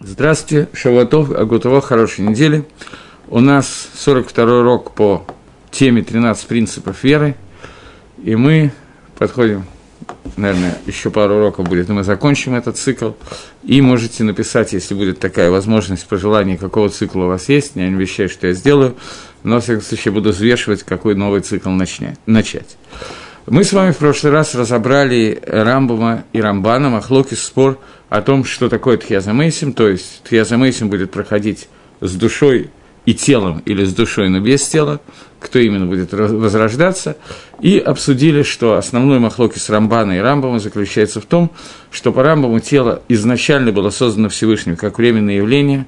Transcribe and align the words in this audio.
Здравствуйте, 0.00 0.68
Шаватов, 0.72 1.30
Агутово, 1.30 1.80
хорошей 1.80 2.26
недели. 2.26 2.64
У 3.28 3.38
нас 3.38 3.88
42-й 3.94 4.60
урок 4.60 4.92
по 4.92 5.24
теме 5.70 6.02
13 6.02 6.46
принципов 6.48 7.04
веры, 7.04 7.36
и 8.22 8.34
мы 8.34 8.72
подходим, 9.16 9.64
наверное, 10.36 10.76
еще 10.86 11.10
пару 11.10 11.36
уроков 11.36 11.68
будет, 11.68 11.88
и 11.88 11.92
мы 11.92 12.02
закончим 12.02 12.56
этот 12.56 12.76
цикл, 12.76 13.12
и 13.62 13.80
можете 13.80 14.24
написать, 14.24 14.72
если 14.72 14.94
будет 14.94 15.20
такая 15.20 15.50
возможность, 15.50 16.06
пожелание, 16.06 16.58
какого 16.58 16.88
цикла 16.88 17.24
у 17.24 17.28
вас 17.28 17.48
есть, 17.48 17.76
не 17.76 17.84
обещаю, 17.84 18.28
что 18.28 18.48
я 18.48 18.52
сделаю, 18.52 18.96
но, 19.44 19.60
в 19.60 19.62
всяком 19.62 19.82
случае, 19.82 20.12
буду 20.12 20.30
взвешивать, 20.30 20.82
какой 20.82 21.14
новый 21.14 21.40
цикл 21.40 21.70
начать. 21.70 22.76
Мы 23.46 23.62
с 23.62 23.72
вами 23.72 23.92
в 23.92 23.98
прошлый 23.98 24.32
раз 24.32 24.54
разобрали 24.54 25.40
Рамбума 25.46 26.24
и 26.32 26.40
Рамбана, 26.40 26.88
Махлоки, 26.88 27.34
спор 27.34 27.78
о 28.08 28.22
том, 28.22 28.44
что 28.44 28.68
такое 28.68 28.96
Тхьязамейсим, 28.96 29.72
то 29.72 29.88
есть 29.88 30.22
Тхьязамейсим 30.24 30.88
будет 30.88 31.10
проходить 31.10 31.68
с 32.00 32.14
душой 32.14 32.70
и 33.06 33.14
телом 33.14 33.62
или 33.66 33.84
с 33.84 33.94
душой, 33.94 34.28
но 34.28 34.40
без 34.40 34.66
тела, 34.66 35.00
кто 35.40 35.58
именно 35.58 35.86
будет 35.86 36.12
возрождаться, 36.12 37.16
и 37.60 37.78
обсудили, 37.78 38.42
что 38.42 38.76
основной 38.76 39.18
махлоки 39.18 39.58
с 39.58 39.68
Рамбана 39.68 40.12
и 40.12 40.20
Рамбома 40.20 40.58
заключается 40.58 41.20
в 41.20 41.26
том, 41.26 41.50
что 41.90 42.12
по 42.12 42.22
Рамбаму 42.22 42.60
тело 42.60 43.02
изначально 43.08 43.72
было 43.72 43.90
создано 43.90 44.28
Всевышним 44.28 44.76
как 44.76 44.98
временное 44.98 45.36
явление, 45.36 45.86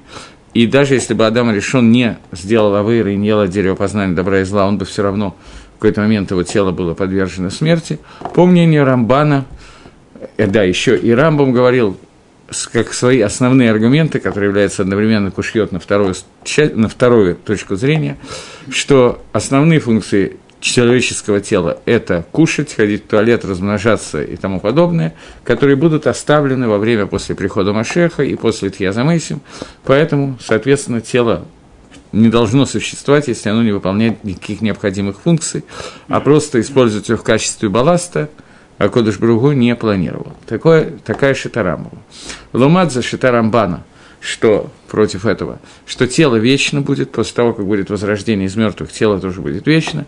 и 0.53 0.65
даже 0.65 0.95
если 0.95 1.13
бы 1.13 1.25
Адам 1.25 1.53
решен 1.53 1.91
не 1.91 2.17
сделал 2.31 2.75
авейры 2.75 3.13
и 3.13 3.17
не 3.17 3.27
ел 3.27 3.41
от 3.41 3.49
дерева 3.49 3.75
познания 3.75 4.15
добра 4.15 4.41
и 4.41 4.43
зла, 4.43 4.67
он 4.67 4.77
бы 4.77 4.85
все 4.85 5.03
равно 5.03 5.35
в 5.75 5.79
какой-то 5.79 6.01
момент 6.01 6.31
его 6.31 6.41
тело 6.41 6.71
было 6.71 6.95
подвержено 6.95 7.51
смерти. 7.51 7.99
По 8.33 8.45
мнению 8.45 8.83
Рамбана, 8.83 9.45
э, 10.37 10.47
да, 10.47 10.63
еще 10.63 10.97
и 10.97 11.11
Рамбам 11.11 11.51
говорил, 11.51 11.97
как 12.71 12.93
свои 12.93 13.21
основные 13.21 13.71
аргументы, 13.71 14.19
которые 14.19 14.49
являются 14.49 14.81
одновременно 14.81 15.31
кушьет 15.31 15.71
на 15.71 15.79
вторую, 15.79 16.15
на 16.73 16.87
вторую 16.87 17.35
точку 17.35 17.75
зрения, 17.75 18.17
что 18.69 19.21
основные 19.33 19.79
функции 19.79 20.37
человеческого 20.59 21.39
тела– 21.39 21.79
это 21.85 22.25
кушать, 22.31 22.73
ходить 22.73 23.05
в 23.05 23.07
туалет, 23.07 23.45
размножаться 23.45 24.23
и 24.23 24.35
тому 24.37 24.59
подобное, 24.59 25.13
которые 25.43 25.75
будут 25.75 26.07
оставлены 26.07 26.67
во 26.67 26.77
время 26.77 27.05
после 27.05 27.35
прихода 27.35 27.73
Машеха 27.73 28.23
и 28.23 28.35
после 28.35 28.69
Тьязамейсим, 28.69 29.41
поэтому, 29.83 30.37
соответственно, 30.41 31.01
тело 31.01 31.45
не 32.11 32.29
должно 32.29 32.65
существовать, 32.65 33.27
если 33.27 33.49
оно 33.49 33.61
не 33.61 33.71
выполняет 33.71 34.23
никаких 34.23 34.61
необходимых 34.61 35.19
функций, 35.19 35.63
а 36.07 36.19
просто 36.21 36.59
использует 36.61 37.09
его 37.09 37.17
в 37.17 37.23
качестве 37.23 37.69
балласта, 37.69 38.29
а 38.77 38.89
Кодыш 38.89 39.17
Бругу 39.17 39.51
не 39.51 39.75
планировал. 39.75 40.33
Такое, 40.45 40.91
такая 41.03 41.33
шитарамбова. 41.33 41.97
Лумадза 42.53 43.01
шитарамбана, 43.01 43.83
что 44.19 44.71
против 44.87 45.25
этого, 45.25 45.59
что 45.85 46.07
тело 46.07 46.35
вечно 46.35 46.81
будет, 46.81 47.11
после 47.11 47.35
того, 47.35 47.53
как 47.53 47.65
будет 47.65 47.89
возрождение 47.89 48.47
из 48.47 48.55
мертвых, 48.55 48.91
тело 48.91 49.19
тоже 49.19 49.41
будет 49.41 49.67
вечно, 49.67 50.05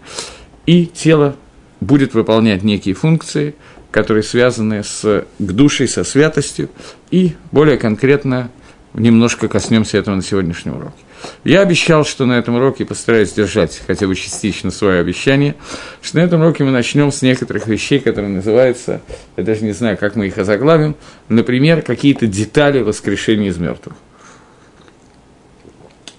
и 0.65 0.85
тело 0.85 1.35
будет 1.81 2.13
выполнять 2.13 2.63
некие 2.63 2.95
функции, 2.95 3.55
которые 3.91 4.23
связаны 4.23 4.83
с 4.83 5.25
к 5.39 5.51
душей, 5.51 5.87
со 5.87 6.03
святостью, 6.03 6.69
и 7.09 7.35
более 7.51 7.77
конкретно 7.77 8.51
немножко 8.93 9.47
коснемся 9.47 9.97
этого 9.97 10.15
на 10.15 10.21
сегодняшнем 10.21 10.77
уроке. 10.77 10.95
Я 11.43 11.61
обещал, 11.61 12.05
что 12.05 12.25
на 12.25 12.33
этом 12.33 12.55
уроке 12.55 12.85
постараюсь 12.85 13.31
держать 13.33 13.81
хотя 13.85 14.07
бы 14.07 14.15
частично 14.15 14.71
свое 14.71 14.99
обещание, 14.99 15.55
что 16.01 16.17
на 16.17 16.21
этом 16.21 16.41
уроке 16.41 16.63
мы 16.63 16.71
начнем 16.71 17.11
с 17.11 17.21
некоторых 17.21 17.67
вещей, 17.67 17.99
которые 17.99 18.31
называются, 18.31 19.01
я 19.37 19.43
даже 19.43 19.63
не 19.63 19.73
знаю, 19.73 19.97
как 19.97 20.15
мы 20.15 20.27
их 20.27 20.37
озаглавим, 20.37 20.95
например, 21.27 21.81
какие-то 21.81 22.27
детали 22.27 22.81
воскрешения 22.81 23.49
из 23.49 23.57
мертвых. 23.57 23.95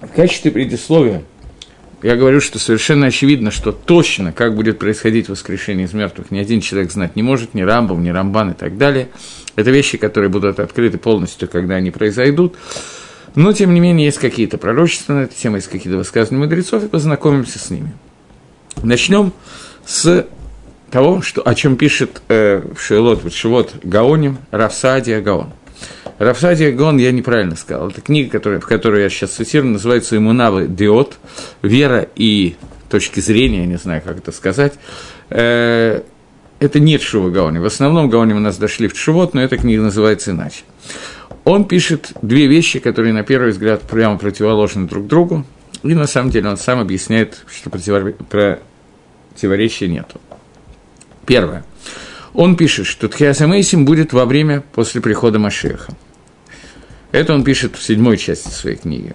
В 0.01 0.09
качестве 0.09 0.51
предисловия 0.51 1.23
я 2.03 2.17
говорю, 2.17 2.41
что 2.41 2.59
совершенно 2.59 3.07
очевидно, 3.07 3.51
что 3.51 3.73
точно, 3.73 4.33
как 4.33 4.55
будет 4.55 4.79
происходить 4.79 5.29
воскрешение 5.29 5.87
из 5.87 5.93
мертвых, 5.93 6.31
ни 6.31 6.39
один 6.39 6.61
человек 6.61 6.91
знать 6.93 7.17
не 7.17 7.23
может, 7.23 7.55
ни 7.55 7.63
Рамбов, 7.63 7.99
ни 7.99 8.09
Рамбан 8.09 8.53
и 8.53 8.55
так 8.55 8.79
далее. 8.79 9.09
Это 9.57 9.71
вещи, 9.71 9.99
которые 9.99 10.31
будут 10.31 10.61
открыты 10.61 10.99
полностью, 10.99 11.49
когда 11.49 11.75
они 11.75 11.91
произойдут. 11.91 12.57
Но, 13.35 13.53
тем 13.53 13.75
не 13.75 13.81
менее, 13.81 14.07
есть 14.07 14.19
какие-то 14.19 14.59
пророчества 14.59 15.15
на 15.15 15.21
эту 15.21 15.35
тему, 15.35 15.57
есть 15.57 15.69
какие-то 15.69 15.99
высказывания 15.99 16.43
мудрецов, 16.43 16.85
и 16.85 16.89
познакомимся 16.89 17.59
с 17.59 17.71
ними. 17.71 17.93
Начнем 18.83 19.33
с 19.85 20.27
того, 20.91 21.23
что, 21.23 21.43
о 21.47 21.55
чем 21.55 21.77
пишет 21.77 22.23
э, 22.29 22.63
Шилот 22.77 23.33
Шивот 23.33 23.75
Гаоним 23.83 24.39
Рафсадия 24.51 25.21
Гаон. 25.21 25.53
Рафсадия 26.19 26.73
Гаон 26.73 26.99
я 26.99 27.13
неправильно 27.13 27.57
сказал. 27.57 27.89
Это 27.89 28.01
книга, 28.01 28.31
которая, 28.31 28.61
в 28.61 28.67
которой 28.67 29.03
я 29.03 29.09
сейчас 29.09 29.31
цитирую, 29.31 29.73
называется 29.73 30.17
«Имунавы 30.17 30.67
Диот. 30.69 31.19
Вера 31.63 32.07
и 32.15 32.57
точки 32.91 33.21
зрения, 33.21 33.67
не 33.67 33.77
знаю, 33.77 34.03
как 34.05 34.19
это 34.19 34.33
сказать». 34.33 34.75
Э, 35.31 36.03
это 36.59 36.79
не 36.79 36.99
Тшува 36.99 37.31
Гаони. 37.31 37.59
В 37.59 37.65
основном 37.65 38.11
Гаони 38.11 38.35
у 38.35 38.39
нас 38.39 38.59
дошли 38.59 38.89
в 38.89 38.93
Тшувот, 38.93 39.33
но 39.33 39.43
эта 39.43 39.57
книга 39.57 39.83
называется 39.83 40.33
иначе 40.33 40.65
он 41.45 41.65
пишет 41.65 42.13
две 42.23 42.47
вещи, 42.47 42.79
которые, 42.79 43.13
на 43.13 43.25
первый 43.25 43.51
взгляд, 43.51 43.83
прямо 43.83 44.17
противоположны 44.19 44.87
друг 44.87 45.07
другу, 45.07 45.45
и 45.83 45.93
на 45.95 46.07
самом 46.07 46.31
деле 46.31 46.49
он 46.49 46.57
сам 46.57 46.79
объясняет, 46.81 47.45
что 47.49 47.69
противоречия 47.71 49.89
нету. 49.89 50.19
Первое. 51.27 51.65
Он 52.35 52.57
пишет, 52.57 52.87
что 52.87 53.09
Тхиасамейсим 53.09 53.85
будет 53.85 54.13
во 54.13 54.25
время 54.25 54.63
после 54.73 55.01
прихода 55.01 55.39
Машеха. 55.39 55.93
Это 57.13 57.35
он 57.35 57.43
пишет 57.43 57.77
в 57.77 57.83
седьмой 57.83 58.17
части 58.17 58.49
своей 58.49 58.77
книги. 58.77 59.15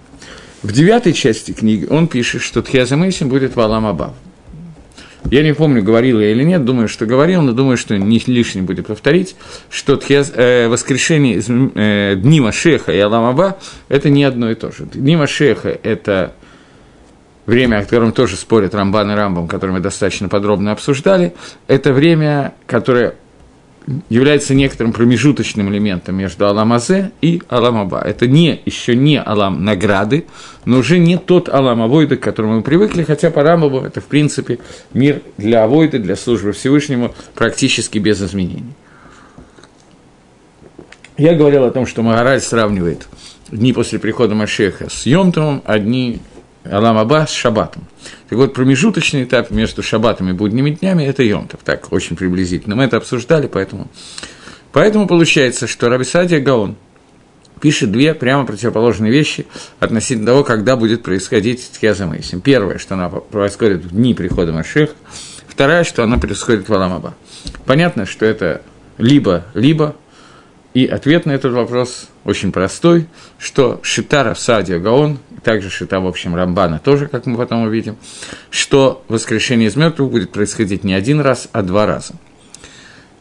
В 0.64 0.72
девятой 0.72 1.14
части 1.14 1.52
книги 1.52 1.86
он 1.90 2.08
пишет, 2.08 2.42
что 2.42 2.62
Тхиазамейсим 2.62 3.30
будет 3.30 3.56
в 3.56 3.60
Алам 3.60 3.86
Абав. 3.86 4.14
Я 5.32 5.42
не 5.42 5.54
помню, 5.54 5.82
говорил 5.82 6.20
я 6.20 6.32
или 6.32 6.44
нет, 6.44 6.66
думаю, 6.66 6.88
что 6.88 7.08
говорил, 7.08 7.42
но 7.42 7.52
думаю, 7.52 7.78
что 7.78 7.98
не 7.98 8.22
лишним 8.28 8.66
будет 8.66 8.88
повторить, 8.88 9.36
что 9.72 9.98
тхез, 9.98 10.32
э, 10.36 10.68
воскрешение 10.68 11.42
э, 11.76 12.16
Дни 12.16 12.40
Машеха 12.40 12.92
и 12.92 13.00
Аламаба– 13.00 13.58
это 13.90 14.10
не 14.10 14.24
одно 14.24 14.52
и 14.52 14.56
то 14.56 14.72
же. 14.72 14.86
Дни 14.94 15.16
Машеха– 15.16 15.70
это 15.84 16.36
время, 17.46 17.80
о 17.80 17.84
котором 17.84 18.12
тоже 18.12 18.36
спорят 18.36 18.76
Рамбан 18.76 19.12
и 19.12 19.16
Рамбам, 19.16 19.48
которое 19.48 19.74
мы 19.74 19.80
достаточно 19.80 20.30
подробно 20.30 20.72
обсуждали, 20.72 21.34
это 21.68 21.94
время, 21.94 22.54
которое 22.68 23.16
является 24.10 24.56
некоторым 24.56 24.94
промежуточным 24.94 25.70
элементом 25.70 26.16
между 26.16 26.48
Аламазе 26.48 27.12
и 27.22 27.42
Аламаба. 27.48 28.00
Это 28.00 28.28
не, 28.28 28.60
еще 28.66 28.96
не 28.96 29.22
Алам 29.22 29.64
награды, 29.64 30.26
но 30.66 30.80
уже 30.80 30.98
не 30.98 31.18
тот 31.18 31.50
Алам 31.50 31.82
Авойда, 31.82 32.18
к 32.18 32.22
которому 32.22 32.56
мы 32.56 32.62
привыкли, 32.62 33.04
хотя 33.04 33.30
по 33.30 33.44
Рамбаму 33.44 33.82
это, 33.82 34.02
в 34.02 34.06
принципе, 34.06 34.60
мир 34.94 35.22
для 35.38 35.64
Авойда, 35.64 36.00
для 36.00 36.16
службы 36.16 36.52
Всевышнему 36.52 37.14
практически 37.36 38.00
без 38.00 38.22
изменений. 38.22 38.74
Я 41.18 41.34
говорил 41.34 41.64
о 41.64 41.72
том, 41.72 41.86
что 41.86 42.02
Магараль 42.02 42.42
сравнивает 42.42 43.08
дни 43.50 43.72
после 43.72 44.00
прихода 44.00 44.36
Машеха 44.36 44.90
с 44.90 45.06
Йомтовым, 45.06 45.62
а 45.66 45.80
дни 45.80 46.20
Алам 46.70 46.98
Аба 46.98 47.28
с 47.28 47.32
Шабатом. 47.32 47.86
Так 48.30 48.38
вот, 48.38 48.54
промежуточный 48.54 49.24
этап 49.24 49.52
между 49.52 49.84
Шабатом 49.84 50.30
и 50.30 50.34
будними 50.34 50.72
днями– 50.72 51.04
это 51.06 51.24
Йомтов, 51.24 51.62
так, 51.64 51.92
очень 51.92 52.16
приблизительно. 52.16 52.76
Мы 52.76 52.84
это 52.84 52.98
обсуждали, 52.98 53.48
поэтому... 53.48 53.88
Поэтому 54.72 55.08
получается, 55.08 55.68
что 55.68 55.88
Раби 55.88 56.04
Садия 56.04 56.42
Гаон 56.42 56.76
пишет 57.62 57.92
две 57.92 58.14
прямо 58.14 58.46
противоположные 58.46 59.12
вещи 59.12 59.46
относительно 59.80 60.28
того, 60.28 60.44
когда 60.44 60.76
будет 60.76 61.02
происходить 61.02 61.72
Тхьяза 61.72 62.06
Мейсим. 62.06 62.42
Первое, 62.42 62.78
что 62.78 62.96
она 62.96 63.10
происходит 63.10 63.86
в 63.86 63.92
дни 63.92 64.14
прихода 64.14 64.52
Машех. 64.52 64.92
Второе, 65.48 65.86
что 65.86 66.04
она 66.04 66.18
происходит 66.18 66.68
в 66.68 66.74
Аламаба. 66.74 67.16
Понятно, 67.66 68.06
что 68.06 68.26
это 68.26 68.62
либо-либо, 68.98 69.96
и 70.76 70.86
ответ 70.86 71.26
на 71.26 71.32
этот 71.32 71.54
вопрос 71.54 72.10
очень 72.26 72.52
простой, 72.52 73.08
что 73.40 73.80
Шитара 73.82 74.34
в 74.34 74.40
Садия 74.40 74.78
Гаон, 74.78 75.20
также 75.42 75.70
Шита, 75.70 76.02
в 76.02 76.06
общем, 76.06 76.36
Рамбана 76.36 76.80
тоже, 76.80 77.08
как 77.08 77.26
мы 77.26 77.38
потом 77.38 77.64
увидим, 77.64 77.96
что 78.50 79.02
воскрешение 79.08 79.70
из 79.70 79.78
мертвых 79.78 80.12
будет 80.12 80.34
происходить 80.34 80.84
не 80.84 80.94
один 80.94 81.22
раз, 81.22 81.48
а 81.54 81.62
два 81.62 81.86
раза. 81.86 82.16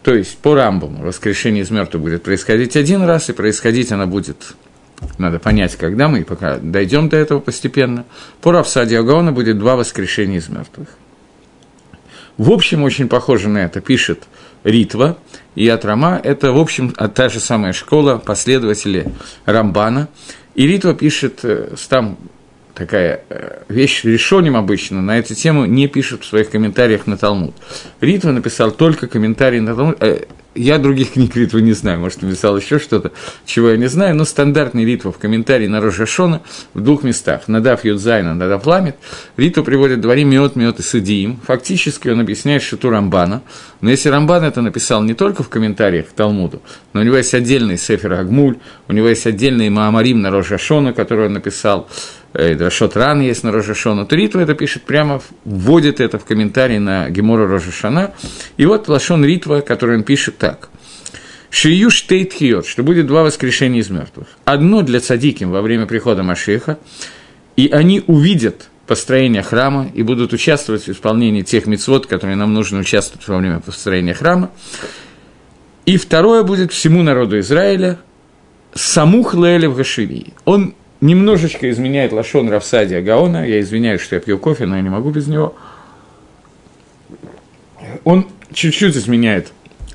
То 0.03 0.13
есть 0.13 0.37
по 0.39 0.57
Рамбаму 0.57 1.05
воскрешение 1.05 1.63
из 1.63 1.71
мертвых 1.71 2.03
будет 2.03 2.25
происходить 2.25 2.77
один 2.77 3.03
раз, 3.03 3.31
и 3.31 3.33
происходить 3.33 3.93
оно 3.93 4.09
будет, 4.09 4.57
надо 5.19 5.39
понять, 5.39 5.77
когда 5.77 6.09
мы, 6.09 6.25
пока 6.25 6.57
дойдем 6.57 7.09
до 7.09 7.19
этого 7.19 7.39
постепенно. 7.39 8.05
По 8.41 8.51
Равсадия 8.51 9.01
Гаона 9.01 9.31
будет 9.31 9.61
два 9.61 9.77
воскрешения 9.77 10.39
из 10.39 10.49
мертвых. 10.49 10.89
В 12.37 12.51
общем, 12.51 12.83
очень 12.83 13.07
похоже 13.07 13.49
на 13.49 13.59
это 13.59 13.81
пишет 13.81 14.25
Ритва 14.65 15.19
и 15.55 15.69
Атрама. 15.69 16.21
Это, 16.23 16.53
в 16.53 16.59
общем, 16.59 16.91
та 16.91 17.29
же 17.29 17.39
самая 17.39 17.73
школа, 17.73 18.19
последователи 18.19 19.13
Рамбана. 19.45 20.09
И 20.55 20.67
Ритва 20.67 20.95
пишет 20.95 21.41
э, 21.45 21.75
там 21.89 22.17
такая 22.75 23.23
э, 23.29 23.63
вещь 23.69 24.05
решением 24.05 24.57
обычно, 24.57 25.01
на 25.01 25.19
эту 25.19 25.35
тему 25.35 25.65
не 25.65 25.87
пишут 25.87 26.25
в 26.25 26.27
своих 26.27 26.51
комментариях 26.51 27.07
на 27.07 27.17
Талмуд. 27.17 27.55
Ритва 28.01 28.33
написал 28.33 28.71
только 28.71 29.07
комментарий 29.07 29.61
на 29.61 29.75
Талмуд. 29.75 30.03
Э, 30.03 30.25
я 30.55 30.79
других 30.79 31.13
книг 31.15 31.37
Ритвы 31.37 31.63
не 31.63 31.73
знаю, 31.73 32.01
может, 32.01 32.23
написал 32.23 32.57
еще 32.57 32.79
что-то, 32.79 33.13
чего 33.45 33.71
я 33.71 33.77
не 33.77 33.87
знаю, 33.87 34.15
но 34.17 34.25
стандартный 34.25 34.85
Ритва 34.85 35.13
в 35.13 35.19
комментарии 35.19 35.67
на 35.67 35.81
Рожашона 35.81 36.43
в 36.75 36.81
двух 36.81 37.03
местах. 37.03 37.49
Надав 37.49 37.85
Юдзайна, 37.85 38.35
Надав 38.35 38.67
Ламит. 38.67 38.97
Ритва 39.37 39.63
приводит 39.63 40.01
дворим 40.01 40.31
Миот, 40.31 40.57
Миот 40.57 40.81
и 40.81 40.83
Садиим. 40.83 41.41
Фактически 41.47 42.09
он 42.09 42.21
объясняет 42.21 42.63
Шиту 42.63 42.91
Рамбана. 42.91 43.43
Но 43.81 43.91
если 43.91 44.09
Рамбан 44.09 44.45
это 44.45 44.63
написал 44.63 45.03
не 45.03 45.15
только 45.15 45.43
в 45.43 45.49
комментариях 45.49 46.09
к 46.09 46.13
Талмуду, 46.13 46.63
но 46.93 47.01
у 47.01 47.05
него 47.05 47.17
есть 47.17 47.35
отдельный 47.35 47.77
Сефер 47.77 48.15
Агмуль, 48.15 48.57
у 48.89 48.93
него 48.93 49.09
есть 49.09 49.27
отдельный 49.27 49.69
Маамарим 49.71 50.23
на 50.23 50.31
Рожашона, 50.31 50.93
который 50.93 51.27
он 51.27 51.35
написал, 51.35 51.89
Рашот 52.35 52.97
Ран 52.97 53.21
есть 53.21 53.45
на 53.45 53.53
Рожашона, 53.53 54.07
то 54.07 54.17
Ритва 54.17 54.41
это 54.41 54.55
пишет 54.55 54.83
прямо, 54.83 55.23
вводит 55.45 56.01
это 56.01 56.19
в 56.19 56.25
комментарий 56.25 56.79
на 56.79 57.09
Гемора 57.09 57.47
Рожашана. 57.47 58.13
И 58.57 58.67
вот 58.67 58.89
Лашон 58.89 59.25
Ритва, 59.25 59.61
который 59.61 59.97
он 59.97 60.03
пишет 60.03 60.37
так. 60.37 60.69
Шию 61.51 61.91
штейт 61.91 62.33
хиот, 62.33 62.67
что 62.67 62.83
будет 62.83 63.07
два 63.07 63.23
воскрешения 63.23 63.81
из 63.81 63.89
мертвых. 63.89 64.27
Одно 64.45 64.83
для 64.83 64.99
цадиким 64.99 65.53
во 65.53 65.63
время 65.63 65.87
прихода 65.87 66.25
Машеха, 66.25 66.79
и 67.57 67.69
они 67.69 68.03
увидят 68.09 68.69
построение 68.89 69.43
храма 69.43 69.89
и 69.95 70.03
будут 70.03 70.33
участвовать 70.33 70.89
в 70.89 70.91
исполнении 70.91 71.43
тех 71.43 71.67
мецвод, 71.67 72.09
которые 72.09 72.35
нам 72.35 72.53
нужно 72.53 72.81
участвовать 72.81 73.27
во 73.29 73.39
время 73.39 73.61
построения 73.61 74.15
храма. 74.15 74.51
И 75.87 75.97
второе 75.97 76.43
будет 76.43 76.73
всему 76.73 77.05
народу 77.05 77.39
Израиля, 77.39 78.01
самух 78.75 79.35
Леля 79.35 79.71
в 79.71 79.77
Гаширии. 79.77 80.35
Он 80.45 80.75
немножечко 81.05 81.71
изменяет 81.71 82.13
Лашон 82.13 82.49
Равсадия 82.49 83.03
Гаона. 83.03 83.47
Я 83.47 83.61
извиняюсь, 83.61 84.01
что 84.01 84.17
я 84.17 84.21
пью 84.21 84.39
кофе, 84.39 84.65
но 84.65 84.77
я 84.77 84.83
не 84.83 84.89
могу 84.89 85.11
без 85.11 85.27
него. 85.27 85.55
Он 88.05 88.27
чуть-чуть 88.53 88.97
изменяет 88.97 89.53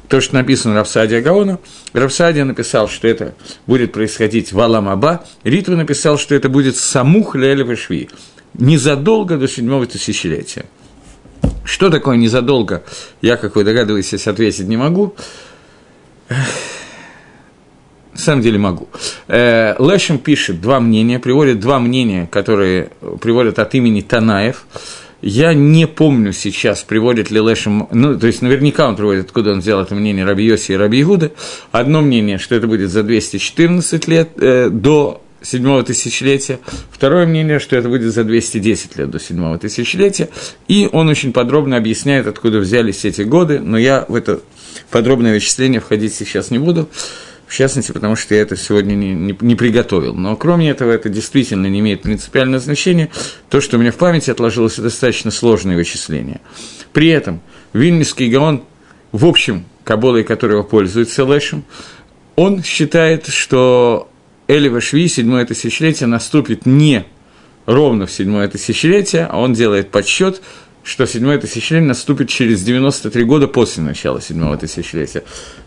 то, 0.07 0.21
что 0.21 0.35
написано 0.35 0.75
Равсадия 0.75 1.21
Гаона. 1.21 1.59
Равсадия 1.93 2.45
написал, 2.45 2.87
что 2.87 3.07
это 3.07 3.33
будет 3.65 3.91
происходить 3.91 4.53
в 4.53 4.59
Аламаба. 4.59 5.25
Ритва 5.43 5.75
написал, 5.75 6.19
что 6.19 6.35
это 6.35 6.47
будет 6.47 6.77
Самух 6.77 7.35
Леля 7.35 7.75
Шви, 7.75 8.09
незадолго 8.53 9.37
до 9.37 9.47
седьмого 9.47 9.87
тысячелетия. 9.87 10.65
Что 11.63 11.89
такое 11.89 12.17
незадолго, 12.17 12.83
я, 13.21 13.35
как 13.37 13.55
вы 13.55 13.63
догадываетесь, 13.63 14.27
ответить 14.27 14.67
не 14.67 14.77
могу. 14.77 15.15
На 18.19 18.25
самом 18.25 18.41
деле 18.41 18.57
могу. 18.57 18.89
Э, 19.29 19.75
Лешем 19.79 20.17
пишет 20.17 20.59
два 20.59 20.81
мнения, 20.81 21.19
приводит 21.19 21.61
два 21.61 21.79
мнения, 21.79 22.27
которые 22.29 22.89
приводят 23.21 23.59
от 23.59 23.73
имени 23.75 24.01
Танаев. 24.01 24.65
Я 25.21 25.53
не 25.53 25.87
помню 25.87 26.33
сейчас, 26.33 26.83
приводит 26.83 27.31
ли 27.31 27.39
Лешем, 27.39 27.87
ну, 27.93 28.19
то 28.19 28.27
есть 28.27 28.41
наверняка 28.41 28.89
он 28.89 28.97
приводит, 28.97 29.27
откуда 29.27 29.53
он 29.53 29.61
взял 29.61 29.81
это 29.81 29.95
мнение 29.95 30.25
Раби 30.25 30.43
Йоси 30.43 30.73
и 30.73 30.75
Раби 30.75 31.01
Игуда. 31.01 31.31
Одно 31.71 32.01
мнение, 32.01 32.39
что 32.39 32.55
это 32.55 32.67
будет 32.67 32.89
за 32.89 33.03
214 33.03 34.05
лет 34.09 34.31
э, 34.35 34.69
до 34.69 35.21
седьмого 35.41 35.83
тысячелетия. 35.83 36.59
Второе 36.91 37.25
мнение, 37.25 37.59
что 37.59 37.77
это 37.77 37.87
будет 37.87 38.13
за 38.13 38.25
210 38.25 38.97
лет 38.97 39.09
до 39.09 39.19
седьмого 39.21 39.57
тысячелетия. 39.57 40.27
И 40.67 40.89
он 40.91 41.07
очень 41.07 41.31
подробно 41.31 41.77
объясняет, 41.77 42.27
откуда 42.27 42.59
взялись 42.59 43.05
эти 43.05 43.21
годы, 43.21 43.59
но 43.59 43.77
я 43.77 44.03
в 44.09 44.15
это 44.15 44.41
подробное 44.91 45.33
вычисление 45.33 45.79
входить 45.79 46.13
сейчас 46.13 46.51
не 46.51 46.59
буду 46.59 46.89
в 47.49 47.55
частности, 47.55 47.91
потому 47.91 48.15
что 48.15 48.35
я 48.35 48.41
это 48.41 48.55
сегодня 48.55 48.93
не, 48.93 49.11
не, 49.15 49.35
не 49.41 49.55
приготовил. 49.55 50.13
Но 50.13 50.35
кроме 50.35 50.69
этого, 50.69 50.91
это 50.91 51.09
действительно 51.09 51.65
не 51.65 51.79
имеет 51.79 52.03
принципиального 52.03 52.59
значения. 52.59 53.09
То, 53.49 53.59
что 53.59 53.77
у 53.77 53.79
меня 53.79 53.91
в 53.91 53.95
памяти 53.95 54.29
отложилось, 54.29 54.75
достаточно 54.75 55.31
сложные 55.31 55.75
вычисления. 55.75 56.41
При 56.93 57.07
этом 57.09 57.41
Вильнюсский 57.73 58.29
Гаон, 58.29 58.65
в 59.11 59.25
общем, 59.25 59.65
каболой 59.83 60.23
которого 60.23 60.61
пользуется 60.61 61.23
Лешем, 61.23 61.65
он 62.35 62.61
считает, 62.63 63.25
что 63.25 64.11
Элева 64.47 64.79
Шви, 64.79 65.07
седьмое 65.07 65.43
тысячелетие, 65.43 66.05
наступит 66.05 66.67
не 66.67 67.07
ровно 67.65 68.05
в 68.05 68.11
седьмое 68.11 68.47
тысячелетие, 68.47 69.25
а 69.25 69.39
он 69.39 69.53
делает 69.53 69.89
подсчет, 69.89 70.39
что 70.83 71.07
седьмое 71.07 71.39
тысячелетие 71.39 71.87
наступит 71.87 72.29
через 72.29 72.61
93 72.61 73.23
года 73.23 73.47
после 73.47 73.81
начала 73.81 74.21
седьмого 74.21 74.55
тысячелетия. 74.55 75.23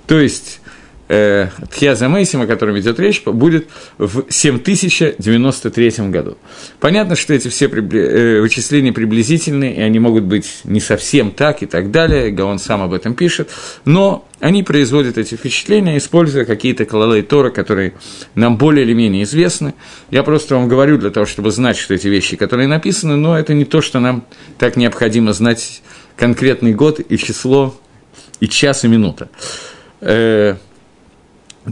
То 0.07 0.21
есть 0.21 0.61
э, 1.09 1.49
Тхьяза 1.71 2.07
о 2.07 2.47
котором 2.47 2.79
идет 2.79 2.99
речь, 2.99 3.23
будет 3.25 3.69
в 3.99 4.25
7093 4.29 6.09
году. 6.11 6.39
Понятно, 6.81 7.17
что 7.17 7.35
эти 7.35 7.49
все 7.49 7.69
прибли... 7.69 8.01
э, 8.01 8.41
вычисления 8.41 8.93
приблизительные, 8.93 9.77
и 9.77 9.81
они 9.81 9.99
могут 9.99 10.25
быть 10.25 10.61
не 10.65 10.81
совсем 10.81 11.31
так 11.31 11.63
и 11.63 11.67
так 11.67 11.91
далее, 11.91 12.31
Гаон 12.31 12.59
сам 12.59 12.83
об 12.83 12.93
этом 12.93 13.15
пишет, 13.15 13.51
но 13.85 14.27
они 14.41 14.63
производят 14.63 15.19
эти 15.19 15.37
впечатления, 15.37 15.97
используя 15.99 16.45
какие-то 16.45 16.85
кололей 16.85 17.23
Тора, 17.23 17.51
которые 17.51 17.95
нам 18.35 18.57
более 18.57 18.85
или 18.85 18.93
менее 18.93 19.23
известны. 19.23 19.75
Я 20.11 20.25
просто 20.25 20.57
вам 20.57 20.69
говорю 20.69 20.99
для 20.99 21.11
того, 21.11 21.27
чтобы 21.27 21.51
знать, 21.53 21.77
что 21.77 21.95
эти 21.95 22.09
вещи, 22.09 22.37
которые 22.37 22.67
написаны, 22.67 23.17
но 23.17 23.39
это 23.39 23.55
не 23.55 23.65
то, 23.65 23.81
что 23.81 24.01
нам 24.01 24.25
так 24.59 24.77
необходимо 24.77 25.33
знать 25.33 25.83
конкретный 26.17 26.75
год 26.75 27.01
и 27.01 27.17
число, 27.19 27.75
и 28.41 28.49
час, 28.49 28.85
и 28.85 28.89
минута. 28.89 29.29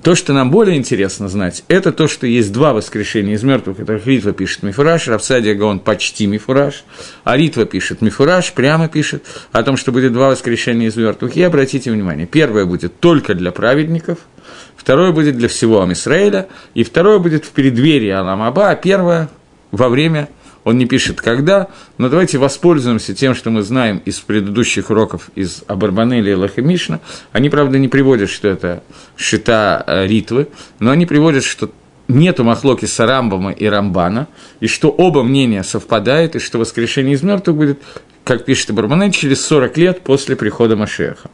То, 0.02 0.14
что 0.14 0.32
нам 0.32 0.52
более 0.52 0.76
интересно 0.76 1.28
знать, 1.28 1.64
это 1.66 1.90
то, 1.90 2.06
что 2.06 2.24
есть 2.24 2.52
два 2.52 2.72
воскрешения 2.72 3.34
из 3.34 3.42
мертвых, 3.42 3.76
которых 3.76 4.06
Ритва 4.06 4.32
пишет 4.32 4.62
Мифураж, 4.62 5.08
Рафсадия 5.08 5.56
Гаон 5.56 5.80
почти 5.80 6.28
Мифураж, 6.28 6.84
а 7.24 7.36
Ритва 7.36 7.64
пишет 7.64 8.00
Мифураж, 8.00 8.52
прямо 8.52 8.86
пишет 8.86 9.24
о 9.50 9.64
том, 9.64 9.76
что 9.76 9.90
будет 9.90 10.12
два 10.12 10.28
воскрешения 10.28 10.86
из 10.86 10.96
мертвых. 10.96 11.36
И 11.36 11.42
обратите 11.42 11.90
внимание, 11.90 12.28
первое 12.28 12.66
будет 12.66 13.00
только 13.00 13.34
для 13.34 13.50
праведников, 13.50 14.18
второе 14.76 15.10
будет 15.10 15.36
для 15.36 15.48
всего 15.48 15.82
Амисраэля, 15.82 16.46
и 16.74 16.84
второе 16.84 17.18
будет 17.18 17.44
в 17.44 17.50
преддверии 17.50 18.10
Аламаба, 18.10 18.70
а 18.70 18.76
первое 18.76 19.28
во 19.72 19.88
время 19.88 20.28
он 20.64 20.78
не 20.78 20.86
пишет 20.86 21.20
когда, 21.20 21.68
но 21.98 22.08
давайте 22.08 22.38
воспользуемся 22.38 23.14
тем, 23.14 23.34
что 23.34 23.50
мы 23.50 23.62
знаем 23.62 24.02
из 24.04 24.20
предыдущих 24.20 24.90
уроков 24.90 25.30
из 25.34 25.64
Абарбанели 25.66 26.30
и 26.30 26.34
Лахемишна. 26.34 27.00
Они, 27.32 27.48
правда, 27.48 27.78
не 27.78 27.88
приводят, 27.88 28.30
что 28.30 28.48
это 28.48 28.82
шита 29.16 29.82
э, 29.86 30.06
ритвы, 30.06 30.48
но 30.78 30.90
они 30.90 31.06
приводят, 31.06 31.44
что 31.44 31.70
нету 32.08 32.44
махлоки 32.44 32.84
с 32.84 32.98
Рамбама 32.98 33.52
и 33.52 33.66
Рамбана, 33.66 34.28
и 34.60 34.66
что 34.66 34.90
оба 34.90 35.22
мнения 35.22 35.62
совпадают, 35.62 36.36
и 36.36 36.38
что 36.38 36.58
воскрешение 36.58 37.14
из 37.14 37.22
мертвых 37.22 37.56
будет, 37.56 37.82
как 38.24 38.44
пишет 38.44 38.70
Абарбанель, 38.70 39.12
через 39.12 39.44
40 39.46 39.76
лет 39.78 40.00
после 40.02 40.36
прихода 40.36 40.76
Машеха. 40.76 41.30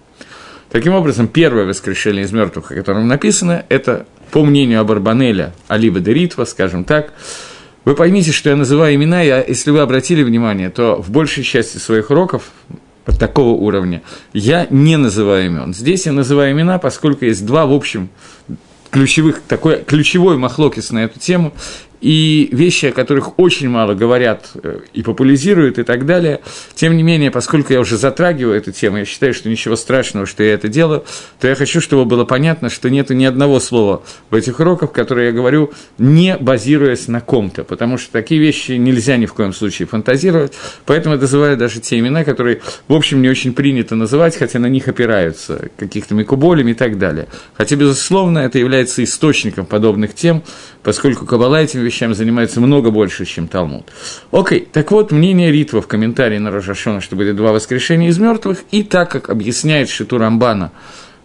Таким 0.70 0.94
образом, 0.94 1.28
первое 1.28 1.64
воскрешение 1.64 2.24
из 2.24 2.32
мертвых, 2.32 2.70
о 2.70 2.74
котором 2.74 3.08
написано, 3.08 3.64
это, 3.68 4.06
по 4.30 4.44
мнению 4.44 4.80
Абарбанеля, 4.80 5.54
Алиба 5.68 6.00
де 6.00 6.12
Ритва, 6.12 6.44
скажем 6.44 6.84
так, 6.84 7.12
вы 7.86 7.94
поймите, 7.94 8.32
что 8.32 8.50
я 8.50 8.56
называю 8.56 8.96
имена, 8.96 9.22
я, 9.22 9.42
если 9.42 9.70
вы 9.70 9.78
обратили 9.78 10.24
внимание, 10.24 10.70
то 10.70 11.00
в 11.00 11.10
большей 11.10 11.44
части 11.44 11.78
своих 11.78 12.10
уроков 12.10 12.50
такого 13.18 13.50
уровня 13.50 14.02
я 14.32 14.66
не 14.70 14.96
называю 14.96 15.46
имен. 15.46 15.72
Здесь 15.72 16.06
я 16.06 16.12
называю 16.12 16.50
имена, 16.50 16.78
поскольку 16.78 17.24
есть 17.24 17.46
два, 17.46 17.64
в 17.64 17.72
общем, 17.72 18.08
ключевых, 18.90 19.40
такой 19.40 19.84
ключевой 19.84 20.36
махлокис 20.36 20.90
на 20.90 21.04
эту 21.04 21.20
тему, 21.20 21.52
и 22.00 22.48
вещи, 22.52 22.86
о 22.86 22.92
которых 22.92 23.38
очень 23.38 23.68
мало 23.68 23.94
говорят 23.94 24.50
э, 24.54 24.80
и 24.92 25.02
популяризируют 25.02 25.78
и 25.78 25.82
так 25.82 26.06
далее. 26.06 26.40
Тем 26.74 26.96
не 26.96 27.02
менее, 27.02 27.30
поскольку 27.30 27.72
я 27.72 27.80
уже 27.80 27.96
затрагиваю 27.96 28.56
эту 28.56 28.72
тему, 28.72 28.98
я 28.98 29.04
считаю, 29.04 29.32
что 29.34 29.48
ничего 29.48 29.76
страшного, 29.76 30.26
что 30.26 30.42
я 30.42 30.54
это 30.54 30.68
делаю, 30.68 31.04
то 31.40 31.48
я 31.48 31.54
хочу, 31.54 31.80
чтобы 31.80 32.04
было 32.04 32.24
понятно, 32.24 32.70
что 32.70 32.90
нет 32.90 33.10
ни 33.10 33.24
одного 33.24 33.60
слова 33.60 34.02
в 34.30 34.34
этих 34.34 34.60
уроках, 34.60 34.92
которые 34.92 35.28
я 35.28 35.32
говорю, 35.32 35.72
не 35.98 36.36
базируясь 36.36 37.08
на 37.08 37.20
ком-то, 37.20 37.64
потому 37.64 37.98
что 37.98 38.12
такие 38.12 38.40
вещи 38.40 38.72
нельзя 38.72 39.16
ни 39.16 39.26
в 39.26 39.34
коем 39.34 39.52
случае 39.52 39.88
фантазировать, 39.88 40.52
поэтому 40.84 41.14
я 41.14 41.20
называю 41.20 41.56
даже 41.56 41.80
те 41.80 41.98
имена, 41.98 42.24
которые, 42.24 42.60
в 42.88 42.94
общем, 42.94 43.22
не 43.22 43.28
очень 43.28 43.52
принято 43.52 43.94
называть, 43.94 44.36
хотя 44.36 44.58
на 44.58 44.66
них 44.66 44.88
опираются, 44.88 45.70
каких-то 45.76 46.14
микуболями 46.14 46.72
и 46.72 46.74
так 46.74 46.98
далее. 46.98 47.28
Хотя, 47.54 47.76
безусловно, 47.76 48.40
это 48.40 48.58
является 48.58 49.02
источником 49.02 49.66
подобных 49.66 50.14
тем, 50.14 50.42
поскольку 50.82 51.26
Каббала 51.26 51.62
этими 51.62 51.85
вещами 51.86 52.12
занимается 52.12 52.60
много 52.60 52.90
больше, 52.90 53.24
чем 53.24 53.48
Талмуд. 53.48 53.90
Окей, 54.30 54.68
так 54.70 54.90
вот, 54.90 55.10
мнение 55.10 55.50
Ритва 55.50 55.80
в 55.80 55.86
комментарии 55.86 56.38
на 56.38 56.50
Рожашона, 56.50 57.00
что 57.00 57.16
будет 57.16 57.36
два 57.36 57.52
воскрешения 57.52 58.08
из 58.08 58.18
мертвых, 58.18 58.58
и 58.70 58.82
так 58.82 59.10
как 59.10 59.30
объясняет 59.30 59.88
Шиту 59.88 60.18
Рамбана 60.18 60.72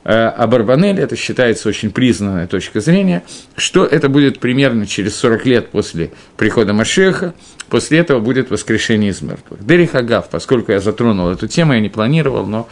э, 0.03 0.13
об 0.13 0.55
Арбанеле, 0.55 1.03
это 1.03 1.15
считается 1.15 1.67
очень 1.67 1.91
признанная 1.91 2.47
точка 2.47 2.79
зрения, 2.79 3.23
что 3.57 3.85
это 3.85 4.07
будет 4.07 4.39
примерно 4.39 4.87
через 4.87 5.15
40 5.15 5.45
лет 5.45 5.69
после 5.69 6.11
прихода 6.37 6.73
Машеха, 6.73 7.33
после 7.69 7.99
этого 7.99 8.19
будет 8.19 8.49
воскрешение 8.51 9.11
из 9.11 9.21
мертвых. 9.21 9.65
Дерих 9.65 9.95
Агав, 9.95 10.29
поскольку 10.29 10.71
я 10.71 10.79
затронул 10.79 11.29
эту 11.29 11.47
тему, 11.47 11.73
я 11.73 11.79
не 11.79 11.89
планировал, 11.89 12.45
но 12.45 12.69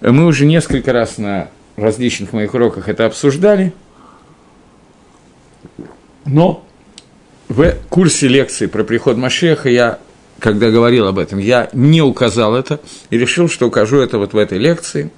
мы 0.00 0.26
уже 0.26 0.46
несколько 0.46 0.92
раз 0.92 1.18
на 1.18 1.48
различных 1.76 2.32
моих 2.32 2.54
уроках 2.54 2.88
это 2.88 3.06
обсуждали– 3.06 3.72
но 6.26 6.65
в 7.48 7.74
курсе 7.88 8.28
лекции 8.28 8.66
про 8.66 8.84
приход 8.84 9.16
Машеха 9.16 9.68
я, 9.68 9.98
когда 10.38 10.70
говорил 10.70 11.06
об 11.06 11.18
этом, 11.18 11.38
я 11.38 11.68
не 11.72 12.02
указал 12.02 12.54
это 12.54 12.80
и 13.10 13.18
решил, 13.18 13.48
что 13.48 13.66
укажу 13.66 13.98
это 13.98 14.18
вот 14.18 14.32
в 14.32 14.36
этой 14.36 14.58
лекции. 14.58 15.10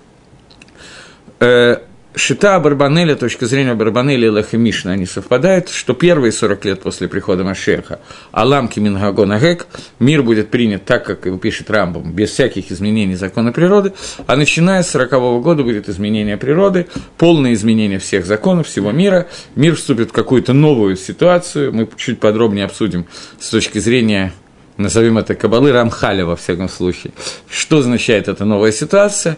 Шита 2.18 2.58
Барбанеля, 2.58 3.14
точка 3.14 3.46
зрения 3.46 3.74
Барбанеля 3.74 4.26
и 4.26 4.30
Леха 4.30 4.58
Мишна, 4.58 4.90
они 4.90 5.06
совпадают, 5.06 5.68
что 5.68 5.94
первые 5.94 6.32
40 6.32 6.64
лет 6.64 6.82
после 6.82 7.06
прихода 7.06 7.44
Машеха 7.44 8.00
Аламки 8.32 8.80
Мингагон 8.80 9.30
Агек, 9.30 9.68
мир 10.00 10.24
будет 10.24 10.50
принят 10.50 10.84
так, 10.84 11.06
как 11.06 11.26
его 11.26 11.38
пишет 11.38 11.70
Рамбом, 11.70 12.12
без 12.12 12.30
всяких 12.30 12.72
изменений 12.72 13.14
закона 13.14 13.52
природы, 13.52 13.92
а 14.26 14.34
начиная 14.34 14.82
с 14.82 14.90
40 14.90 15.12
-го 15.12 15.40
года 15.40 15.62
будет 15.62 15.88
изменение 15.88 16.36
природы, 16.36 16.88
полное 17.16 17.52
изменение 17.52 18.00
всех 18.00 18.26
законов, 18.26 18.66
всего 18.66 18.90
мира, 18.90 19.28
мир 19.54 19.76
вступит 19.76 20.08
в 20.08 20.12
какую-то 20.12 20.52
новую 20.52 20.96
ситуацию, 20.96 21.72
мы 21.72 21.88
чуть 21.96 22.18
подробнее 22.18 22.64
обсудим 22.64 23.06
с 23.38 23.48
точки 23.48 23.78
зрения 23.78 24.32
назовем 24.76 25.18
это 25.18 25.34
Кабалы 25.34 25.72
Рамхаля, 25.72 26.24
во 26.24 26.36
всяком 26.36 26.68
случае, 26.68 27.12
что 27.50 27.78
означает 27.78 28.28
эта 28.28 28.44
новая 28.44 28.72
ситуация, 28.72 29.36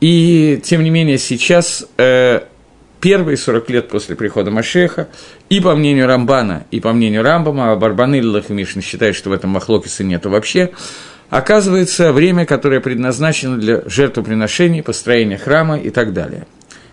и, 0.00 0.60
тем 0.64 0.82
не 0.82 0.90
менее, 0.90 1.18
сейчас 1.18 1.86
э, 1.98 2.40
первые 3.00 3.36
40 3.36 3.70
лет 3.70 3.88
после 3.88 4.16
прихода 4.16 4.50
Машеха, 4.50 5.08
и 5.48 5.60
по 5.60 5.74
мнению 5.74 6.06
Рамбана, 6.06 6.64
и 6.70 6.80
по 6.80 6.92
мнению 6.92 7.22
Рамбама, 7.22 7.72
а 7.72 7.76
Барбаны 7.76 8.18
и 8.18 8.52
Мишна 8.52 8.82
считают, 8.82 9.16
что 9.16 9.30
в 9.30 9.32
этом 9.32 9.50
Махлокиса 9.50 10.04
нету 10.04 10.30
вообще, 10.30 10.70
оказывается 11.28 12.12
время, 12.12 12.46
которое 12.46 12.80
предназначено 12.80 13.58
для 13.58 13.82
жертвоприношений, 13.86 14.82
построения 14.82 15.38
храма 15.38 15.78
и 15.78 15.90
так 15.90 16.12
далее. 16.12 16.46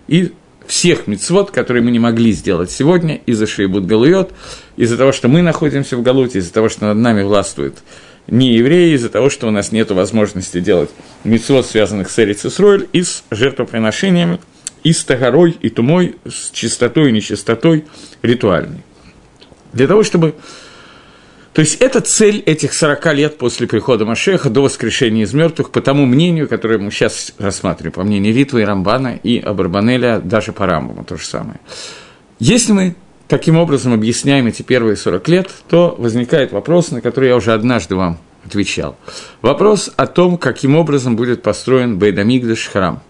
И 0.08 0.34
всех 0.68 1.08
мецвод, 1.08 1.52
которые 1.52 1.82
мы 1.82 1.92
не 1.92 2.00
могли 2.00 2.32
сделать 2.34 2.72
сегодня 2.72 3.16
из-за 3.26 3.48
Шейбут 3.48 3.86
Галуйот, 3.86 4.34
из-за 4.76 4.98
того, 4.98 5.12
что 5.12 5.28
мы 5.30 5.42
находимся 5.42 5.96
в 5.98 6.04
Галуте, 6.04 6.40
из-за 6.40 6.54
того, 6.54 6.70
что 6.70 6.86
над 6.86 6.98
нами 6.98 7.24
властвует 7.24 7.76
не 8.28 8.54
евреи 8.54 8.94
из-за 8.96 9.10
того, 9.10 9.30
что 9.30 9.48
у 9.48 9.52
нас 9.52 9.72
нет 9.72 9.92
возможности 9.92 10.60
делать 10.60 10.90
митцвот, 11.24 11.66
связанных 11.66 12.10
с 12.10 12.20
Эрицей 12.20 12.52
Сройль, 12.52 12.88
и 12.94 13.04
с 13.04 13.24
жертвоприношениями, 13.32 14.40
и 14.84 14.94
с 14.94 15.04
тагорой, 15.04 15.58
и 15.62 15.70
тумой, 15.70 16.16
с 16.26 16.52
чистотой 16.52 17.10
и 17.10 17.12
нечистотой 17.12 17.86
ритуальной. 18.22 18.84
Для 19.74 19.88
того, 19.88 20.04
чтобы... 20.04 20.36
То 21.54 21.62
есть 21.62 21.82
это 21.82 22.02
цель 22.02 22.40
этих 22.42 22.74
40 22.74 23.14
лет 23.16 23.38
после 23.40 23.66
прихода 23.66 24.06
Машеха 24.06 24.50
до 24.50 24.62
воскрешения 24.62 25.24
из 25.24 25.34
мертвых, 25.34 25.72
по 25.72 25.82
тому 25.82 26.06
мнению, 26.06 26.48
которое 26.48 26.78
мы 26.78 26.92
сейчас 26.92 27.34
рассматриваем, 27.40 27.94
по 27.94 28.04
мнению 28.04 28.36
Ритвы 28.36 28.62
и 28.62 28.64
Рамбана, 28.64 29.20
и 29.24 29.40
Абарбанеля, 29.40 30.20
даже 30.20 30.52
по 30.52 30.68
Рамбаму 30.68 31.04
то 31.04 31.18
же 31.18 31.26
самое. 31.26 31.60
Если 32.38 32.74
мы 32.74 32.96
таким 33.28 33.58
образом 33.58 33.94
объясняем 33.94 34.48
эти 34.48 34.62
первые 34.62 34.96
40 34.96 35.28
лет, 35.28 35.50
то 35.70 35.96
возникает 35.98 36.52
вопрос, 36.52 36.92
на 36.92 37.02
который 37.02 37.30
я 37.30 37.36
уже 37.36 37.54
однажды 37.54 37.96
вам 37.96 38.18
отвечал. 38.46 38.96
Вопрос 39.42 39.92
о 39.96 40.08
том, 40.08 40.38
каким 40.38 40.76
образом 40.76 41.16
будет 41.16 41.42
построен 41.44 41.98
Бейдамигдаш 41.98 42.68
храм. 42.68 43.02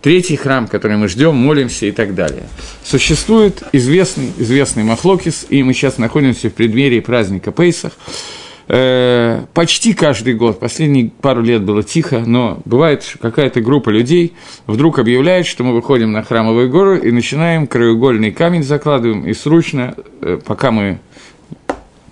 Третий 0.00 0.34
храм, 0.34 0.66
который 0.66 0.96
мы 0.96 1.06
ждем, 1.06 1.36
молимся 1.36 1.86
и 1.86 1.92
так 1.92 2.16
далее. 2.16 2.48
Существует 2.82 3.62
известный, 3.72 4.32
известный 4.36 4.82
Махлокис, 4.82 5.46
и 5.48 5.62
мы 5.62 5.74
сейчас 5.74 5.98
находимся 5.98 6.50
в 6.50 6.54
преддверии 6.54 7.00
праздника 7.00 7.52
Пейсах– 7.52 7.92
э, 8.68 9.44
почти 9.54 9.94
каждый 9.94 10.34
год, 10.34 10.60
последние 10.60 11.10
пару 11.10 11.42
лет 11.42 11.62
было 11.62 11.82
тихо, 11.82 12.22
но 12.26 12.60
бывает, 12.64 13.02
что 13.02 13.18
какая-то 13.18 13.60
группа 13.60 13.90
людей 13.90 14.34
вдруг 14.66 14.98
объявляет, 14.98 15.46
что 15.46 15.64
мы 15.64 15.72
выходим 15.74 16.12
на 16.12 16.22
храмовые 16.22 16.68
горы 16.68 16.98
и 16.98 17.10
начинаем 17.10 17.66
краеугольный 17.66 18.30
камень 18.30 18.62
закладываем, 18.62 19.26
и 19.26 19.32
срочно, 19.32 19.94
э, 20.20 20.38
пока 20.44 20.70
мы 20.70 20.98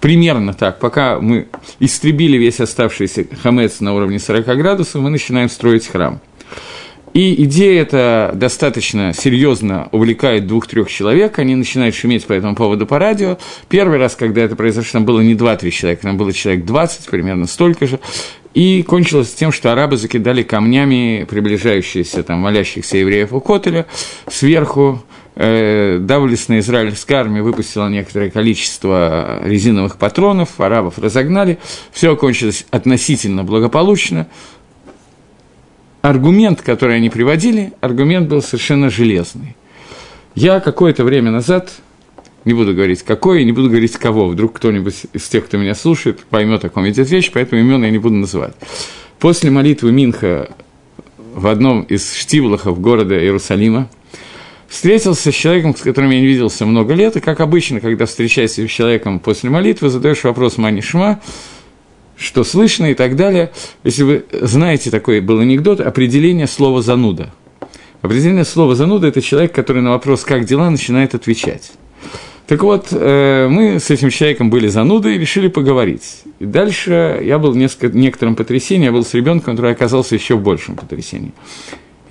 примерно 0.01 0.55
так, 0.55 0.79
пока 0.79 1.21
мы 1.21 1.49
истребили 1.79 2.37
весь 2.37 2.61
оставшийся 2.61 3.27
хамец 3.43 3.81
на 3.81 3.95
уровне 3.95 4.19
40 4.19 4.45
градусов, 4.57 5.03
мы 5.03 5.11
начинаем 5.11 5.49
строить 5.49 5.87
храм. 5.87 6.21
И 7.13 7.43
идея 7.45 7.83
эта 7.83 8.31
достаточно 8.35 9.13
серьезно 9.13 9.89
увлекает 9.91 10.47
двух-трех 10.47 10.89
человек, 10.89 11.39
они 11.41 11.57
начинают 11.57 11.95
шуметь 11.95 12.25
по 12.27 12.33
этому 12.33 12.55
поводу 12.55 12.87
по 12.87 12.99
радио. 12.99 13.37
Первый 13.69 13.99
раз, 13.99 14.15
когда 14.15 14.43
это 14.43 14.55
произошло, 14.55 14.99
там 14.99 15.05
было 15.05 15.21
не 15.21 15.35
два-три 15.35 15.73
человека, 15.73 16.03
там 16.03 16.17
было 16.17 16.33
человек 16.33 16.65
20, 16.65 17.07
примерно 17.07 17.47
столько 17.47 17.87
же. 17.87 17.99
И 18.55 18.83
кончилось 18.83 19.33
тем, 19.33 19.53
что 19.53 19.73
арабы 19.73 19.97
закидали 19.97 20.43
камнями 20.43 21.27
приближающиеся, 21.29 22.23
там, 22.23 22.41
молящихся 22.41 22.97
евреев 22.97 23.33
у 23.33 23.41
Котеля, 23.41 23.87
сверху 24.29 25.03
э, 25.37 25.99
доблестная 26.01 26.59
израильская 26.59 27.17
армия 27.17 27.43
выпустила 27.43 27.89
некоторое 27.89 28.31
количество 28.31 29.41
резиновых 29.45 29.97
патронов, 29.97 30.61
арабов 30.61 30.99
разогнали, 30.99 31.59
все 31.93 32.17
кончилось 32.17 32.67
относительно 32.71 33.45
благополучно, 33.45 34.27
аргумент, 36.03 36.63
который 36.63 36.97
они 36.97 37.11
приводили, 37.11 37.73
аргумент 37.81 38.29
был 38.29 38.43
совершенно 38.43 38.91
железный. 38.91 39.57
Я 40.35 40.61
какое-то 40.61 41.05
время 41.05 41.31
назад, 41.31 41.73
не 42.45 42.55
буду 42.55 42.75
говорить 42.75 43.03
какой, 43.03 43.45
не 43.45 43.53
буду 43.53 43.69
говорить 43.69 43.93
кого, 43.93 44.29
вдруг 44.29 44.55
кто-нибудь 44.55 45.07
из 45.13 45.29
тех, 45.29 45.45
кто 45.47 45.59
меня 45.59 45.75
слушает, 45.75 46.21
поймет, 46.31 46.65
о 46.65 46.69
ком 46.71 46.89
идет 46.89 47.11
речь, 47.11 47.31
поэтому 47.33 47.61
имен 47.61 47.83
я 47.85 47.91
не 47.91 47.99
буду 47.99 48.15
называть. 48.15 48.55
После 49.19 49.51
молитвы 49.51 49.93
Минха 49.93 50.51
в 51.35 51.47
одном 51.47 51.83
из 51.83 52.15
штиблахов 52.15 52.81
города 52.81 53.19
Иерусалима 53.19 53.91
встретился 54.69 55.31
с 55.31 55.35
человеком, 55.35 55.77
с 55.77 55.81
которым 55.81 56.11
я 56.11 56.21
не 56.21 56.27
виделся 56.27 56.65
много 56.65 56.95
лет, 56.95 57.17
и, 57.17 57.21
как 57.21 57.41
обычно, 57.41 57.81
когда 57.81 58.07
встречаешься 58.07 58.67
с 58.67 58.71
человеком 58.71 59.19
после 59.19 59.51
молитвы, 59.51 59.91
задаешь 59.91 60.25
вопрос 60.25 60.57
«Манишма», 60.57 61.21
что 62.21 62.45
слышно 62.45 62.91
и 62.91 62.95
так 62.95 63.17
далее. 63.17 63.51
Если 63.83 64.03
вы 64.03 64.25
знаете, 64.43 64.91
такой 64.91 65.21
был 65.21 65.41
анекдот, 65.41 65.81
определение 65.81 66.47
слова 66.47 66.83
«зануда». 66.83 67.33
Определение 68.03 68.45
слова 68.45 68.75
«зануда»– 68.75 69.07
это 69.09 69.23
человек, 69.23 69.53
который 69.53 69.83
на 69.83 69.91
вопрос 69.91 70.25
«как 70.25 70.45
дела?» 70.45 70.71
начинает 70.71 71.15
отвечать. 71.15 71.73
Так 72.47 72.63
вот, 72.63 72.89
э, 72.91 73.49
мы 73.49 73.79
с 73.79 73.91
этим 73.91 74.11
человеком 74.11 74.51
были 74.51 74.69
занудой 74.69 75.15
и 75.15 75.19
решили 75.19 75.49
поговорить. 75.49 76.23
И 76.41 76.45
дальше 76.45 77.21
я 77.23 77.39
был 77.39 77.53
в 77.53 77.57
несколько, 77.57 77.97
некотором 77.97 78.37
потрясении, 78.37 78.87
я 78.87 78.93
был 78.93 79.05
с 79.05 79.15
ребенком, 79.15 79.55
который 79.55 79.73
оказался 79.73 80.15
еще 80.15 80.35
в 80.35 80.43
большем 80.43 80.77
потрясении. 80.77 81.33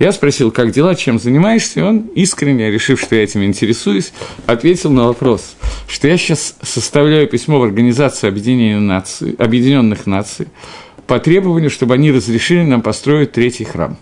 Я 0.00 0.12
спросил, 0.12 0.50
как 0.50 0.70
дела, 0.70 0.94
чем 0.94 1.18
занимаешься, 1.18 1.80
и 1.80 1.82
он, 1.82 2.06
искренне, 2.14 2.70
решив, 2.70 2.98
что 2.98 3.16
я 3.16 3.22
этим 3.22 3.44
интересуюсь, 3.44 4.14
ответил 4.46 4.90
на 4.90 5.04
вопрос, 5.04 5.56
что 5.86 6.08
я 6.08 6.16
сейчас 6.16 6.56
составляю 6.62 7.28
письмо 7.28 7.60
в 7.60 7.64
Организацию 7.64 8.30
Объединенных 8.30 10.06
Наций, 10.06 10.46
по 11.06 11.18
требованию, 11.18 11.68
чтобы 11.68 11.94
они 11.94 12.10
разрешили 12.12 12.62
нам 12.62 12.80
построить 12.80 13.32
третий 13.32 13.64
храм. 13.64 13.98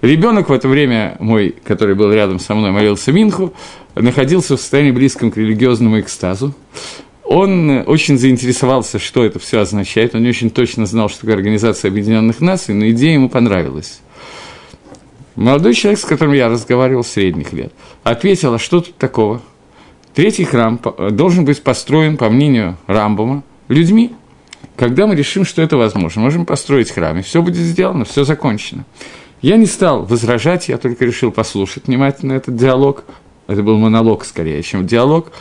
Ребенок 0.00 0.48
в 0.48 0.52
это 0.54 0.68
время 0.68 1.18
мой, 1.20 1.54
который 1.62 1.94
был 1.94 2.10
рядом 2.10 2.38
со 2.38 2.54
мной, 2.54 2.70
молился 2.70 3.12
Минху, 3.12 3.52
находился 3.94 4.56
в 4.56 4.60
состоянии 4.60 4.92
близком 4.92 5.30
к 5.30 5.36
религиозному 5.36 6.00
экстазу. 6.00 6.54
Он 7.24 7.84
очень 7.86 8.16
заинтересовался, 8.16 8.98
что 8.98 9.22
это 9.22 9.38
все 9.38 9.60
означает. 9.60 10.14
Он 10.14 10.22
не 10.22 10.30
очень 10.30 10.48
точно 10.48 10.86
знал, 10.86 11.10
что 11.10 11.20
такое 11.20 11.34
Организация 11.34 11.90
Объединенных 11.90 12.40
Наций, 12.40 12.74
но 12.74 12.88
идея 12.88 13.12
ему 13.12 13.28
понравилась. 13.28 14.00
Молодой 15.40 15.72
человек, 15.72 15.98
с 15.98 16.04
которым 16.04 16.34
я 16.34 16.50
разговаривал, 16.50 17.02
средних 17.02 17.54
лет, 17.54 17.72
ответил, 18.04 18.52
а 18.52 18.58
что 18.58 18.82
тут 18.82 18.96
такого? 18.96 19.40
Третий 20.12 20.44
храм 20.44 20.78
должен 21.12 21.46
быть 21.46 21.62
построен, 21.62 22.18
по 22.18 22.28
мнению 22.28 22.76
Рамбома, 22.86 23.42
людьми. 23.68 24.12
Когда 24.76 25.06
мы 25.06 25.14
решим, 25.14 25.46
что 25.46 25.62
это 25.62 25.78
возможно, 25.78 26.20
можем 26.20 26.44
построить 26.44 26.90
храм, 26.90 27.16
и 27.16 27.22
все 27.22 27.40
будет 27.40 27.56
сделано, 27.56 28.04
все 28.04 28.24
закончено. 28.24 28.84
Я 29.40 29.56
не 29.56 29.64
стал 29.64 30.04
возражать, 30.04 30.68
я 30.68 30.76
только 30.76 31.06
решил 31.06 31.32
послушать 31.32 31.86
внимательно 31.86 32.34
этот 32.34 32.54
диалог. 32.56 33.04
Это 33.46 33.62
был 33.62 33.78
монолог 33.78 34.26
скорее, 34.26 34.62
чем 34.62 34.86
диалог. 34.86 35.32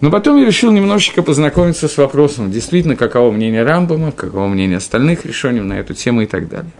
Но 0.00 0.10
потом 0.10 0.36
я 0.36 0.46
решил 0.46 0.72
немножечко 0.72 1.22
познакомиться 1.22 1.86
с 1.86 1.96
вопросом, 1.96 2.50
действительно, 2.50 2.96
каково 2.96 3.30
мнение 3.30 3.62
Рамбома, 3.62 4.10
каково 4.10 4.48
мнение 4.48 4.78
остальных 4.78 5.24
решений 5.24 5.60
на 5.60 5.74
эту 5.74 5.94
тему 5.94 6.22
и 6.22 6.26
так 6.26 6.48
далее. 6.48 6.72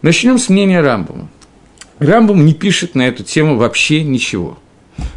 Начнем 0.00 0.38
с 0.38 0.48
мнения 0.48 0.80
Рамбома. 0.80 1.28
Рамбам 1.98 2.44
не 2.44 2.54
пишет 2.54 2.94
на 2.94 3.08
эту 3.08 3.24
тему 3.24 3.56
вообще 3.56 4.02
ничего. 4.02 4.58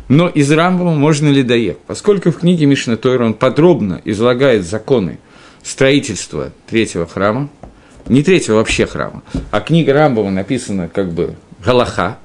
Но 0.08 0.28
из 0.28 0.52
Рамбама 0.52 0.96
можно 0.96 1.30
ли 1.30 1.44
доехать? 1.44 1.82
Поскольку 1.88 2.32
в 2.32 2.40
книге 2.40 2.66
Мишна 2.66 2.98
Тойра 2.98 3.26
он 3.26 3.34
подробно 3.34 4.02
излагает 4.06 4.66
законы 4.66 5.20
строительства 5.64 6.52
третьего 6.68 7.06
храма, 7.06 7.50
не 8.08 8.24
третьего 8.24 8.56
вообще 8.56 8.86
храма, 8.86 9.24
а 9.52 9.62
книга 9.62 9.94
Рамбама 9.94 10.32
написана 10.32 10.88
как 10.88 11.12
бы 11.12 11.36
Галаха, 11.64 12.18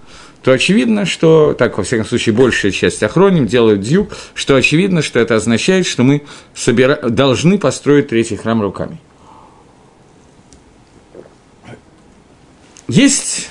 то 0.43 0.53
очевидно, 0.53 1.07
что, 1.07 1.55
так, 1.55 1.79
во 1.79 1.85
всяком 1.85 2.05
случае, 2.05 2.35
большая 2.35 2.71
часть 2.71 3.03
охроним 3.03 3.47
делают 3.47 3.81
дью, 3.81 4.11
что 4.35 4.57
очевидно, 4.57 5.01
что 5.01 5.19
это 5.19 5.37
означает, 5.37 5.87
что 5.87 6.03
мы 6.03 6.23
собира... 6.55 6.97
должны 7.09 7.59
построить 7.59 8.09
третий 8.09 8.37
храм 8.37 8.61
руками. 8.61 9.01
Есть 12.89 13.49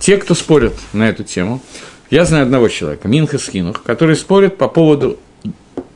те, 0.00 0.16
кто 0.16 0.34
спорят 0.34 0.74
на 0.92 1.08
эту 1.08 1.22
тему, 1.22 1.62
я 2.10 2.24
знаю 2.24 2.44
одного 2.44 2.68
человека, 2.68 3.06
Минха 3.06 3.38
Скинух, 3.38 3.84
который 3.84 4.16
спорит 4.16 4.56
по 4.56 4.66
поводу 4.66 5.18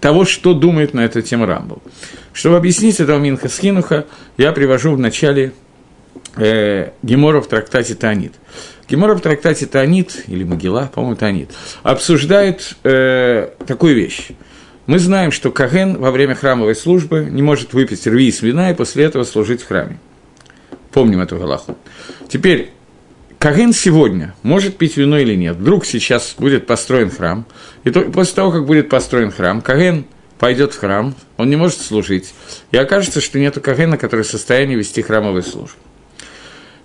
того, 0.01 0.25
что 0.25 0.55
думает 0.55 0.95
на 0.95 1.01
эту 1.01 1.23
тему 1.23 1.47
Рамбов. 1.47 1.79
Чтобы 2.33 2.57
объяснить 2.57 3.01
этого 3.01 3.19
Минха 3.19 3.49
Схинуха, 3.49 4.07
я 4.37 4.53
привожу 4.53 4.93
в 4.93 4.99
начале 4.99 5.53
э, 6.37 6.91
Гемора 7.03 7.41
в 7.41 7.49
трактате 7.49 7.95
Таанит. 7.95 8.35
Гемора 8.89 9.15
в 9.15 9.23
трактате 9.23 9.67
Таанит, 9.67 10.25
или 10.29 10.45
Могила, 10.45 10.91
по-моему, 10.95 11.17
Таанит, 11.17 11.51
обсуждает 11.83 12.77
э, 12.85 13.49
такую 13.67 13.95
вещь. 13.95 14.29
Мы 14.87 14.99
знаем, 14.99 15.33
что 15.33 15.51
Каген 15.51 15.97
во 15.97 16.11
время 16.11 16.35
храмовой 16.35 16.77
службы 16.77 17.27
не 17.31 17.41
может 17.41 17.73
выпить 17.73 18.07
рви 18.07 18.29
из 18.29 18.43
вина 18.43 18.71
и 18.71 18.75
после 18.75 19.05
этого 19.05 19.25
служить 19.25 19.63
в 19.63 19.67
храме. 19.67 19.99
Помним 20.93 21.23
эту 21.23 21.39
галаху. 21.39 21.79
Теперь, 22.29 22.71
Каген 23.45 23.75
сегодня 23.75 24.35
может 24.43 24.79
пить 24.79 24.97
вино 24.97 25.19
или 25.19 25.35
нет? 25.35 25.57
Вдруг 25.57 25.85
сейчас 25.85 26.35
будет 26.39 26.67
построен 26.67 27.11
храм, 27.11 27.45
и 27.85 27.91
то, 27.91 28.01
после 28.01 28.37
того, 28.37 28.51
как 28.51 28.65
будет 28.65 28.89
построен 28.89 29.31
храм, 29.31 29.61
Каген 29.61 30.07
пойдет 30.39 30.73
в 30.73 30.79
храм, 30.79 31.15
он 31.37 31.51
не 31.51 31.57
может 31.57 31.79
служить, 31.83 32.33
и 32.71 32.79
окажется, 32.79 33.21
что 33.21 33.39
нету 33.39 33.61
Кагена, 33.61 33.99
который 33.99 34.23
в 34.23 34.29
состоянии 34.29 34.77
вести 34.77 35.03
храмовую 35.03 35.43
службу. 35.43 35.77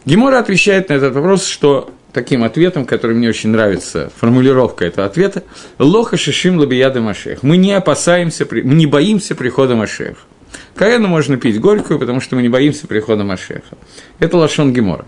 Гемора 0.03 0.37
отвечает 0.37 0.89
на 0.89 0.95
этот 0.95 1.15
вопрос, 1.15 1.45
что 1.45 1.93
таким 2.11 2.43
ответом, 2.43 2.85
который 2.85 3.15
мне 3.15 3.29
очень 3.29 3.51
нравится, 3.51 4.11
формулировка 4.17 4.83
этого 4.83 5.07
ответа, 5.07 5.45
«Лоха 5.77 6.17
шишим 6.17 6.57
лабияда 6.57 6.99
машех». 6.99 7.41
Мы 7.41 7.55
не 7.55 7.71
опасаемся, 7.71 8.45
мы 8.51 8.75
не 8.75 8.85
боимся 8.85 9.33
прихода 9.33 9.75
Машеха. 9.75 10.17
Каэну 10.75 11.07
можно 11.07 11.37
пить 11.37 11.57
горькую, 11.61 11.99
потому 11.99 12.19
что 12.19 12.35
мы 12.35 12.41
не 12.41 12.49
боимся 12.49 12.85
прихода 12.85 13.23
Машеха. 13.23 13.77
Это 14.19 14.35
Лашон 14.35 14.73
Гемора. 14.73 15.05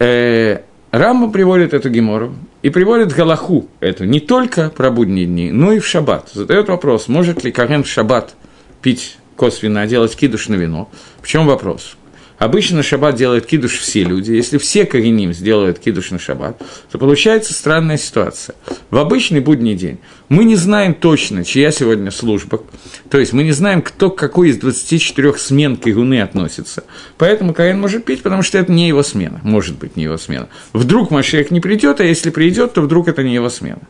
Э, 0.00 0.62
Рамба 0.92 1.30
приводит 1.30 1.74
эту 1.74 1.90
гемору 1.90 2.34
и 2.62 2.70
приводит 2.70 3.12
Галаху 3.12 3.68
эту 3.80 4.06
не 4.06 4.18
только 4.18 4.70
про 4.70 4.90
будние 4.90 5.26
дни, 5.26 5.52
но 5.52 5.72
и 5.72 5.78
в 5.78 5.86
шаббат. 5.86 6.30
Задает 6.32 6.68
вопрос, 6.68 7.06
может 7.06 7.44
ли 7.44 7.52
Карен 7.52 7.84
в 7.84 7.88
шаббат 7.88 8.34
пить 8.80 9.18
косвенно, 9.36 9.86
делать 9.86 10.16
кидуш 10.16 10.48
на 10.48 10.54
вино. 10.54 10.88
В 11.20 11.28
чем 11.28 11.46
вопрос? 11.46 11.96
Обычно 12.40 12.78
на 12.78 12.82
шаббат 12.82 13.16
делают 13.16 13.44
кидуш 13.44 13.78
все 13.78 14.02
люди. 14.02 14.32
Если 14.32 14.56
все 14.56 14.86
кореним 14.86 15.34
сделают 15.34 15.78
кидуш 15.78 16.10
на 16.10 16.18
шаббат, 16.18 16.60
то 16.90 16.96
получается 16.96 17.52
странная 17.52 17.98
ситуация. 17.98 18.56
В 18.88 18.96
обычный 18.96 19.40
будний 19.40 19.74
день 19.74 19.98
мы 20.30 20.44
не 20.44 20.56
знаем 20.56 20.94
точно, 20.94 21.44
чья 21.44 21.70
сегодня 21.70 22.10
служба. 22.10 22.62
То 23.10 23.18
есть 23.18 23.34
мы 23.34 23.42
не 23.42 23.52
знаем, 23.52 23.82
кто 23.82 24.08
к 24.10 24.16
какой 24.16 24.48
из 24.48 24.56
24 24.56 25.34
смен 25.36 25.76
кигуны 25.76 26.22
относится. 26.22 26.84
Поэтому 27.18 27.52
Каин 27.52 27.78
может 27.78 28.06
пить, 28.06 28.22
потому 28.22 28.42
что 28.42 28.56
это 28.56 28.72
не 28.72 28.88
его 28.88 29.02
смена. 29.02 29.40
Может 29.42 29.76
быть, 29.76 29.96
не 29.96 30.04
его 30.04 30.16
смена. 30.16 30.48
Вдруг 30.72 31.10
Машех 31.10 31.50
не 31.50 31.60
придет, 31.60 32.00
а 32.00 32.04
если 32.04 32.30
придет, 32.30 32.72
то 32.72 32.80
вдруг 32.80 33.08
это 33.08 33.22
не 33.22 33.34
его 33.34 33.50
смена. 33.50 33.82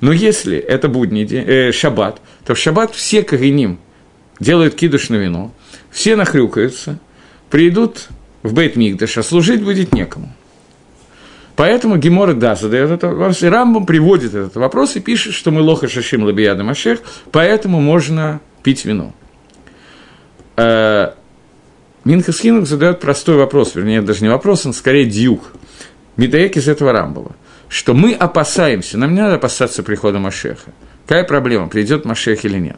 Но 0.00 0.12
если 0.12 0.56
это 0.56 0.86
будний 0.86 1.24
день, 1.24 1.44
э, 1.44 1.72
шаббат, 1.72 2.20
то 2.46 2.54
в 2.54 2.58
шаббат 2.58 2.94
все 2.94 3.24
кореним 3.24 3.80
делают 4.38 4.76
кидуш 4.76 5.08
на 5.08 5.16
вино, 5.16 5.52
все 5.90 6.14
нахрюкаются– 6.14 7.00
придут 7.50 8.08
в 8.42 8.52
Бейт 8.52 8.76
Мигдаш, 8.76 9.18
а 9.18 9.22
служить 9.22 9.62
будет 9.62 9.92
некому. 9.92 10.32
Поэтому 11.56 11.96
Гемора, 11.96 12.34
да, 12.34 12.54
задает 12.54 12.90
этот 12.90 13.14
вопрос, 13.14 13.42
и 13.42 13.48
Рамбом 13.48 13.84
приводит 13.84 14.32
этот 14.32 14.54
вопрос 14.54 14.94
и 14.94 15.00
пишет, 15.00 15.34
что 15.34 15.50
мы 15.50 15.60
лоха 15.60 15.88
шашим 15.88 16.22
лабияда 16.22 16.62
машех, 16.62 17.00
поэтому 17.32 17.80
можно 17.80 18.40
пить 18.62 18.84
вино. 18.84 19.12
Э, 20.56 21.14
Минхасхинук 22.04 22.66
задает 22.66 23.00
простой 23.00 23.36
вопрос, 23.36 23.74
вернее, 23.74 24.02
даже 24.02 24.22
не 24.22 24.28
вопрос, 24.28 24.66
он 24.66 24.72
скорее 24.72 25.04
дюк. 25.04 25.52
Медаек 26.16 26.56
из 26.56 26.68
этого 26.68 26.92
Рамбова, 26.92 27.32
что 27.68 27.92
мы 27.92 28.12
опасаемся, 28.12 28.96
нам 28.96 29.14
не 29.14 29.20
надо 29.20 29.34
опасаться 29.34 29.82
прихода 29.82 30.20
Машеха. 30.20 30.70
Какая 31.08 31.24
проблема, 31.24 31.68
придет 31.68 32.04
Машех 32.04 32.44
или 32.44 32.58
нет? 32.58 32.76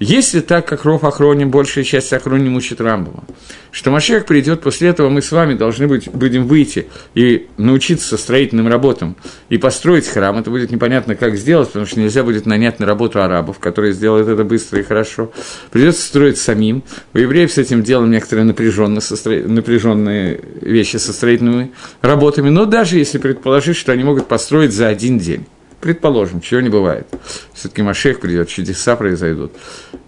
Если 0.00 0.40
так, 0.40 0.68
как 0.68 0.84
Ров 0.84 1.02
Ахроним, 1.02 1.50
большая 1.50 1.82
часть 1.82 2.12
Ахроним 2.12 2.56
учит 2.56 2.78
Рамбова, 2.78 3.24
что 3.72 3.90
Машех 3.90 4.26
придет, 4.26 4.60
после 4.60 4.90
этого 4.90 5.08
мы 5.08 5.22
с 5.22 5.32
вами 5.32 5.54
должны 5.54 5.88
быть, 5.88 6.10
будем 6.10 6.46
выйти 6.46 6.88
и 7.14 7.48
научиться 7.56 8.18
строительным 8.18 8.68
работам 8.68 9.16
и 9.48 9.56
построить 9.56 10.06
храм, 10.06 10.36
это 10.36 10.50
будет 10.50 10.70
непонятно, 10.70 11.14
как 11.14 11.36
сделать, 11.36 11.68
потому 11.68 11.86
что 11.86 12.00
нельзя 12.00 12.22
будет 12.22 12.44
нанять 12.44 12.80
на 12.80 12.86
работу 12.86 13.22
арабов, 13.22 13.58
которые 13.60 13.94
сделают 13.94 14.28
это 14.28 14.44
быстро 14.44 14.80
и 14.80 14.82
хорошо. 14.82 15.32
Придется 15.70 16.02
строить 16.02 16.36
самим. 16.36 16.82
У 17.14 17.18
евреев 17.18 17.50
с 17.50 17.56
этим 17.56 17.82
делом 17.82 18.10
некоторые 18.10 18.44
напряженные, 18.44 19.00
состро... 19.00 19.32
напряженные 19.32 20.38
вещи 20.60 20.98
со 20.98 21.14
строительными 21.14 21.72
работами, 22.02 22.50
но 22.50 22.66
даже 22.66 22.98
если 22.98 23.16
предположить, 23.16 23.78
что 23.78 23.92
они 23.92 24.04
могут 24.04 24.28
построить 24.28 24.74
за 24.74 24.88
один 24.88 25.18
день. 25.18 25.46
Предположим, 25.80 26.40
чего 26.40 26.60
не 26.60 26.68
бывает. 26.68 27.08
Все-таки 27.54 27.82
Машех 27.82 28.20
придет, 28.20 28.48
чудеса 28.48 28.96
произойдут. 28.96 29.52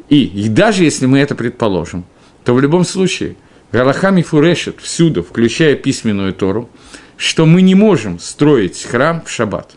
И, 0.09 0.25
и 0.25 0.49
даже 0.49 0.85
если 0.85 1.07
мы 1.07 1.21
это 1.21 1.35
предположим, 1.35 2.05
то 2.45 2.55
в 2.55 2.61
любом 2.61 2.85
случае 2.85 3.37
Галахами 3.73 4.21
фурешет 4.21 4.81
всюду, 4.81 5.23
включая 5.23 5.75
письменную 5.77 6.35
Тору, 6.35 6.69
что 7.17 7.47
мы 7.47 7.63
не 7.63 7.75
можем 7.75 8.19
строить 8.19 8.83
храм 8.83 9.23
в 9.25 9.31
шаббат. 9.31 9.73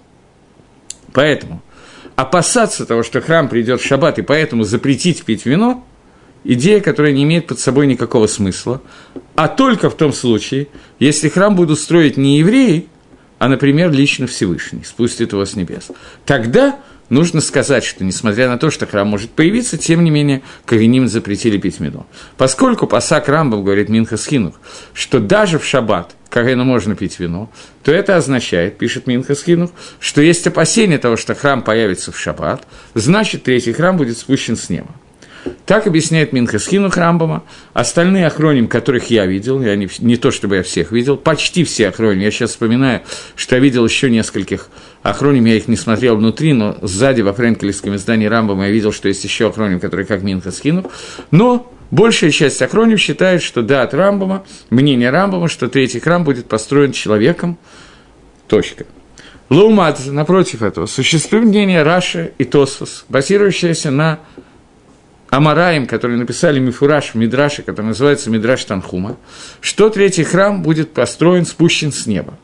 Поэтому 1.14 1.62
опасаться 2.18 2.86
того, 2.86 3.04
что 3.04 3.22
храм 3.22 3.48
придет 3.48 3.80
в 3.80 3.86
шаббат, 3.86 4.20
и 4.20 4.22
поэтому 4.22 4.66
запретить 4.66 5.24
пить 5.24 5.46
вино, 5.46 5.86
идея, 6.44 6.82
которая 6.82 7.14
не 7.14 7.24
имеет 7.24 7.48
под 7.48 7.60
собой 7.60 7.88
никакого 7.88 8.28
смысла, 8.28 8.82
а 9.36 9.48
только 9.48 9.90
в 9.90 9.96
том 9.96 10.12
случае, 10.12 10.68
если 11.00 11.30
храм 11.30 11.56
будут 11.56 11.80
строить 11.80 12.18
не 12.18 12.40
евреи, 12.40 12.88
а, 13.40 13.48
например, 13.48 13.92
лично 13.92 14.28
Всевышний 14.28 14.84
спустит 14.84 15.34
его 15.34 15.46
с 15.46 15.56
небес. 15.56 15.92
Тогда 16.26 16.80
нужно 17.10 17.42
сказать, 17.42 17.84
что 17.84 18.04
несмотря 18.04 18.50
на 18.50 18.58
то, 18.58 18.72
что 18.72 18.86
храм 18.86 19.08
может 19.08 19.32
появиться, 19.32 19.78
тем 19.78 20.04
не 20.04 20.10
менее, 20.10 20.42
Кавиним 20.66 21.08
запретили 21.08 21.58
пить 21.58 21.80
вино. 21.80 22.08
Поскольку 22.38 22.88
Пасак 22.88 23.28
Рамбов 23.28 23.64
говорит 23.64 23.90
Минха 23.90 24.18
Схинух, 24.18 24.56
что 24.94 25.20
даже 25.20 25.60
в 25.60 25.66
шаббат 25.66 26.16
Каину 26.30 26.64
можно 26.64 26.96
пить 26.96 27.20
вино, 27.20 27.50
то 27.84 27.92
это 27.92 28.18
означает, 28.18 28.78
пишет 28.78 29.08
Минха 29.08 29.36
Схинух, 29.36 29.72
что 30.00 30.22
есть 30.22 30.46
опасение 30.48 30.98
того, 30.98 31.18
что 31.18 31.36
храм 31.36 31.62
появится 31.62 32.12
в 32.12 32.20
шаббат, 32.20 32.68
значит, 32.94 33.44
третий 33.44 33.74
храм 33.74 33.96
будет 33.98 34.18
спущен 34.18 34.58
с 34.58 34.70
неба. 34.70 34.90
Так 35.66 35.88
объясняет 35.88 36.34
Минхасхину 36.34 36.90
Храмбама. 36.90 37.44
Остальные 37.74 38.28
охроним, 38.28 38.68
которых 38.68 39.10
я 39.10 39.26
видел, 39.26 39.62
я 39.62 39.76
не, 39.76 39.88
не 40.00 40.18
то 40.18 40.32
чтобы 40.32 40.58
я 40.58 40.64
всех 40.64 40.92
видел, 40.92 41.18
почти 41.18 41.64
все 41.64 41.90
охроним. 41.90 42.22
Я 42.22 42.32
сейчас 42.32 42.52
вспоминаю, 42.52 43.02
что 43.36 43.56
я 43.56 43.62
видел 43.62 43.86
еще 43.86 44.10
нескольких 44.10 44.70
охроним, 45.04 45.46
я 45.46 45.56
их 45.56 45.68
не 45.68 45.76
смотрел 45.76 46.18
внутри, 46.18 46.54
но 46.54 46.78
сзади 46.82 47.22
во 47.22 47.34
френкелевском 47.34 47.96
издании 47.96 48.28
Рамбама 48.28 48.66
я 48.66 48.72
видел, 48.72 48.92
что 48.92 49.08
есть 49.08 49.24
еще 49.24 49.48
охроним, 49.48 49.80
которые 49.80 50.06
как 50.06 50.22
Минхасхину. 50.22 50.90
Но 51.32 51.72
большая 51.92 52.32
часть 52.32 52.62
охроним 52.62 52.98
считает, 52.98 53.42
что 53.42 53.62
да, 53.62 53.84
от 53.84 53.94
Рамбама, 53.94 54.46
мнение 54.70 55.10
Рамбама, 55.10 55.48
что 55.48 55.68
третий 55.68 56.00
храм 56.00 56.24
будет 56.24 56.48
построен 56.48 56.92
человеком, 56.92 57.58
точка. 58.48 58.86
Лаумат, 59.50 60.00
напротив 60.08 60.64
этого, 60.64 60.88
существует 60.88 61.46
мнение 61.46 61.84
Раши 61.84 62.34
и 62.40 62.46
Тосфос, 62.46 63.06
базирующееся 63.10 63.92
на 63.92 64.20
Амараем, 65.36 65.86
которые 65.86 66.18
написали 66.18 66.60
Мифураж 66.60 67.12
в 67.12 67.16
Мидраше, 67.16 67.62
который 67.62 67.88
называется 67.88 68.30
Мидраш 68.30 68.64
Танхума, 68.64 69.18
что 69.60 69.90
третий 69.90 70.24
храм 70.24 70.64
будет 70.64 70.94
построен, 70.94 71.46
спущен 71.46 71.92
с 71.92 72.06
неба. 72.08 72.38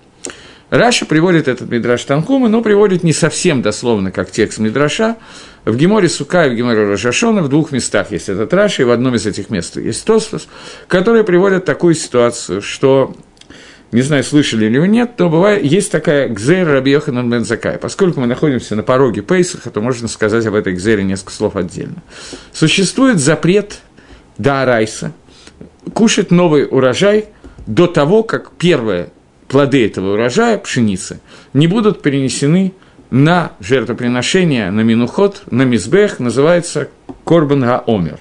Раши 0.69 1.05
приводит 1.05 1.47
этот 1.47 1.69
Мидраш 1.69 2.03
Танхума, 2.03 2.49
но 2.49 2.61
приводит 2.61 3.03
не 3.03 3.13
совсем 3.13 3.61
дословно, 3.61 4.11
как 4.11 4.29
текст 4.29 4.59
Мидраша. 4.59 5.15
В 5.63 5.75
Геморе 5.77 6.09
Сука 6.09 6.47
и 6.47 6.49
в 6.49 6.55
Геморе 6.55 6.85
Рош 6.85 7.08
Ашона 7.08 7.41
в 7.41 7.49
двух 7.49 7.71
местах 7.71 8.11
есть 8.11 8.27
этот 8.27 8.53
Раши, 8.53 8.81
и 8.81 8.85
в 8.85 8.91
одном 8.91 9.15
из 9.15 9.25
этих 9.25 9.49
мест 9.49 9.77
есть 9.77 10.03
Тосфос, 10.05 10.47
которые 10.87 11.23
приводят 11.23 11.63
такую 11.63 11.93
ситуацию, 11.93 12.61
что 12.61 13.15
не 13.91 14.01
знаю, 14.01 14.23
слышали 14.23 14.67
ли 14.67 14.79
вы 14.79 14.87
нет, 14.87 15.11
но 15.17 15.29
бывает, 15.29 15.63
есть 15.63 15.91
такая 15.91 16.29
גזירה 16.29 16.67
Раби 16.67 16.91
Йоханан 16.91 17.29
бен 17.29 17.43
Закай. 17.43 17.77
Поскольку 17.77 18.21
мы 18.21 18.27
находимся 18.27 18.75
на 18.75 18.83
пороге 18.83 19.21
Пейсаха, 19.21 19.69
то 19.69 19.81
можно 19.81 20.07
сказать 20.07 20.45
об 20.45 20.55
этой 20.55 20.73
גזירה 20.73 21.03
несколько 21.03 21.33
слов 21.33 21.55
отдельно. 21.55 22.01
Существует 22.53 23.19
запрет 23.19 23.79
Даарайса 24.37 25.13
кушать 25.93 26.31
новый 26.31 26.67
урожай 26.69 27.25
до 27.67 27.87
того, 27.87 28.23
как 28.23 28.51
первые 28.51 29.09
плоды 29.47 29.85
этого 29.85 30.13
урожая, 30.13 30.57
пшеницы, 30.57 31.19
не 31.53 31.67
будут 31.67 32.01
перенесены 32.01 32.73
на 33.09 33.51
жертвоприношение, 33.59 34.71
на 34.71 34.81
минуход, 34.81 35.43
на 35.51 35.63
мизбех, 35.63 36.19
называется 36.19 36.87
Корбан 37.25 37.61
Гаомер. 37.61 38.19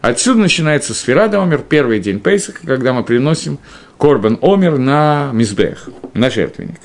Отсюда 0.00 0.40
начинается 0.40 0.92
сфера 0.92 1.24
Омер, 1.24 1.60
первый 1.60 1.98
день 2.00 2.20
Пейсаха, 2.20 2.66
когда 2.66 2.92
мы 2.92 3.04
приносим 3.04 3.58
Корбан 3.98 4.38
Омер 4.42 4.78
на 4.78 5.30
Мизбех, 5.32 5.88
на 6.12 6.30
жертвенник. 6.30 6.80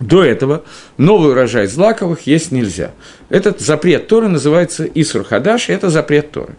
До 0.00 0.24
этого 0.24 0.64
новый 0.96 1.30
урожай 1.30 1.68
злаковых 1.68 2.26
есть 2.26 2.50
нельзя. 2.50 2.90
Этот 3.28 3.60
запрет 3.60 4.08
Торы 4.08 4.28
называется 4.28 4.84
Исур 4.84 5.22
Хадаш, 5.22 5.68
и 5.68 5.72
это 5.72 5.90
запрет 5.90 6.32
Торы. 6.32 6.54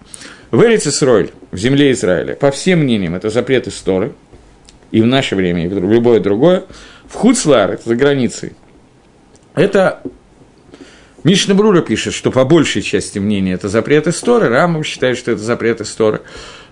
В 0.52 0.64
Эрицисройль, 0.64 1.32
в 1.52 1.58
земле 1.58 1.92
Израиля, 1.92 2.36
по 2.36 2.52
всем 2.52 2.80
мнениям, 2.80 3.16
это 3.16 3.30
запрет 3.30 3.68
из 3.68 3.76
Торы, 3.82 4.14
и 4.92 5.02
в 5.02 5.06
наше 5.06 5.36
время, 5.36 5.66
и 5.66 5.68
в 5.68 5.74
любое 5.74 6.20
другое. 6.20 6.64
В 7.08 7.16
Хуцлар, 7.16 7.72
это 7.72 7.90
за 7.90 7.96
границей, 7.96 8.54
это 9.56 10.02
Мишна 11.24 11.54
Брура 11.54 11.82
пишет, 11.82 12.14
что 12.14 12.32
по 12.32 12.44
большей 12.44 12.82
части 12.82 13.18
мнения 13.20 13.54
это 13.54 13.70
запрет 13.70 14.08
истории, 14.08 14.48
Рамов 14.48 14.86
считает, 14.86 15.18
что 15.18 15.32
это 15.32 15.42
запрет 15.42 15.80
истории. 15.80 16.20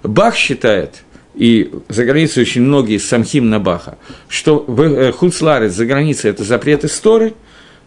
Бах 0.03 0.35
считает, 0.35 1.03
и 1.35 1.71
за 1.89 2.05
границей 2.05 2.43
очень 2.43 2.61
многие 2.61 2.97
самхим 2.97 3.49
на 3.49 3.59
Баха, 3.59 3.97
что 4.27 4.63
в 4.67 4.81
э, 4.81 5.11
Хуцларец 5.11 5.73
за 5.73 5.85
границей 5.85 6.29
это 6.29 6.43
запрет 6.43 6.83
истории, 6.83 7.33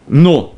но 0.07 0.55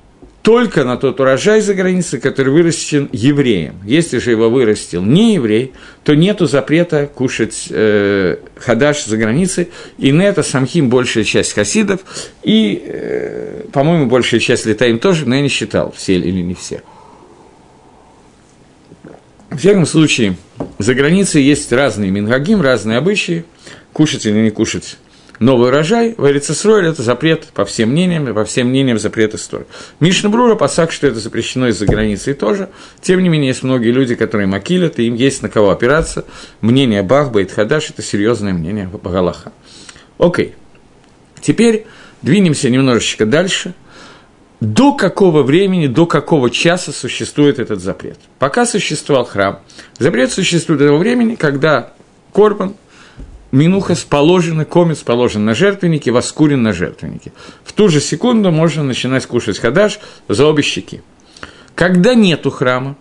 только 0.47 0.85
на 0.85 0.95
тот 0.95 1.19
урожай 1.19 1.59
за 1.59 1.73
границей, 1.73 2.21
который 2.21 2.53
вырастен 2.53 3.09
евреем. 3.11 3.81
Если 3.83 4.19
же 4.19 4.31
его 4.31 4.49
вырастил 4.49 5.03
не 5.03 5.33
еврей, 5.33 5.73
то 6.05 6.15
нет 6.15 6.39
запрета 6.39 7.05
кушать 7.13 7.67
э, 7.69 8.37
хадаш 8.55 9.03
за 9.03 9.17
границей, 9.17 9.67
и 9.97 10.13
на 10.13 10.21
это 10.21 10.43
самхим 10.43 10.89
большая 10.89 11.25
часть 11.25 11.51
хасидов, 11.51 11.99
и, 12.43 12.81
э, 12.81 13.63
по-моему, 13.73 14.05
большая 14.05 14.39
часть 14.39 14.65
летаем 14.65 14.99
тоже, 14.99 15.27
но 15.27 15.35
я 15.35 15.41
не 15.41 15.49
считал, 15.49 15.91
все 15.91 16.15
или 16.15 16.41
не 16.41 16.53
все. 16.53 16.81
В 19.49 19.57
всяком 19.57 19.85
случае, 19.85 20.37
за 20.79 20.93
границей 20.93 21.43
есть 21.43 21.71
разные 21.71 22.11
мингагим, 22.11 22.61
разные 22.61 22.97
обычаи, 22.97 23.45
кушать 23.93 24.25
или 24.25 24.39
не 24.39 24.49
кушать 24.49 24.97
новый 25.39 25.69
урожай, 25.69 26.15
в 26.17 26.25
Эрицесроль 26.25 26.87
это 26.87 27.03
запрет 27.03 27.45
по 27.53 27.65
всем 27.65 27.89
мнениям, 27.89 28.33
по 28.33 28.45
всем 28.45 28.67
мнениям 28.67 28.99
запрет 28.99 29.35
истории. 29.35 29.65
Мишна 29.99 30.29
Брура 30.29 30.55
посак, 30.55 30.91
что 30.91 31.07
это 31.07 31.19
запрещено 31.19 31.67
из-за 31.67 31.85
границы 31.85 32.33
тоже. 32.33 32.69
Тем 33.01 33.21
не 33.21 33.29
менее, 33.29 33.49
есть 33.49 33.63
многие 33.63 33.91
люди, 33.91 34.15
которые 34.15 34.47
макилят, 34.47 34.99
и 34.99 35.07
им 35.07 35.15
есть 35.15 35.41
на 35.41 35.49
кого 35.49 35.69
опираться. 35.69 36.25
Мнение 36.61 37.03
Бахба 37.03 37.41
и 37.41 37.45
Тхадаш– 37.45 37.89
это 37.91 38.01
серьезное 38.01 38.53
мнение 38.53 38.89
Галаха. 39.03 39.51
Окей. 40.17 40.55
Теперь 41.41 41.85
двинемся 42.21 42.69
немножечко 42.69 43.25
дальше. 43.25 43.73
До 44.59 44.93
какого 44.93 45.43
времени, 45.43 45.87
до 45.87 46.05
какого 46.05 46.49
часа 46.49 46.91
существует 46.91 47.59
этот 47.59 47.79
запрет? 47.79 48.17
Пока 48.39 48.65
существовал 48.65 49.25
храм, 49.25 49.59
запрет 49.99 50.31
существует 50.31 50.79
до 50.79 50.87
того 50.87 50.97
времени, 50.97 51.35
когда 51.35 51.93
Корбан– 52.33 52.75
Минухас 53.51 54.03
положен, 54.03 54.65
комец 54.65 54.99
положен 54.99 55.45
на 55.45 55.55
жертвеннике, 55.55 56.11
воскурен 56.11 56.61
на 56.63 56.73
жертвеннике. 56.73 57.31
В 57.63 57.71
ту 57.71 57.87
же 57.87 58.01
секунду 58.01 58.51
можно 58.51 58.83
начинать 58.83 59.25
кушать 59.25 59.59
хадаш 59.59 59.99
за 60.27 60.45
обе 60.45 60.63
щеки. 60.63 61.01
Когда 61.73 62.13
нету 62.13 62.51
храма, 62.51 62.97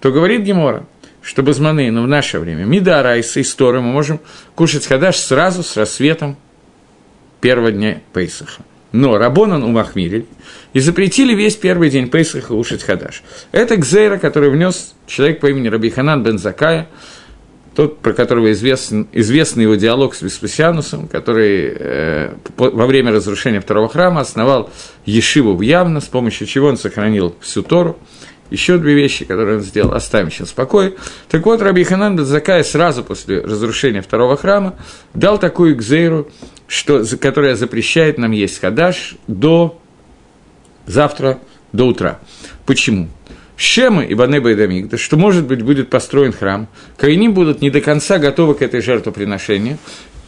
то 0.00 0.12
говорит 0.12 0.42
Гемора, 0.42 0.86
что 1.20 1.42
безманы, 1.42 1.90
но 1.90 2.02
в 2.02 2.06
наше 2.06 2.38
время, 2.38 2.64
Мидара 2.64 3.18
и 3.18 3.20
Исторы 3.20 3.80
мы 3.80 3.90
можем 3.90 4.20
кушать 4.54 4.86
хадаш 4.86 5.16
сразу 5.16 5.64
с 5.64 5.76
рассветом 5.76 6.36
первого 7.40 7.72
дня 7.72 8.00
Пейсаха. 8.12 8.62
Но 8.92 9.18
Рабонан 9.18 9.62
умахмирили 9.62 10.26
и 10.72 10.80
запретили 10.80 11.34
весь 11.34 11.56
первый 11.56 11.90
день 11.90 12.08
Пейсаха 12.08 12.48
кушать 12.48 12.82
хадаш. 12.82 13.22
Это 13.52 13.76
Гзейра, 13.76 14.18
который 14.18 14.50
внес 14.50 14.94
человек 15.06 15.40
по 15.40 15.46
имени 15.46 15.68
Рабиханан 15.68 16.22
бен 16.22 16.38
Закая, 16.38 16.88
тот, 17.74 18.00
про 18.00 18.12
которого 18.12 18.50
известен, 18.50 19.06
известный 19.12 19.62
его 19.62 19.76
диалог 19.76 20.14
с 20.14 20.22
Веспасианусом, 20.22 21.06
который 21.06 21.76
э, 21.78 22.34
по, 22.56 22.70
во 22.70 22.86
время 22.86 23.12
разрушения 23.12 23.60
второго 23.60 23.88
храма 23.88 24.20
основал 24.20 24.70
Ешиву 25.04 25.54
в 25.54 25.60
Явно, 25.60 26.00
с 26.00 26.06
помощью 26.06 26.48
чего 26.48 26.68
он 26.68 26.76
сохранил 26.76 27.36
всю 27.40 27.62
Тору. 27.62 27.96
Еще 28.50 28.78
две 28.78 28.94
вещи, 28.94 29.24
которые 29.24 29.58
он 29.58 29.62
сделал, 29.62 29.92
оставим 29.92 30.30
сейчас 30.30 30.50
в 30.50 30.54
покое. 30.54 30.94
Так 31.28 31.44
вот, 31.44 31.60
Раби 31.60 31.84
Ханан 31.84 32.18
Закай 32.24 32.64
сразу 32.64 33.04
после 33.04 33.40
разрушения 33.40 34.00
второго 34.00 34.36
храма 34.36 34.76
дал 35.14 35.38
такую 35.38 35.76
гзейру, 35.76 36.28
что, 36.66 37.04
которая 37.20 37.56
запрещает 37.56 38.18
нам 38.18 38.30
есть 38.32 38.60
хадаш 38.60 39.16
до 39.26 39.78
завтра, 40.86 41.38
до 41.72 41.84
утра. 41.84 42.20
Почему? 42.66 43.08
Шема 43.56 44.04
и 44.04 44.14
Банеба 44.14 44.52
и 44.52 44.82
да 44.84 44.96
что, 44.96 45.16
может 45.16 45.44
быть, 45.46 45.62
будет 45.62 45.90
построен 45.90 46.32
храм, 46.32 46.68
Каиним 46.96 47.34
будут 47.34 47.60
не 47.60 47.70
до 47.70 47.80
конца 47.80 48.18
готовы 48.18 48.54
к 48.54 48.62
этой 48.62 48.80
жертвоприношению, 48.80 49.78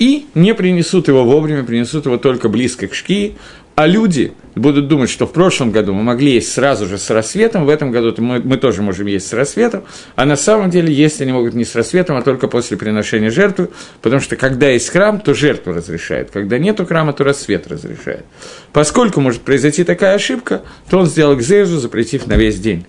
и 0.00 0.26
не 0.35 0.54
принесут 0.54 1.09
его 1.09 1.24
вовремя, 1.24 1.62
принесут 1.62 2.06
его 2.06 2.16
только 2.16 2.48
близко 2.48 2.88
к 2.88 2.94
шки, 2.94 3.37
а 3.76 3.87
люди 3.87 4.33
будут 4.54 4.88
думать, 4.88 5.09
что 5.09 5.26
в 5.26 5.33
прошлом 5.33 5.70
году 5.70 5.94
мы 5.94 6.02
могли 6.02 6.33
есть 6.35 6.52
сразу 6.52 6.87
же 6.87 6.98
с 6.98 7.09
рассветом, 7.11 7.64
в 7.64 7.68
этом 7.68 7.90
году 7.90 8.14
мы, 8.22 8.40
мы 8.40 8.56
тоже 8.56 8.83
можем 8.83 9.06
есть 9.06 9.28
с 9.28 9.33
рассветом, 9.33 9.85
а 10.16 10.26
на 10.26 10.37
самом 10.37 10.70
деле 10.70 10.92
есть 10.92 11.20
они 11.22 11.33
могут 11.33 11.54
не 11.54 11.64
с 11.64 11.74
рассветом, 11.74 12.16
а 12.16 12.22
только 12.22 12.48
после 12.48 12.76
приношения 12.76 13.30
жертвы, 13.30 13.70
потому 14.02 14.20
что 14.20 14.37
когда 14.37 14.68
есть 14.68 14.90
храм, 14.90 15.20
то 15.20 15.35
жертву 15.35 15.72
разрешает, 15.72 16.30
когда 16.30 16.59
нету 16.59 16.85
храма, 16.85 17.12
то 17.12 17.24
рассвет 17.24 17.68
разрешает. 17.68 18.24
Поскольку 18.72 19.20
может 19.20 19.42
произойти 19.42 19.85
такая 19.85 20.14
ошибка, 20.14 20.62
то 20.88 20.98
он 20.98 21.06
сделал 21.06 21.37
גזירה, 21.37 21.78
запретив 21.78 22.26
на 22.26 22.35
весь 22.35 22.61
день. 22.61 22.85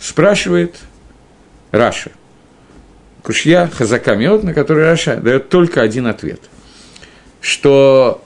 Спрашивает 0.00 0.76
Раши. 1.72 2.10
קושיא 3.22 3.70
חזקה 3.72 4.16
מאוד, 4.16 4.42
на 4.42 4.52
который 4.52 4.84
Раши 4.84 5.16
дает 5.16 5.48
только 5.48 5.80
один 5.80 6.06
ответ. 6.06 6.40
Что 7.40 8.22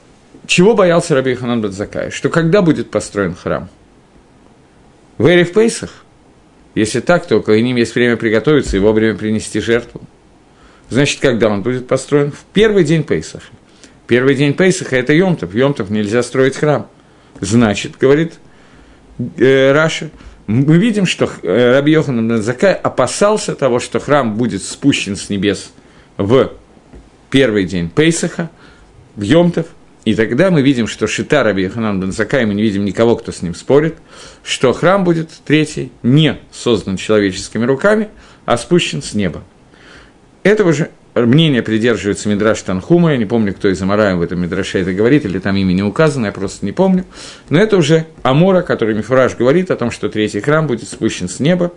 чего 0.47 0.75
боялся 0.75 1.15
Раби 1.15 1.35
Йоханан 1.35 1.61
бен 1.61 1.78
Закай? 1.78 2.11
Что 2.11 2.29
когда 2.29 2.63
будет 2.63 2.91
построен 2.91 3.35
храм? 3.35 3.69
В 5.19 5.27
ערב 5.27 5.53
פסח? 5.53 6.05
Если 6.75 7.01
так, 7.01 7.27
то 7.27 7.41
к 7.41 7.49
ним 7.49 7.77
есть 7.77 7.95
время 7.95 8.17
приготовиться 8.17 8.77
и 8.77 8.81
вовремя 8.81 9.17
принести 9.17 9.61
жертву. 9.61 10.03
Значит, 10.91 11.21
когда 11.21 11.49
он 11.49 11.63
будет 11.63 11.89
построен? 11.89 12.31
В 12.33 12.45
первый 12.53 12.85
день 12.85 13.03
Пейсаха. 13.03 13.47
Первый 14.07 14.35
день 14.35 14.53
Пейсаха– 14.53 14.97
это 14.99 15.13
Йомтов. 15.13 15.55
Йомтов 15.55 15.91
нельзя 15.91 16.23
строить 16.23 16.57
храм. 16.57 16.87
Значит, 17.41 17.97
говорит 17.99 18.35
э, 19.39 19.73
Раша, 19.73 20.11
мы 20.47 20.77
видим, 20.77 21.07
что 21.07 21.29
э, 21.43 21.73
Раби 21.73 21.93
Йохан 21.93 22.41
Закай 22.43 22.75
опасался 22.75 23.55
того, 23.55 23.81
что 23.81 23.99
храм 23.99 24.37
будет 24.37 24.63
спущен 24.63 25.17
с 25.17 25.29
небес 25.29 25.73
в 26.19 26.53
первый 27.31 27.65
день 27.65 27.91
Пейсаха, 27.91 28.51
в 29.17 29.23
Йомтов, 29.23 29.67
и 30.07 30.15
тогда 30.15 30.53
мы 30.53 30.63
видим, 30.63 30.87
что 30.87 31.09
Шита 31.09 31.43
Раби 31.43 31.65
Йоханан 31.65 32.01
бен 32.01 32.13
Закай, 32.13 32.47
мы 32.47 32.55
не 32.55 32.63
видим 32.63 32.85
никого, 32.85 33.17
кто 33.17 33.33
с 33.33 33.43
ним 33.43 33.57
спорит, 33.57 33.97
что 34.45 34.73
храм 34.73 35.03
будет 35.03 35.31
третий 35.45 35.91
не 36.05 36.39
создан 36.53 36.97
человеческими 36.97 37.65
руками, 37.65 38.09
а 38.45 38.57
спущен 38.57 39.03
с 39.03 39.15
неба. 39.15 39.43
Этого 40.45 40.73
же 40.73 40.91
мнение 41.17 41.61
придерживается 41.61 42.29
Мидраш 42.29 42.63
Танхума, 42.63 43.11
я 43.11 43.17
не 43.17 43.25
помню, 43.25 43.53
кто 43.53 43.69
из 43.69 43.83
Амараем 43.83 44.19
в 44.19 44.23
этом 44.23 44.41
Мидраше 44.41 44.79
это 44.79 44.93
говорит, 44.93 45.25
или 45.25 45.41
там 45.41 45.57
имя 45.57 45.73
не 45.73 45.83
указано, 45.83 46.27
я 46.27 46.33
просто 46.33 46.65
не 46.65 46.71
помню. 46.71 47.05
Но 47.51 47.59
это 47.59 47.77
уже 47.77 48.07
Амора, 48.23 48.63
который 48.63 48.95
Мифураж 48.95 49.35
говорит 49.35 49.73
о 49.73 49.77
том, 49.77 49.91
что 49.91 50.09
третий 50.09 50.39
храм 50.39 50.69
будет 50.69 50.89
спущен 50.89 51.29
с 51.29 51.41
неба, 51.41 51.73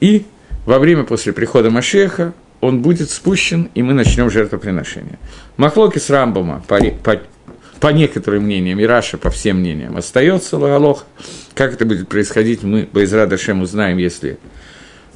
и 0.00 0.24
во 0.64 0.78
время 0.78 1.04
после 1.04 1.34
прихода 1.34 1.68
Машеха 1.68 2.32
он 2.62 2.80
будет 2.80 3.10
спущен, 3.10 3.68
и 3.74 3.82
мы 3.82 3.92
начнем 3.92 4.30
жертвоприношение. 4.30 5.18
Махлоки 5.58 5.98
с 5.98 6.08
Рамбома, 6.08 6.64
по, 6.68 6.78
по, 7.02 7.20
по 7.82 7.88
некоторым 7.88 8.44
мнениям, 8.44 8.78
и 8.80 8.84
Раша 8.84 9.18
по 9.18 9.28
всем 9.28 9.58
мнениям, 9.58 9.96
остается 9.98 10.56
Лагалох. 10.56 11.04
Как 11.54 11.74
это 11.74 11.84
будет 11.84 12.08
происходить, 12.08 12.62
мы 12.62 12.88
Байзра 12.90 13.26
Дашем 13.26 13.60
узнаем, 13.60 13.98
если 13.98 14.38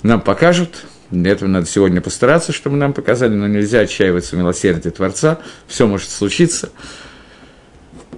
нам 0.03 0.21
покажут– 0.21 0.85
для 1.11 1.33
этого 1.33 1.49
надо 1.49 1.67
сегодня 1.67 2.01
постараться, 2.01 2.53
чтобы 2.53 2.77
нам 2.77 2.93
показали, 2.93 3.33
но 3.33 3.47
нельзя 3.47 3.81
отчаиваться 3.81 4.35
в 4.35 4.39
милосердии 4.39 4.91
Творца, 4.91 5.39
все 5.69 5.87
может 5.87 6.11
случиться. 6.11 6.71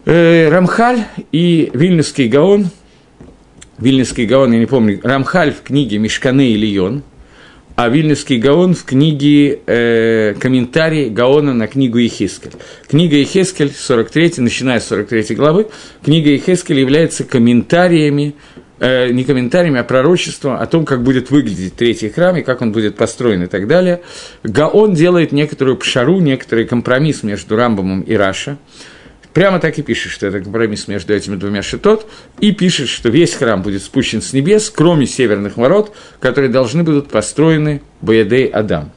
Э, 0.06 0.48
Рамхаль 0.48 1.04
и 1.30 1.70
Вильнюсский 1.74 2.28
Гаон, 2.28 2.68
Вильнюсский 3.76 4.24
Гаон, 4.24 4.52
я 4.52 4.58
не 4.58 4.66
помню, 4.66 5.00
Рамхаль 5.02 5.52
в 5.52 5.62
книге 5.62 5.98
«Мешканы 5.98 6.48
и 6.48 6.56
Лион», 6.56 7.02
а 7.78 7.88
Вильнюсский 7.90 8.38
Гаон 8.38 8.74
в 8.74 8.82
книге 8.82 9.60
э, 9.64 10.34
комментарий 10.40 11.10
Гаона 11.10 11.54
на 11.54 11.68
книгу 11.68 11.98
Ехескель. 11.98 12.50
Книга 12.88 13.14
Ехескель, 13.14 13.70
43, 13.70 14.32
начиная 14.38 14.80
с 14.80 14.88
43 14.88 15.36
главы, 15.36 15.68
книга 16.04 16.30
Ехескель 16.30 16.80
является 16.80 17.22
комментариями 17.22 18.34
э, 18.80 19.10
не 19.10 19.22
комментариями, 19.22 19.78
а 19.78 19.84
пророчеством 19.84 20.54
о 20.54 20.66
том, 20.66 20.84
как 20.84 21.04
будет 21.04 21.30
выглядеть 21.30 21.76
третий 21.76 22.08
храм 22.08 22.36
и 22.36 22.42
как 22.42 22.62
он 22.62 22.72
будет 22.72 22.96
построен 22.96 23.44
и 23.44 23.46
так 23.46 23.68
далее. 23.68 24.02
Гаон 24.42 24.94
делает 24.94 25.30
некоторую 25.30 25.76
пшару, 25.76 26.18
некоторый 26.18 26.64
компромисс 26.64 27.22
между 27.22 27.54
Рамбомом 27.54 28.00
и 28.00 28.14
Раша. 28.14 28.58
Прямо 29.38 29.60
так 29.60 29.78
и 29.78 29.82
пишет, 29.82 30.10
что 30.10 30.26
это 30.26 30.40
компромисс 30.40 30.88
между 30.88 31.14
этими 31.14 31.36
двумя 31.36 31.62
шитот, 31.62 32.10
и 32.40 32.50
пишет, 32.50 32.88
что 32.88 33.08
весь 33.08 33.34
храм 33.34 33.62
будет 33.62 33.84
спущен 33.84 34.20
с 34.20 34.32
небес, 34.32 34.68
кроме 34.68 35.06
северных 35.06 35.56
ворот, 35.56 35.94
которые 36.18 36.50
должны 36.50 36.82
будут 36.82 37.08
построены 37.08 37.80
Боядей 38.00 38.46
Адам. 38.46 38.90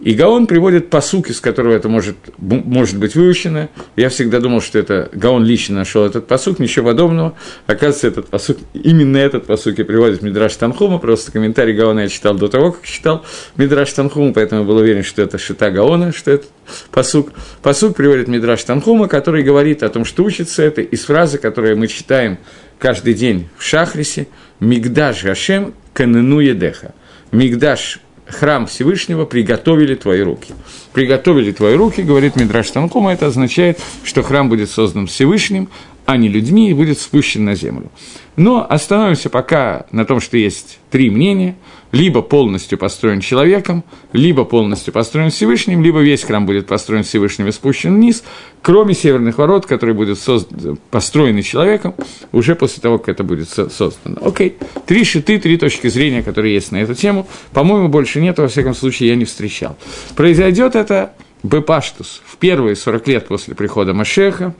И 0.00 0.14
Гаон 0.14 0.46
приводит 0.46 0.88
посук, 0.88 1.28
из 1.28 1.40
которого 1.40 1.74
это 1.74 1.90
может, 1.90 2.16
может 2.38 2.98
быть 2.98 3.14
выучено. 3.14 3.68
Я 3.96 4.08
всегда 4.08 4.40
думал, 4.40 4.62
что 4.62 4.78
это 4.78 5.10
Гаон 5.12 5.44
лично 5.44 5.76
нашел 5.76 6.06
этот 6.06 6.26
посук, 6.26 6.58
ничего 6.58 6.86
подобного. 6.86 7.34
Оказывается, 7.66 8.06
этот 8.06 8.28
посук, 8.28 8.56
именно 8.72 9.18
этот 9.18 9.44
посук 9.44 9.78
и 9.78 9.82
приводит 9.82 10.22
Мидраш 10.22 10.56
Танхума, 10.56 10.98
просто 10.98 11.32
комментарий 11.32 11.74
Гаона 11.74 12.00
я 12.00 12.08
читал 12.08 12.34
до 12.34 12.48
того, 12.48 12.72
как 12.72 12.86
читал 12.86 13.26
Мидраш 13.56 13.92
Танхума, 13.92 14.32
поэтому 14.32 14.62
я 14.62 14.66
был 14.66 14.76
уверен, 14.76 15.04
что 15.04 15.20
это 15.20 15.36
Шита 15.36 15.70
Гаона, 15.70 16.12
что 16.12 16.30
это 16.30 16.46
посук. 16.90 17.32
Посук 17.62 17.94
приводит 17.94 18.26
Мидраш 18.26 18.64
Танхума, 18.64 19.06
который 19.06 19.42
говорит 19.42 19.82
о 19.82 19.90
том, 19.90 20.06
что 20.06 20.24
учится 20.24 20.62
это 20.62 20.80
из 20.80 21.04
фразы, 21.04 21.36
которую 21.36 21.76
мы 21.76 21.88
читаем 21.88 22.38
каждый 22.78 23.12
день 23.12 23.48
в 23.58 23.62
Шахрисе, 23.62 24.28
«Мигдаш 24.60 25.24
Гашем 25.24 25.74
канену 25.92 26.40
едеха». 26.40 26.94
Мигдаш 27.32 28.00
храм 28.30 28.66
Всевышнего 28.66 29.24
приготовили 29.24 29.94
твои 29.94 30.20
руки. 30.20 30.54
Приготовили 30.92 31.52
твои 31.52 31.74
руки, 31.74 32.00
говорит 32.02 32.36
Мидраш 32.36 32.70
Танкума, 32.70 33.12
это 33.12 33.26
означает, 33.26 33.80
что 34.04 34.22
храм 34.22 34.48
будет 34.48 34.70
создан 34.70 35.06
Всевышним, 35.06 35.68
а 36.06 36.16
не 36.16 36.28
людьми, 36.28 36.70
и 36.70 36.74
будет 36.74 36.98
спущен 36.98 37.44
на 37.44 37.54
землю. 37.54 37.90
Но 38.36 38.66
остановимся 38.68 39.30
пока 39.30 39.86
на 39.92 40.04
том, 40.04 40.20
что 40.20 40.36
есть 40.36 40.78
три 40.90 41.10
мнения– 41.10 41.56
либо 41.92 42.22
полностью 42.22 42.78
построен 42.78 43.20
человеком, 43.20 43.84
либо 44.12 44.44
полностью 44.44 44.92
построен 44.92 45.30
Всевышним, 45.30 45.82
либо 45.82 46.00
весь 46.00 46.22
храм 46.22 46.46
будет 46.46 46.66
построен 46.66 47.02
Всевышним 47.02 47.48
и 47.48 47.52
спущен 47.52 47.96
вниз, 47.96 48.22
кроме 48.62 48.94
северных 48.94 49.38
ворот, 49.38 49.66
которые 49.66 49.94
будут 49.94 50.18
созд... 50.18 50.48
построены 50.90 51.42
человеком 51.42 51.94
уже 52.32 52.54
после 52.54 52.80
того, 52.80 52.98
как 52.98 53.08
это 53.10 53.24
будет 53.24 53.48
создано. 53.48 54.18
Окей, 54.22 54.56
три 54.86 55.04
шиты, 55.04 55.38
три 55.38 55.56
точки 55.56 55.88
зрения, 55.88 56.22
которые 56.22 56.54
есть 56.54 56.72
на 56.72 56.76
эту 56.76 56.94
тему. 56.94 57.26
По-моему, 57.52 57.88
больше 57.88 58.20
нет, 58.20 58.38
во 58.38 58.48
всяком 58.48 58.74
случае, 58.74 59.10
я 59.10 59.16
не 59.16 59.24
встречал. 59.24 59.76
Произойдет 60.14 60.76
это 60.76 61.14
Бепаштус 61.42 62.22
в 62.24 62.36
первые 62.36 62.76
40 62.76 63.08
лет 63.08 63.26
после 63.26 63.54
прихода 63.54 63.94
Машеха, 63.94 64.54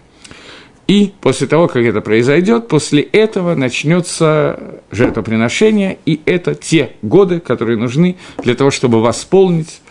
и 0.91 1.13
после 1.21 1.47
того, 1.47 1.69
как 1.69 1.85
это 1.85 2.01
произойдет, 2.01 2.67
после 2.67 3.01
этого 3.03 3.55
начнется 3.55 4.81
жертвоприношение, 4.91 5.99
и 6.05 6.21
это 6.27 6.57
те 6.57 6.95
годы, 7.01 7.39
которые 7.39 7.79
нужны 7.79 8.17
для 8.43 8.57
того, 8.57 8.73
чтобы 8.73 9.01
восполнить 9.01 9.83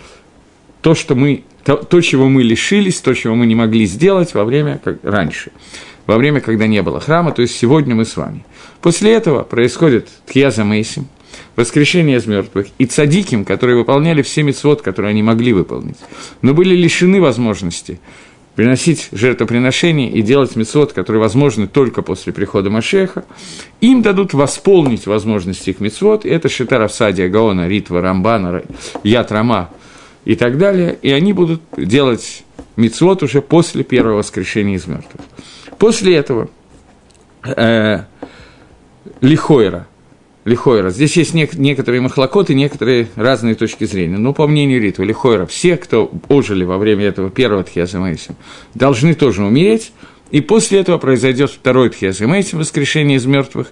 то, 0.81 0.95
что 0.95 1.15
мы, 1.15 1.45
то, 1.63 1.77
то, 1.77 2.01
чего 2.01 2.27
мы 2.27 2.43
лишились, 2.43 2.99
то, 2.99 3.13
чего 3.13 3.33
мы 3.33 3.45
не 3.45 3.55
могли 3.55 3.85
сделать 3.85 4.33
во 4.33 4.43
время, 4.43 4.81
как 4.83 4.97
раньше, 5.03 5.53
во 6.05 6.17
время, 6.17 6.41
когда 6.41 6.67
не 6.67 6.81
было 6.81 6.99
храма, 6.99 7.31
то 7.31 7.41
есть 7.43 7.55
сегодня 7.55 7.95
мы 7.95 8.03
с 8.03 8.17
вами. 8.17 8.43
После 8.81 9.13
этого 9.13 9.43
происходит 9.43 10.09
Тхьяза 10.25 10.65
Мейсим, 10.65 11.07
воскрешение 11.55 12.17
из 12.17 12.25
мертвых, 12.25 12.67
и 12.77 12.85
цадиким, 12.85 13.45
которые 13.45 13.77
выполняли 13.77 14.21
все 14.21 14.43
мецвод, 14.43 14.81
которые 14.81 15.11
они 15.11 15.23
могли 15.23 15.53
выполнить, 15.53 15.97
но 16.41 16.53
были 16.53 16.75
лишены 16.75 17.21
возможности 17.21 18.01
приносить 18.55 19.09
жертвоприношения 19.11 20.09
и 20.09 20.21
делать 20.21 20.55
мецвод, 20.55 20.93
которые 20.93 21.21
возможны 21.21 21.67
только 21.67 22.01
после 22.01 22.33
прихода 22.33 22.69
Машеха, 22.69 23.25
им 23.81 24.01
дадут 24.01 24.33
восполнить 24.33 25.07
возможности 25.07 25.69
их 25.69 25.79
мецвод, 25.79 26.25
это 26.25 26.49
Шитара 26.49 26.87
Садия, 26.87 27.29
Гаона, 27.29 27.67
Ритва, 27.67 28.01
Рамбана, 28.01 28.63
Ят 29.03 29.31
Рама 29.31 29.69
и 30.25 30.35
так 30.35 30.57
далее, 30.57 30.97
и 31.01 31.11
они 31.11 31.33
будут 31.33 31.61
делать 31.77 32.43
мецвод 32.75 33.23
уже 33.23 33.41
после 33.41 33.83
первого 33.83 34.17
воскрешения 34.17 34.75
из 34.75 34.87
мертвых. 34.87 35.21
После 35.77 36.15
этого 36.15 36.49
э, 37.45 38.03
Лихойра– 39.21 39.87
Лихойра. 40.49 40.89
Здесь 40.89 41.15
есть 41.15 41.33
нек- 41.33 41.55
некоторые 41.55 42.01
махлокоты, 42.01 42.53
некоторые 42.53 43.07
разные 43.15 43.55
точки 43.55 43.85
зрения. 43.85 44.17
Но 44.17 44.33
по 44.33 44.47
мнению 44.47 44.81
Ритва, 44.81 45.03
Лихойра, 45.03 45.45
все, 45.45 45.77
кто 45.77 46.11
ожили 46.27 46.63
во 46.63 46.77
время 46.77 47.05
этого 47.05 47.29
первого 47.29 47.63
Тхиаза 47.63 47.99
должны 48.73 49.13
тоже 49.13 49.43
умереть, 49.43 49.93
и 50.31 50.41
после 50.41 50.79
этого 50.79 50.97
произойдет 50.97 51.51
второй 51.51 51.89
Тхиаза 51.89 52.27
воскрешение 52.27 53.17
из 53.17 53.25
мертвых, 53.25 53.71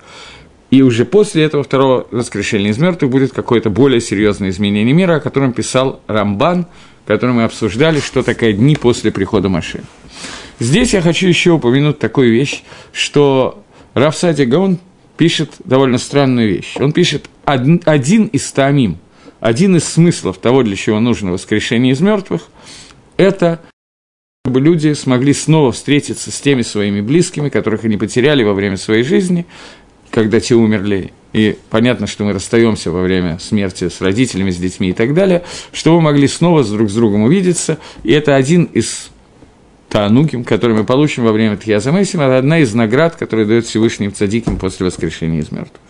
и 0.70 0.82
уже 0.82 1.06
после 1.06 1.44
этого 1.44 1.64
второго 1.64 2.08
воскрешения 2.12 2.72
из 2.72 2.78
мертвых 2.78 3.10
будет 3.10 3.32
какое-то 3.32 3.70
более 3.70 4.02
серьезное 4.02 4.50
изменение 4.50 4.94
мира, 4.94 5.16
о 5.16 5.20
котором 5.20 5.54
писал 5.54 6.02
Рамбан, 6.08 6.68
который 7.06 7.32
мы 7.32 7.46
обсуждали, 7.46 8.00
что 8.00 8.22
такое 8.22 8.54
дни 8.54 8.76
после 8.76 9.12
прихода 9.12 9.50
Маши. 9.50 9.82
Здесь 10.60 10.94
я 10.94 11.02
хочу 11.02 11.28
еще 11.28 11.52
упомянуть 11.52 12.00
такую 12.00 12.32
вещь, 12.34 12.64
что 12.92 13.64
Рафсати 13.94 14.42
Гаон 14.42 14.80
пишет 15.18 15.56
довольно 15.64 15.98
странную 15.98 16.50
вещь. 16.50 16.76
Он 16.80 16.94
пишет 16.94 17.30
один, 17.44 18.26
из 18.28 18.52
таамим, 18.52 18.98
один 19.40 19.76
из 19.76 19.84
смыслов 19.84 20.38
того, 20.38 20.64
для 20.64 20.76
чего 20.76 21.00
нужно 21.00 21.32
воскрешение 21.32 21.94
из 21.94 22.02
мертвых, 22.02 22.50
это 23.18 23.60
чтобы 24.46 24.62
люди 24.62 24.94
смогли 24.94 25.34
снова 25.34 25.74
встретиться 25.74 26.32
с 26.32 26.40
теми 26.40 26.62
своими 26.62 27.02
близкими, 27.02 27.50
которых 27.50 27.84
они 27.84 27.98
потеряли 27.98 28.44
во 28.44 28.54
время 28.54 28.78
своей 28.78 29.04
жизни, 29.04 29.46
когда 30.10 30.40
те 30.40 30.56
умерли, 30.56 31.12
и 31.34 31.58
понятно, 31.70 32.08
что 32.08 32.24
мы 32.24 32.32
расстаемся 32.32 32.90
во 32.92 33.02
время 33.02 33.40
смерти 33.40 33.90
с 33.90 34.00
родителями, 34.00 34.52
с 34.52 34.56
детьми 34.56 34.92
и 34.92 34.94
так 34.94 35.14
далее, 35.14 35.44
чтобы 35.74 35.98
мы 35.98 36.04
могли 36.04 36.30
снова 36.30 36.64
с 36.64 36.70
друг 36.70 36.90
с 36.90 36.94
другом 36.94 37.24
увидеться, 37.24 37.78
и 38.04 38.14
это 38.14 38.36
один 38.36 38.64
из 38.64 39.10
Таануким, 39.90 40.44
который 40.44 40.76
мы 40.76 40.84
получим 40.84 41.24
во 41.24 41.32
время 41.32 41.58
Тхиаза 41.58 41.92
Мессим, 41.92 42.22
это 42.22 42.38
одна 42.38 42.60
из 42.60 42.74
наград, 42.74 43.16
которые 43.16 43.46
дает 43.46 43.66
Всевышний 43.66 44.10
Цадиким 44.10 44.58
после 44.58 44.86
воскрешения 44.86 45.40
из 45.40 45.52
мертвых. 45.52 45.82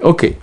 Окей. 0.00 0.36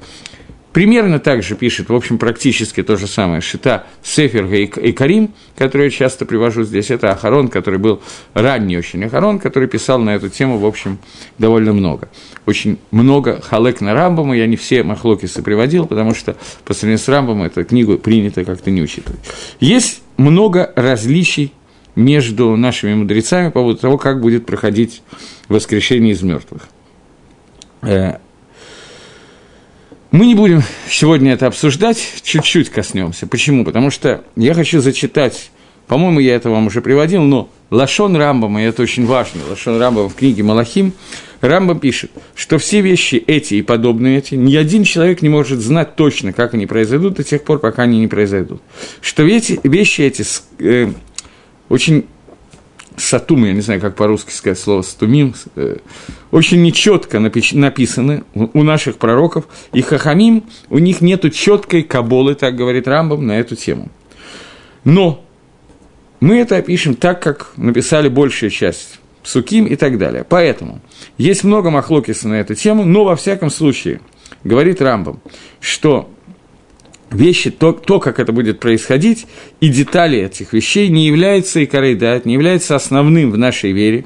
Примерно 0.76 1.20
так 1.20 1.42
же 1.42 1.56
пишет, 1.56 1.88
в 1.88 1.96
общем, 1.96 2.18
практически 2.18 2.84
то 2.84 2.98
же 2.98 3.08
самое, 3.08 3.40
Шита 3.40 3.86
Сефер 4.04 4.46
и 4.54 4.92
Карим, 4.92 5.34
который 5.58 5.84
я 5.84 5.90
часто 5.90 6.26
привожу 6.26 6.64
здесь, 6.64 6.92
это 6.92 7.12
Ахарон, 7.12 7.48
который 7.48 7.80
был 7.80 8.02
ранний 8.34 8.78
очень 8.78 9.02
Ахарон, 9.06 9.40
который 9.40 9.70
писал 9.70 10.00
на 10.00 10.16
эту 10.16 10.28
тему, 10.28 10.58
в 10.58 10.66
общем, 10.66 10.98
довольно 11.38 11.72
много. 11.72 12.10
Очень 12.46 12.78
много 12.92 13.40
халек 13.40 13.80
на 13.80 13.94
Рамбаму, 13.94 14.34
я 14.34 14.48
не 14.48 14.58
все 14.58 14.84
махлокисы 14.84 15.42
приводил, 15.42 15.86
потому 15.86 16.14
что 16.14 16.36
по 16.66 16.74
сравнению 16.74 17.00
с 17.02 17.08
Рамбамом 17.08 17.44
эту 17.44 17.64
книгу 17.64 17.98
принято 17.98 18.44
как-то 18.44 18.70
не 18.70 18.82
учитывать. 18.82 19.22
Есть 19.62 20.02
много 20.18 20.74
различий 20.76 21.54
между 21.96 22.56
нашими 22.56 22.94
мудрецами 22.94 23.48
по 23.48 23.60
поводу 23.62 23.80
того, 23.80 23.98
как 23.98 24.22
будет 24.22 24.46
проходить 24.46 25.02
воскрешение 25.48 26.14
из 26.14 26.22
мертвых. 26.22 26.64
Э, 27.82 28.18
мы 30.12 30.28
не 30.28 30.36
будем 30.36 30.64
сегодня 30.90 31.34
это 31.34 31.48
обсуждать, 31.48 32.02
чуть-чуть 32.24 32.70
коснемся. 32.70 33.28
Почему? 33.28 33.66
Потому 33.66 33.92
что 33.92 34.24
я 34.36 34.54
хочу 34.54 34.80
зачитать, 34.80 35.52
по-моему, 35.88 36.20
я 36.20 36.36
это 36.36 36.50
вам 36.50 36.68
уже 36.68 36.82
приводил, 36.82 37.24
но 37.24 37.50
Лашон 37.70 38.16
Рамбама, 38.16 38.62
и 38.62 38.66
это 38.66 38.82
очень 38.82 39.06
важно, 39.06 39.42
Лашон 39.50 39.80
Рамбама 39.80 40.08
в 40.10 40.16
книге 40.16 40.44
Малахим, 40.44 40.94
Рамбам 41.42 41.80
пишет, 41.80 42.12
что 42.34 42.58
все 42.58 42.82
вещи 42.82 43.16
эти 43.16 43.56
и 43.56 43.62
подобные 43.62 44.20
эти, 44.20 44.36
ни 44.36 44.56
один 44.56 44.84
человек 44.84 45.22
не 45.22 45.30
может 45.30 45.60
знать 45.60 45.96
точно, 45.96 46.34
как 46.34 46.54
они 46.54 46.66
произойдут 46.66 47.16
до 47.16 47.24
тех 47.24 47.44
пор, 47.44 47.60
пока 47.60 47.84
они 47.84 48.00
не 48.00 48.08
произойдут. 48.08 48.62
Что 49.02 49.24
эти 49.24 49.60
вещи 49.64 50.02
эти 50.02 50.24
э, 50.60 50.94
очень 51.70 52.06
сатум, 52.98 53.46
я 53.46 53.54
не 53.54 53.62
знаю, 53.62 53.82
как 53.82 53.96
по-русски 53.96 54.32
сказать 54.32 54.60
слово 54.60 54.82
стумим, 54.82 55.36
э, 55.56 55.78
очень 56.32 56.62
нечетко 56.62 57.20
написаны 57.20 58.24
у 58.34 58.64
наших 58.64 58.98
пророков, 58.98 59.48
и 59.74 59.82
хахамим, 59.82 60.44
у 60.70 60.78
них 60.78 61.02
нет 61.02 61.34
четкой 61.34 61.84
каболы, 61.84 62.36
так 62.36 62.56
говорит 62.56 62.88
Рамбам, 62.88 63.26
на 63.26 63.40
эту 63.40 63.56
тему. 63.56 63.90
Но 64.84 65.26
мы 66.20 66.38
это 66.38 66.58
опишем 66.58 66.96
так, 66.96 67.22
как 67.22 67.52
написали 67.58 68.08
большая 68.08 68.50
часть 68.50 69.00
Суким 69.24 69.66
и 69.66 69.76
так 69.76 69.98
далее. 69.98 70.24
Поэтому 70.28 70.82
есть 71.18 71.44
много 71.44 71.72
махлокиса 71.72 72.28
на 72.28 72.36
эту 72.36 72.54
тему, 72.54 72.86
но 72.86 73.04
во 73.04 73.16
всяком 73.16 73.50
случае, 73.50 74.02
говорит 74.44 74.82
Рамбам, 74.82 75.20
что 75.60 76.10
вещи, 77.12 77.52
то, 77.52 77.72
то, 77.72 78.00
как 78.00 78.20
это 78.20 78.32
будет 78.32 78.60
происходить, 78.60 79.28
и 79.62 79.70
детали 79.70 80.20
этих 80.20 80.54
вещей 80.54 80.90
не 80.90 81.08
являются 81.08 81.60
и 81.60 81.66
корейдат, 81.66 82.26
не 82.26 82.34
являются 82.34 82.76
основным 82.76 83.32
в 83.32 83.38
нашей 83.38 83.72
вере. 83.72 84.06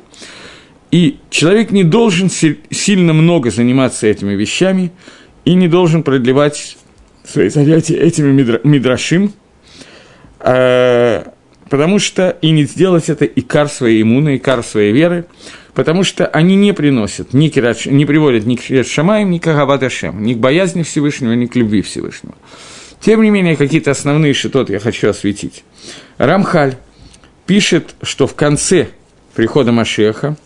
И 0.92 1.18
человек 1.30 1.72
не 1.72 1.84
должен 1.84 2.30
сильно 2.30 3.14
много 3.14 3.52
заниматься 3.52 4.08
этими 4.08 4.34
вещами 4.34 4.92
и 5.46 5.54
не 5.54 5.68
должен 5.68 6.04
продлевать 6.04 6.78
свои 7.24 7.50
занятия 7.50 7.96
этими 7.96 8.32
мидрашим, 8.64 9.34
а, 10.40 11.32
потому 11.70 12.00
что 12.00 12.38
и 12.42 12.50
не 12.50 12.64
сделать 12.64 13.10
это 13.10 13.26
и 13.26 13.42
кар 13.42 13.70
своей 13.70 14.02
иммуны, 14.02 14.36
и 14.36 14.40
кар 14.40 14.64
своей 14.64 14.92
веры, 14.92 15.26
потому 15.76 16.04
что 16.04 16.26
они 16.26 16.56
не 16.56 16.74
приносят, 16.74 17.34
ни 17.34 17.50
кират, 17.50 17.86
не 17.86 18.06
приводят 18.06 18.46
ни 18.46 18.56
к 18.56 18.84
Шамаем, 18.84 19.30
ни 19.30 19.38
к 19.38 19.48
Агавадашем, 19.48 20.24
ни 20.24 20.34
к 20.34 20.38
боязни 20.38 20.82
Всевышнего, 20.82 21.34
ни 21.34 21.46
к 21.46 21.56
любви 21.56 21.84
Всевышнего. 21.84 22.36
Тем 23.00 23.24
не 23.24 23.30
менее, 23.30 23.56
какие-то 23.56 23.92
основные 23.92 24.34
шитоты 24.34 24.74
я 24.74 24.80
хочу 24.80 25.10
осветить. 25.10 25.64
Рамхаль 26.18 26.76
пишет, 27.46 27.96
что 28.02 28.28
в 28.28 28.36
конце 28.36 28.90
прихода 29.36 29.72
Машеха 29.72 30.38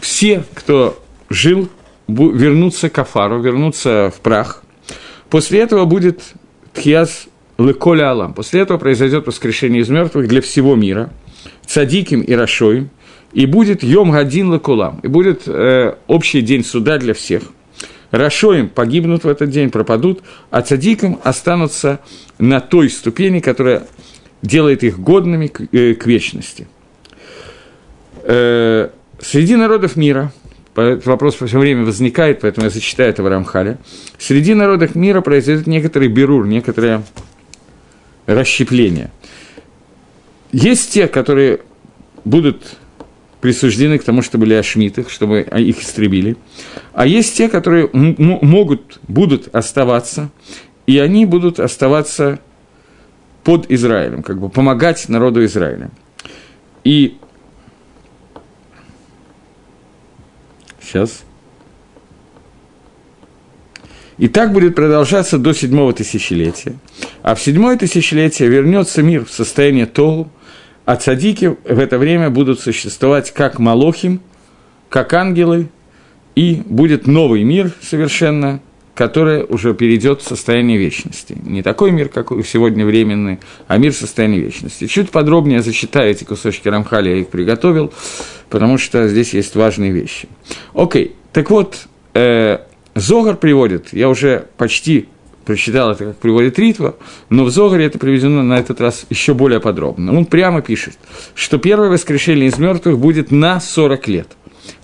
все, 0.00 0.44
кто 0.54 1.02
жил, 1.28 1.68
вернутся 2.08 2.88
к 2.90 2.98
Афару, 2.98 3.40
вернутся 3.40 4.12
в 4.14 4.20
прах. 4.20 4.62
После 5.28 5.60
этого 5.60 5.84
будет 5.84 6.20
Тхиас 6.72 7.28
леколя 7.58 8.10
алам. 8.10 8.34
После 8.34 8.62
этого 8.62 8.78
произойдет 8.78 9.26
воскрешение 9.26 9.82
из 9.82 9.88
мертвых 9.88 10.28
для 10.28 10.40
всего 10.40 10.74
мира, 10.74 11.10
цадиким 11.66 12.22
и 12.22 12.32
рашоим, 12.32 12.90
и 13.32 13.46
будет 13.46 13.82
Йом 13.82 14.10
Гадин 14.10 14.52
Лекулам, 14.52 15.00
и 15.02 15.08
будет 15.08 15.42
э, 15.46 15.94
общий 16.06 16.42
день 16.42 16.64
суда 16.64 16.98
для 16.98 17.14
всех. 17.14 17.44
Рашоим 18.12 18.68
погибнут 18.68 19.24
в 19.24 19.28
этот 19.28 19.50
день, 19.50 19.70
пропадут, 19.70 20.22
а 20.50 20.62
цадикам 20.62 21.18
останутся 21.24 21.98
на 22.38 22.60
той 22.60 22.88
ступени, 22.88 23.40
которая 23.40 23.82
делает 24.42 24.84
их 24.84 25.00
годными 25.00 25.48
к, 25.48 25.62
э, 25.72 25.94
к 25.94 26.06
вечности. 26.06 26.68
Э, 28.22 28.90
среди 29.20 29.56
народов 29.56 29.96
мира– 29.96 30.32
этот 30.74 31.04
вопрос 31.06 31.34
все 31.34 31.58
время 31.58 31.84
возникает, 31.84 32.40
поэтому 32.40 32.64
я 32.64 32.70
зачитаю 32.70 33.10
это 33.10 33.22
в 33.22 33.28
Рамхале. 33.28 33.76
Среди 34.18 34.54
народов 34.54 34.94
мира 34.94 35.20
произойдет 35.20 35.66
некоторый 35.66 36.08
берур, 36.08 36.46
некоторое 36.46 37.02
расщепление. 38.26 39.10
Есть 40.50 40.92
те, 40.92 41.08
которые 41.08 41.60
будут 42.24 42.78
присуждены 43.42 43.98
к 43.98 44.04
тому, 44.04 44.22
чтобы 44.22 44.46
были 44.46 44.54
ашмиты, 44.54 45.04
чтобы 45.08 45.40
их 45.40 45.82
истребили. 45.82 46.36
А 46.94 47.06
есть 47.06 47.36
те, 47.36 47.48
которые 47.48 47.90
могут, 47.92 49.00
будут 49.08 49.54
оставаться, 49.54 50.30
и 50.86 50.98
они 50.98 51.26
будут 51.26 51.60
оставаться 51.60 52.38
под 53.44 53.70
Израилем, 53.70 54.22
как 54.22 54.40
бы 54.40 54.48
помогать 54.48 55.08
народу 55.08 55.44
Израиля. 55.44 55.90
И 56.84 57.18
Сейчас. 60.92 61.22
И 64.18 64.28
так 64.28 64.52
будет 64.52 64.74
продолжаться 64.74 65.38
до 65.38 65.54
седьмого 65.54 65.92
тысячелетия. 65.94 66.74
А 67.22 67.34
в 67.34 67.40
седьмое 67.40 67.78
тысячелетие 67.78 68.48
вернется 68.48 69.02
мир 69.02 69.24
в 69.24 69.30
состояние 69.30 69.86
Тогу, 69.86 70.28
а 70.84 70.96
цадики 70.96 71.56
в 71.64 71.78
это 71.78 71.98
время 71.98 72.30
будут 72.30 72.60
существовать 72.60 73.32
как 73.32 73.58
Малохим, 73.58 74.20
как 74.88 75.12
ангелы, 75.12 75.68
и 76.34 76.62
будет 76.64 77.06
новый 77.06 77.42
мир 77.44 77.72
совершенно, 77.82 78.60
который 78.94 79.44
уже 79.44 79.74
перейдет 79.74 80.22
в 80.22 80.28
состояние 80.28 80.78
вечности. 80.78 81.36
Не 81.44 81.62
такой 81.62 81.90
мир, 81.90 82.08
как 82.08 82.30
сегодня 82.46 82.86
временный, 82.86 83.38
а 83.68 83.76
мир 83.76 83.92
в 83.92 83.96
состоянии 83.96 84.38
вечности. 84.38 84.86
Чуть 84.86 85.10
подробнее 85.10 85.62
зачитаю 85.62 86.10
эти 86.10 86.24
кусочки 86.24 86.68
Рамхали, 86.68 87.10
я 87.10 87.16
их 87.16 87.28
приготовил 87.28 87.92
потому 88.52 88.76
что 88.76 89.08
здесь 89.08 89.32
есть 89.32 89.56
важные 89.56 89.92
вещи. 89.92 90.28
Окей, 90.74 91.16
так 91.32 91.50
вот, 91.50 91.86
э, 92.12 92.58
Зогар 92.94 93.38
приводит, 93.38 93.94
я 93.94 94.10
уже 94.10 94.48
почти 94.58 95.08
прочитал 95.44 95.92
это, 95.92 96.06
как 96.06 96.16
приводит 96.16 96.58
Ритва, 96.58 96.96
но 97.28 97.44
в 97.44 97.50
Зогаре 97.50 97.86
это 97.86 97.98
приведено 97.98 98.42
на 98.42 98.58
этот 98.58 98.80
раз 98.80 99.06
еще 99.10 99.34
более 99.34 99.60
подробно. 99.60 100.16
Он 100.16 100.26
прямо 100.26 100.62
пишет, 100.62 100.98
что 101.34 101.58
первое 101.58 101.90
воскрешение 101.90 102.48
из 102.48 102.58
мертвых 102.58 102.98
будет 102.98 103.30
на 103.30 103.60
40 103.60 104.08
лет. 104.08 104.28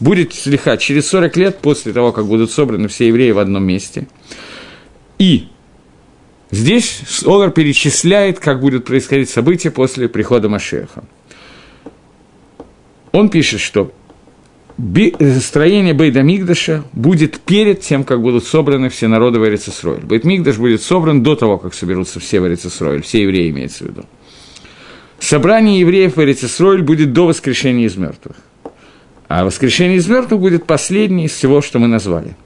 Будет 0.01 0.35
слегка 0.35 0.77
через 0.77 1.09
40 1.09 1.37
лет 1.37 1.59
после 1.59 1.93
того, 1.93 2.13
как 2.13 2.27
будут 2.27 2.51
собраны 2.51 2.89
все 2.89 3.09
евреи 3.09 3.31
в 3.31 3.39
одном 3.39 3.65
месте. 3.65 4.09
И 5.19 5.49
здесь 6.51 7.01
Зогар 7.21 7.51
перечисляет, 7.51 8.41
как 8.41 8.61
будет 8.61 8.85
происходить 8.85 9.31
событие 9.31 9.71
после 9.71 10.09
прихода 10.09 10.49
Машеха 10.49 11.05
он 13.13 13.29
пишет, 13.29 13.61
что 13.61 13.93
строение 15.41 15.93
Бейда 15.93 16.23
Мигдаша 16.23 16.85
будет 16.93 17.41
перед 17.41 17.81
тем, 17.81 18.05
как 18.05 18.21
будут 18.23 18.45
собраны 18.45 18.89
все 18.89 19.09
народы 19.09 19.41
в 19.41 19.47
Эрицесройль. 19.47 20.05
Бейт 20.05 20.25
Мигдаш 20.25 20.57
будет 20.57 20.83
собран 20.83 21.23
до 21.23 21.35
того, 21.35 21.59
как 21.59 21.75
соберутся 21.75 22.21
все 22.21 22.41
в 22.41 22.47
Эрицесройль, 22.47 23.03
все 23.03 23.23
евреи 23.23 23.51
имеется 23.51 23.85
в 23.85 23.89
виду. 23.89 24.05
Собрание 25.19 25.81
евреев 25.81 26.17
в 26.17 26.23
Эрицесройль 26.23 26.83
будет 26.83 27.13
до 27.13 27.27
воскрешения 27.27 27.87
из 27.87 27.97
мертвых. 27.97 28.37
А 29.27 29.45
воскрешение 29.45 29.99
из 29.99 30.09
мертвых 30.09 30.41
будет 30.41 30.65
последнее 30.65 31.27
из 31.27 31.33
всего, 31.33 31.61
что 31.61 31.79
мы 31.79 31.89
назвали. 31.89 32.37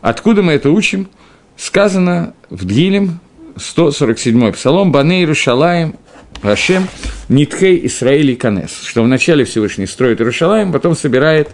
Откуда 0.00 0.42
мы 0.42 0.52
это 0.52 0.70
учим? 0.70 1.08
Сказано 1.56 2.34
в 2.50 2.66
Дгилем, 2.66 3.20
147-й 3.56 4.52
псалом, 4.52 4.92
«Бане 4.92 5.20
Иерушалаем 5.20 5.94
Рашем 6.42 6.88
Нитхей 7.28 7.86
Исраиль 7.86 8.30
и 8.30 8.36
Канес, 8.36 8.82
что 8.84 9.02
вначале 9.02 9.44
Всевышний 9.44 9.86
строит 9.86 10.20
Иерушалаем, 10.20 10.72
потом 10.72 10.94
собирает 10.94 11.50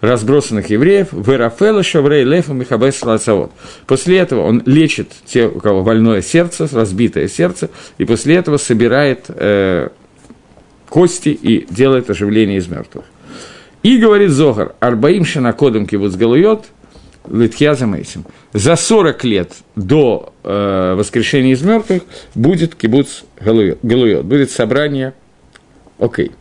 разбросанных 0.00 0.70
евреев, 0.70 1.08
Верафела, 1.12 1.82
Шаврей, 1.82 2.24
Лефа, 2.24 2.52
Михабес, 2.52 3.02
Лацавод. 3.02 3.50
После 3.86 4.18
этого 4.18 4.42
он 4.42 4.62
лечит 4.64 5.10
те, 5.24 5.46
у 5.46 5.58
кого 5.58 5.82
больное 5.82 6.22
сердце, 6.22 6.68
разбитое 6.70 7.28
сердце, 7.28 7.70
и 7.98 8.04
после 8.04 8.36
этого 8.36 8.58
собирает 8.58 9.24
э, 9.28 9.88
кости 10.88 11.30
и 11.30 11.66
делает 11.68 12.10
оживление 12.10 12.58
из 12.58 12.68
мертвых. 12.68 13.04
И 13.82 13.98
говорит 13.98 14.30
Зогар, 14.30 14.74
Арбаим 14.80 15.24
Шанакодом 15.24 15.86
Кивуц 15.86 16.14
Галуйот– 16.14 16.66
Литхьяза 17.30 17.86
Мейсим. 17.86 18.24
За 18.52 18.76
40 18.76 19.24
лет 19.24 19.52
до 19.76 20.32
э, 20.42 20.94
воскрешения 20.96 21.52
из 21.52 21.62
мертвых 21.62 22.02
будет 22.34 22.74
кибуц 22.74 23.24
Галуйот, 23.40 24.24
будет 24.24 24.50
собрание. 24.50 25.12
Окей. 25.98 26.32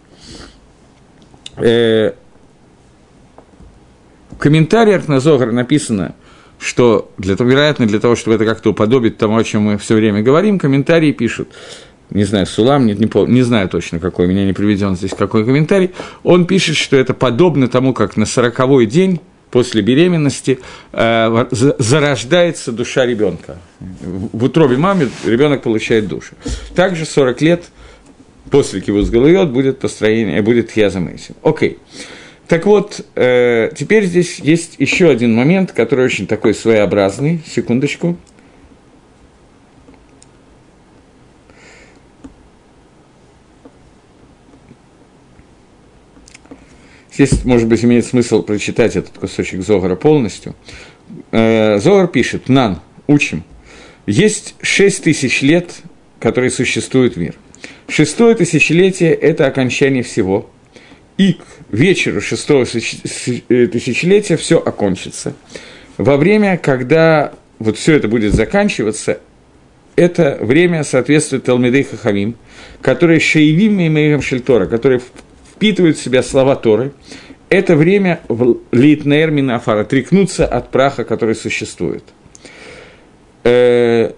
Э, 1.58 2.14
в 4.32 4.38
комментариях 4.38 5.08
на 5.08 5.20
Зогар 5.20 5.52
написано, 5.52 6.16
что, 6.60 7.12
для, 7.18 7.36
вероятно, 7.36 7.88
для 7.88 8.00
того, 8.00 8.16
чтобы 8.16 8.36
это 8.36 8.46
как-то 8.46 8.72
уподобить 8.72 9.18
тому, 9.18 9.38
о 9.38 9.44
чем 9.44 9.64
мы 9.64 9.78
все 9.78 9.96
время 9.96 10.22
говорим, 10.22 10.60
комментарии 10.60 11.12
пишут, 11.12 11.50
не 12.10 12.24
знаю, 12.24 12.46
Сулам, 12.46 12.86
нет, 12.86 13.00
не, 13.00 13.10
не 13.32 13.42
знаю 13.42 13.68
точно 13.68 14.00
какой, 14.00 14.28
у 14.28 14.30
меня 14.30 14.46
не 14.46 14.54
приведен 14.54 14.96
здесь 14.96 15.12
какой 15.12 15.44
комментарий, 15.44 15.92
он 16.24 16.46
пишет, 16.46 16.78
что 16.78 16.96
это 16.96 17.14
подобно 17.14 17.68
тому, 17.68 17.94
как 17.94 18.16
на 18.16 18.26
сороковой 18.26 18.86
день 18.86 19.20
после 19.52 19.82
беременности 19.82 20.60
э, 20.92 21.46
зарождается 21.52 22.72
душа 22.72 23.06
ребенка. 23.06 23.58
В 23.80 24.44
утробе 24.44 24.78
мамы 24.78 25.10
ребенок 25.26 25.64
получает 25.64 26.08
душу. 26.08 26.36
Также 26.76 27.06
40 27.06 27.42
лет 27.42 27.64
после 28.50 28.82
кивуз 28.82 29.10
головет 29.10 29.50
будет 29.50 29.80
построение, 29.80 30.42
будет 30.42 30.72
хьязамейсим. 30.72 31.36
Окей. 31.44 31.78
Так 32.48 32.66
вот, 32.66 33.06
э, 33.16 33.72
теперь 33.76 34.06
здесь 34.06 34.40
есть 34.40 34.76
еще 34.78 35.10
один 35.10 35.36
момент, 35.36 35.74
который 35.74 36.06
очень 36.06 36.28
такой 36.28 36.54
своеобразный. 36.54 37.42
Секундочку. 37.46 38.18
Здесь, 47.18 47.44
может 47.46 47.68
быть, 47.68 47.84
имеет 47.84 48.06
смысл 48.06 48.44
прочитать 48.44 48.96
этот 48.96 49.18
кусочек 49.18 49.64
Зогара 49.64 49.96
полностью. 49.96 50.56
Э, 51.32 51.80
Зогар 51.80 52.08
пишет, 52.08 52.48
Нан, 52.48 52.80
учим, 53.08 53.44
есть 54.06 54.54
шесть 54.62 55.04
тысяч 55.04 55.42
лет, 55.42 55.78
которые 56.20 56.52
существует 56.52 57.18
мир. 57.18 57.34
Шестое 57.88 58.36
тысячелетие– 58.36 59.14
это 59.16 59.48
окончание 59.48 60.04
всего, 60.04 60.48
и 61.18 61.34
к 61.34 61.44
вечеру 61.72 62.22
шестого 62.22 62.66
э, 62.66 63.68
тысячелетия 63.68 64.38
все 64.38 64.60
окончится. 64.60 65.34
Во 65.98 66.18
время, 66.18 66.56
когда 66.60 67.34
вот 67.58 67.80
все 67.80 67.96
это 67.96 68.08
будет 68.08 68.36
заканчиваться, 68.36 69.22
это 69.96 70.38
время 70.40 70.84
соответствует 70.84 71.46
Талмидей 71.46 71.82
Хахамим, 71.82 72.36
которые 72.84 73.20
шейвим 73.20 73.80
и 73.80 73.90
мейрам 73.90 74.22
шельтора, 74.22 74.68
которые 74.68 75.02
впитывают 75.58 75.98
в 75.98 76.04
себя 76.04 76.22
слова 76.22 76.56
Торы, 76.56 76.92
это 77.50 77.76
время 77.76 78.22
литнер 78.72 79.32
минафара, 79.32 79.82
отрекнуться 79.82 80.46
от 80.46 80.70
праха, 80.70 81.04
который 81.04 81.34
существует. 81.34 82.04
Э, 83.44 84.12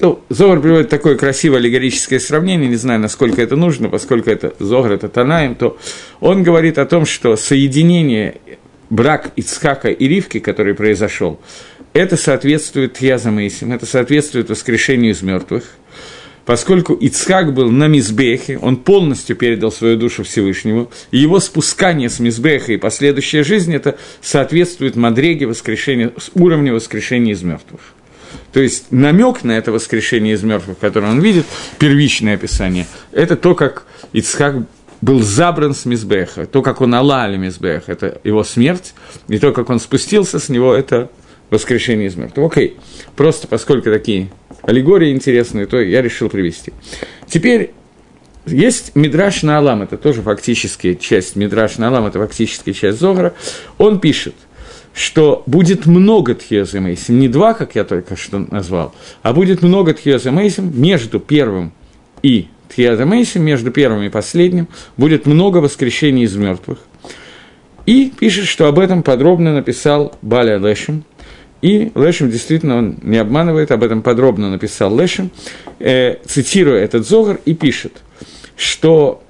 Ну, 0.00 0.20
Зогар 0.28 0.60
приводит 0.60 0.90
такое 0.90 1.16
красивое 1.16 1.58
аллегорическое 1.58 2.20
сравнение, 2.20 2.68
не 2.68 2.76
знаю, 2.76 3.00
насколько 3.00 3.42
это 3.42 3.56
нужно, 3.56 3.88
поскольку 3.88 4.30
это 4.30 4.54
Зогар, 4.60 4.92
это 4.92 5.08
Танаем, 5.08 5.56
то 5.56 5.76
он 6.20 6.44
говорит 6.44 6.78
о 6.78 6.86
том, 6.86 7.04
что 7.04 7.34
соединение, 7.34 8.40
брак 8.90 9.32
Ицхака 9.34 9.88
и 9.88 10.06
Ривки, 10.06 10.38
который 10.38 10.74
произошел, 10.74 11.40
это 11.98 12.16
соответствует 12.16 13.00
Язамейсим, 13.00 13.72
это 13.72 13.84
соответствует 13.84 14.50
воскрешению 14.50 15.12
из 15.12 15.22
мертвых, 15.22 15.64
поскольку 16.46 16.94
Ицхак 16.94 17.52
был 17.52 17.72
на 17.72 17.88
Мизбехе, 17.88 18.56
он 18.58 18.76
полностью 18.76 19.34
передал 19.34 19.72
свою 19.72 19.96
душу 19.96 20.22
Всевышнему, 20.22 20.90
и 21.10 21.18
его 21.18 21.40
спускание 21.40 22.08
с 22.08 22.20
Мизбеха 22.20 22.72
и 22.72 22.76
последующая 22.76 23.42
жизнь, 23.42 23.74
это 23.74 23.98
соответствует 24.22 24.94
Мадреге 24.94 25.46
воскрешения, 25.46 26.12
уровню 26.34 26.74
воскрешения 26.74 27.32
из 27.32 27.42
мертвых. 27.42 27.80
То 28.52 28.60
есть 28.60 28.92
намек 28.92 29.42
на 29.42 29.52
это 29.58 29.72
воскрешение 29.72 30.34
из 30.34 30.42
мертвых, 30.44 30.78
которое 30.78 31.10
он 31.10 31.20
видит, 31.20 31.46
первичное 31.80 32.34
описание, 32.34 32.86
это 33.10 33.34
то, 33.34 33.56
как 33.56 33.86
Ицхак 34.12 34.68
был 35.00 35.20
забран 35.20 35.74
с 35.74 35.84
Мизбеха. 35.84 36.46
То, 36.46 36.62
как 36.62 36.80
он 36.80 36.94
алали 36.94 37.36
Мизбех, 37.36 37.88
это 37.88 38.20
его 38.22 38.44
смерть, 38.44 38.94
и 39.26 39.38
то, 39.38 39.52
как 39.52 39.68
он 39.70 39.80
спустился 39.80 40.38
с 40.38 40.48
него, 40.48 40.74
это 40.74 41.10
воскрешение 41.50 42.08
из 42.08 42.16
мертвых. 42.16 42.52
Окей, 42.52 42.76
просто 43.16 43.46
поскольку 43.48 43.90
такие 43.90 44.28
аллегории 44.62 45.10
интересные, 45.10 45.66
то 45.66 45.80
я 45.80 46.02
решил 46.02 46.28
привести. 46.28 46.72
Теперь 47.26 47.72
есть 48.46 48.94
Мидраш 48.94 49.42
на 49.42 49.58
Алам, 49.58 49.82
это 49.82 49.96
тоже 49.96 50.22
фактически 50.22 50.94
часть 50.94 51.36
Мидраш 51.36 51.78
на 51.78 51.88
Алам, 51.88 52.06
это 52.06 52.18
фактически 52.18 52.72
часть 52.72 52.98
Зогара. 52.98 53.34
Он 53.76 54.00
пишет, 54.00 54.34
что 54.94 55.42
будет 55.46 55.86
много 55.86 56.34
Тхиоза 56.34 56.80
Мейсим, 56.80 57.18
не 57.18 57.28
два, 57.28 57.54
как 57.54 57.74
я 57.74 57.84
только 57.84 58.16
что 58.16 58.38
назвал, 58.38 58.94
а 59.22 59.32
будет 59.32 59.62
много 59.62 59.94
Тхиоза 59.94 60.30
Мейсим 60.30 60.72
между 60.80 61.20
первым 61.20 61.72
и 62.22 62.48
Тхиоза 62.68 63.04
Мейсим, 63.04 63.42
между 63.42 63.70
первым 63.70 64.02
и 64.02 64.08
последним, 64.08 64.68
будет 64.96 65.26
много 65.26 65.58
воскрешений 65.58 66.24
из 66.24 66.36
мертвых. 66.36 66.78
И 67.86 68.12
пишет, 68.18 68.46
что 68.46 68.66
об 68.66 68.78
этом 68.78 69.02
подробно 69.02 69.54
написал 69.54 70.14
Баля 70.20 70.58
Лешим, 70.58 71.04
и 71.60 71.90
Лешим 71.94 72.30
действительно, 72.30 72.78
он 72.78 72.98
не 73.02 73.18
обманывает, 73.18 73.72
об 73.72 73.82
этом 73.82 74.02
подробно 74.02 74.50
написал 74.50 74.96
Лешим, 74.96 75.30
э, 75.78 76.16
цитируя 76.24 76.82
этот 76.82 77.06
Зогар, 77.06 77.40
и 77.44 77.54
пишет, 77.54 78.02
что 78.56 79.22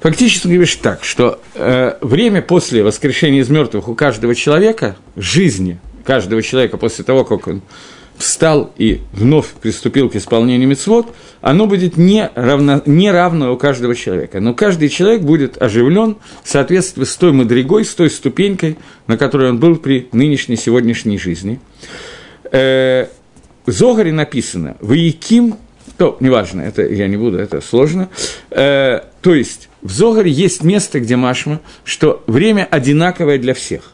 фактически 0.00 0.48
говоришь 0.48 0.76
так, 0.76 1.02
что 1.04 1.40
э, 1.54 1.96
время 2.02 2.42
после 2.42 2.82
воскрешения 2.82 3.40
из 3.40 3.48
мертвых 3.48 3.88
у 3.88 3.94
каждого 3.94 4.34
человека, 4.34 4.96
жизни 5.16 5.78
каждого 6.04 6.42
человека 6.42 6.76
после 6.76 7.04
того, 7.04 7.24
как 7.24 7.46
он 7.46 7.62
встал 8.22 8.72
и 8.78 9.00
вновь 9.12 9.48
приступил 9.48 10.08
к 10.08 10.16
исполнению 10.16 10.68
мецвод, 10.68 11.14
оно 11.40 11.66
будет 11.66 11.96
не, 11.96 12.30
равно, 12.34 12.80
не 12.86 13.10
равно 13.10 13.52
у 13.52 13.56
каждого 13.56 13.94
человека. 13.94 14.40
Но 14.40 14.54
каждый 14.54 14.88
человек 14.88 15.22
будет 15.22 15.60
оживлен 15.60 16.16
в 16.42 16.48
соответствии 16.48 17.04
с 17.04 17.16
той 17.16 17.32
мадригой, 17.32 17.84
с 17.84 17.94
той 17.94 18.10
ступенькой, 18.10 18.78
на 19.06 19.18
которой 19.18 19.50
он 19.50 19.58
был 19.58 19.76
при 19.76 20.08
нынешней 20.12 20.56
сегодняшней 20.56 21.18
жизни. 21.18 21.60
Э, 22.50 23.06
в 23.66 23.70
Зогаре 23.70 24.12
написано 24.12 24.76
«Ваяким», 24.80 25.56
то, 25.98 26.16
неважно, 26.20 26.62
это 26.62 26.82
я 26.82 27.08
не 27.08 27.16
буду, 27.16 27.38
это 27.38 27.60
сложно. 27.60 28.08
Э, 28.50 29.00
то 29.20 29.34
есть, 29.34 29.68
в 29.82 29.90
Зогаре 29.90 30.30
есть 30.30 30.62
место, 30.62 31.00
где 31.00 31.16
Машма, 31.16 31.60
что 31.84 32.22
время 32.26 32.66
одинаковое 32.70 33.38
для 33.38 33.54
всех. 33.54 33.92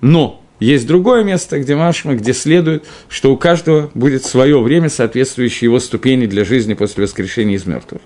Но 0.00 0.39
есть 0.60 0.86
другое 0.86 1.24
место, 1.24 1.58
где 1.58 1.74
Машма, 1.74 2.14
где 2.14 2.32
следует, 2.32 2.84
что 3.08 3.32
у 3.32 3.36
каждого 3.36 3.90
будет 3.94 4.24
свое 4.24 4.60
время, 4.60 4.88
соответствующее 4.88 5.66
его 5.66 5.80
ступени 5.80 6.26
для 6.26 6.44
жизни 6.44 6.74
после 6.74 7.04
воскрешения 7.04 7.56
из 7.56 7.66
мертвых. 7.66 8.02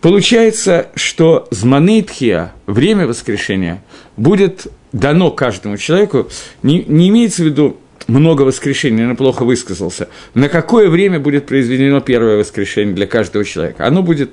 Получается, 0.00 0.88
что 0.94 1.48
зманейтхия, 1.50 2.52
время 2.66 3.06
воскрешения, 3.06 3.82
будет 4.16 4.66
дано 4.92 5.30
каждому 5.30 5.76
человеку, 5.76 6.28
не, 6.62 6.84
не 6.84 7.08
имеется 7.08 7.42
в 7.42 7.46
виду 7.46 7.78
много 8.06 8.42
воскрешений, 8.42 8.96
наверное, 8.96 9.16
плохо 9.16 9.44
высказался, 9.44 10.08
на 10.34 10.48
какое 10.48 10.88
время 10.88 11.20
будет 11.20 11.46
произведено 11.46 12.00
первое 12.00 12.38
воскрешение 12.38 12.94
для 12.94 13.06
каждого 13.06 13.44
человека. 13.44 13.86
Оно 13.86 14.02
будет 14.02 14.30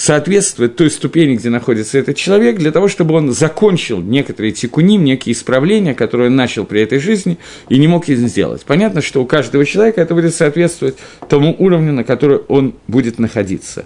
соответствует 0.00 0.76
той 0.76 0.90
ступени, 0.90 1.34
где 1.36 1.50
находится 1.50 1.98
этот 1.98 2.16
человек, 2.16 2.56
для 2.56 2.72
того, 2.72 2.88
чтобы 2.88 3.14
он 3.14 3.32
закончил 3.32 4.00
некоторые 4.00 4.52
тикуним, 4.52 5.04
некие 5.04 5.34
исправления, 5.34 5.92
которые 5.92 6.28
он 6.28 6.36
начал 6.36 6.64
при 6.64 6.80
этой 6.80 6.98
жизни 6.98 7.36
и 7.68 7.76
не 7.76 7.86
мог 7.86 8.08
их 8.08 8.16
сделать. 8.16 8.62
Понятно, 8.64 9.02
что 9.02 9.22
у 9.22 9.26
каждого 9.26 9.66
человека 9.66 10.00
это 10.00 10.14
будет 10.14 10.34
соответствовать 10.34 10.96
тому 11.28 11.54
уровню, 11.58 11.92
на 11.92 12.02
который 12.02 12.38
он 12.48 12.76
будет 12.88 13.18
находиться. 13.18 13.84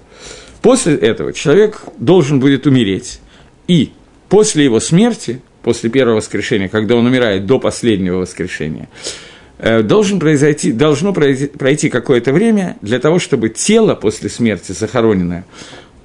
После 0.62 0.94
этого 0.94 1.32
человек 1.32 1.82
должен 1.98 2.38
будет 2.38 2.68
умереть, 2.68 3.18
и 3.66 3.90
после 4.28 4.62
его 4.62 4.78
смерти, 4.78 5.42
после 5.62 5.90
первого 5.90 6.18
воскрешения, 6.18 6.68
когда 6.68 6.94
он 6.94 7.06
умирает 7.06 7.44
до 7.46 7.58
последнего 7.58 8.18
воскрешения, 8.18 8.88
э, 9.58 9.82
должен 9.82 10.20
произойти, 10.20 10.70
должно 10.70 11.12
пройти 11.12 11.88
какое-то 11.88 12.32
время 12.32 12.76
для 12.82 13.00
того, 13.00 13.18
чтобы 13.18 13.48
тело 13.48 13.96
после 13.96 14.30
смерти 14.30 14.70
захороненное 14.70 15.44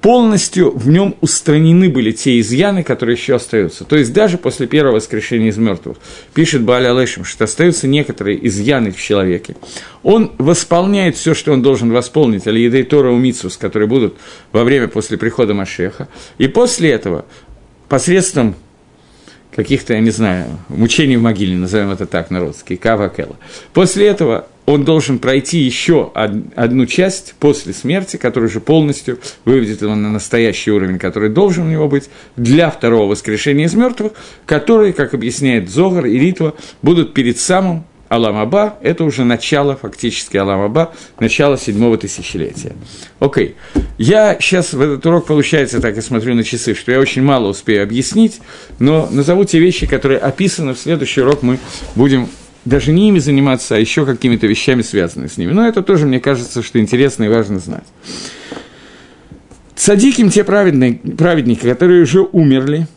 полностью 0.00 0.70
в 0.70 0.88
нем 0.88 1.14
устранены 1.20 1.88
были 1.90 2.12
те 2.12 2.40
изъяны, 2.40 2.82
которые 2.82 3.16
еще 3.16 3.34
остаются. 3.34 3.84
То 3.84 3.96
есть 3.96 4.12
даже 4.12 4.38
после 4.38 4.66
первого 4.66 4.94
воскрешения 4.94 5.48
из 5.48 5.58
мертвых, 5.58 5.98
пишет 6.34 6.62
Бааля 6.62 6.98
Лешем, 6.98 7.24
что 7.24 7.44
остаются 7.44 7.86
некоторые 7.86 8.46
изъяны 8.46 8.90
в 8.92 9.00
человеке. 9.00 9.56
Он 10.02 10.32
восполняет 10.38 11.16
все, 11.16 11.34
что 11.34 11.52
он 11.52 11.62
должен 11.62 11.92
восполнить, 11.92 12.46
али 12.46 12.62
едей 12.62 12.84
Тора 12.84 13.10
Умицус, 13.10 13.56
которые 13.56 13.88
будут 13.88 14.16
во 14.52 14.64
время 14.64 14.88
после 14.88 15.18
прихода 15.18 15.52
Машеха. 15.54 16.08
И 16.38 16.48
после 16.48 16.90
этого, 16.90 17.26
посредством 17.88 18.54
каких-то, 19.54 19.94
я 19.94 20.00
не 20.00 20.10
знаю, 20.10 20.46
мучений 20.68 21.16
в 21.16 21.22
могиле, 21.22 21.56
назовем 21.56 21.90
это 21.90 22.06
так 22.06 22.30
на-русский, 22.30 22.76
кава 22.76 23.08
кела. 23.08 23.36
После 23.72 24.06
этого 24.06 24.46
он 24.66 24.84
должен 24.84 25.18
пройти 25.18 25.58
еще 25.58 26.12
одну 26.14 26.86
часть 26.86 27.34
после 27.40 27.72
смерти, 27.72 28.16
которая 28.16 28.48
уже 28.48 28.60
полностью 28.60 29.18
выведет 29.44 29.82
его 29.82 29.94
на 29.96 30.10
настоящий 30.10 30.70
уровень, 30.70 30.98
который 30.98 31.28
должен 31.28 31.66
у 31.66 31.70
него 31.70 31.88
быть 31.88 32.08
для 32.36 32.70
второго 32.70 33.10
воскрешения 33.10 33.66
из 33.66 33.74
мертвых, 33.74 34.12
которые, 34.46 34.92
как 34.92 35.12
объясняет 35.12 35.70
Зогар 35.70 36.06
и 36.06 36.18
Ритва, 36.18 36.54
будут 36.82 37.14
перед 37.14 37.38
самым 37.38 37.84
Аламаба– 38.10 38.76
это 38.82 39.04
уже 39.04 39.24
начало, 39.24 39.76
фактически 39.76 40.36
Аламаба, 40.36 40.92
начало 41.20 41.56
седьмого 41.56 41.96
тысячелетия. 41.96 42.74
Окей. 43.20 43.54
Okay. 43.74 43.82
Я 43.98 44.36
сейчас 44.40 44.72
в 44.72 44.80
этот 44.80 45.06
урок, 45.06 45.26
получается, 45.26 45.80
так 45.80 45.94
я 45.94 46.02
смотрю 46.02 46.34
на 46.34 46.42
часы, 46.42 46.74
что 46.74 46.90
я 46.90 46.98
очень 46.98 47.22
мало 47.22 47.46
успею 47.46 47.84
объяснить, 47.84 48.40
но 48.80 49.08
назову 49.12 49.44
те 49.44 49.60
вещи, 49.60 49.86
которые 49.86 50.18
описаны. 50.18 50.74
В 50.74 50.78
следующий 50.80 51.20
урок 51.20 51.42
мы 51.42 51.60
будем 51.94 52.28
даже 52.64 52.90
не 52.90 53.10
ими 53.10 53.20
заниматься, 53.20 53.76
а 53.76 53.78
еще 53.78 54.04
какими-то 54.04 54.48
вещами, 54.48 54.82
связанными 54.82 55.28
с 55.28 55.36
ними. 55.36 55.52
Но 55.52 55.68
это 55.68 55.80
тоже, 55.80 56.06
мне 56.06 56.18
кажется, 56.18 56.64
что 56.64 56.80
интересно 56.80 57.22
и 57.22 57.28
важно 57.28 57.60
знать. 57.60 57.86
Цадиким 59.76 60.30
те 60.30 60.42
праведные, 60.42 60.94
праведники, 60.94 61.62
которые 61.62 62.02
уже 62.02 62.22
умерли, 62.22 62.88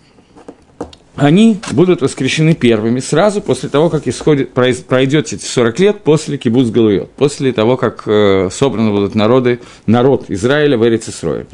они 1.16 1.59
будут 1.72 2.01
воскрешены 2.01 2.55
первыми 2.55 2.99
сразу 2.99 3.41
после 3.41 3.70
того, 3.70 3.89
как 3.89 4.07
исходит, 4.07 4.51
пройдет 4.53 5.32
эти 5.32 5.45
40 5.45 5.80
лет 5.80 5.99
после 6.01 6.38
Кибуц 6.38 6.70
Галуйот, 6.70 7.11
после 7.11 7.53
того, 7.53 7.78
как 7.78 8.03
э, 8.07 8.49
собраны 8.51 8.91
будут 8.91 9.14
народы, 9.14 9.59
народ 9.86 10.26
Израиля 10.30 10.78
в 10.78 10.88
Эрицисрое. 10.88 11.45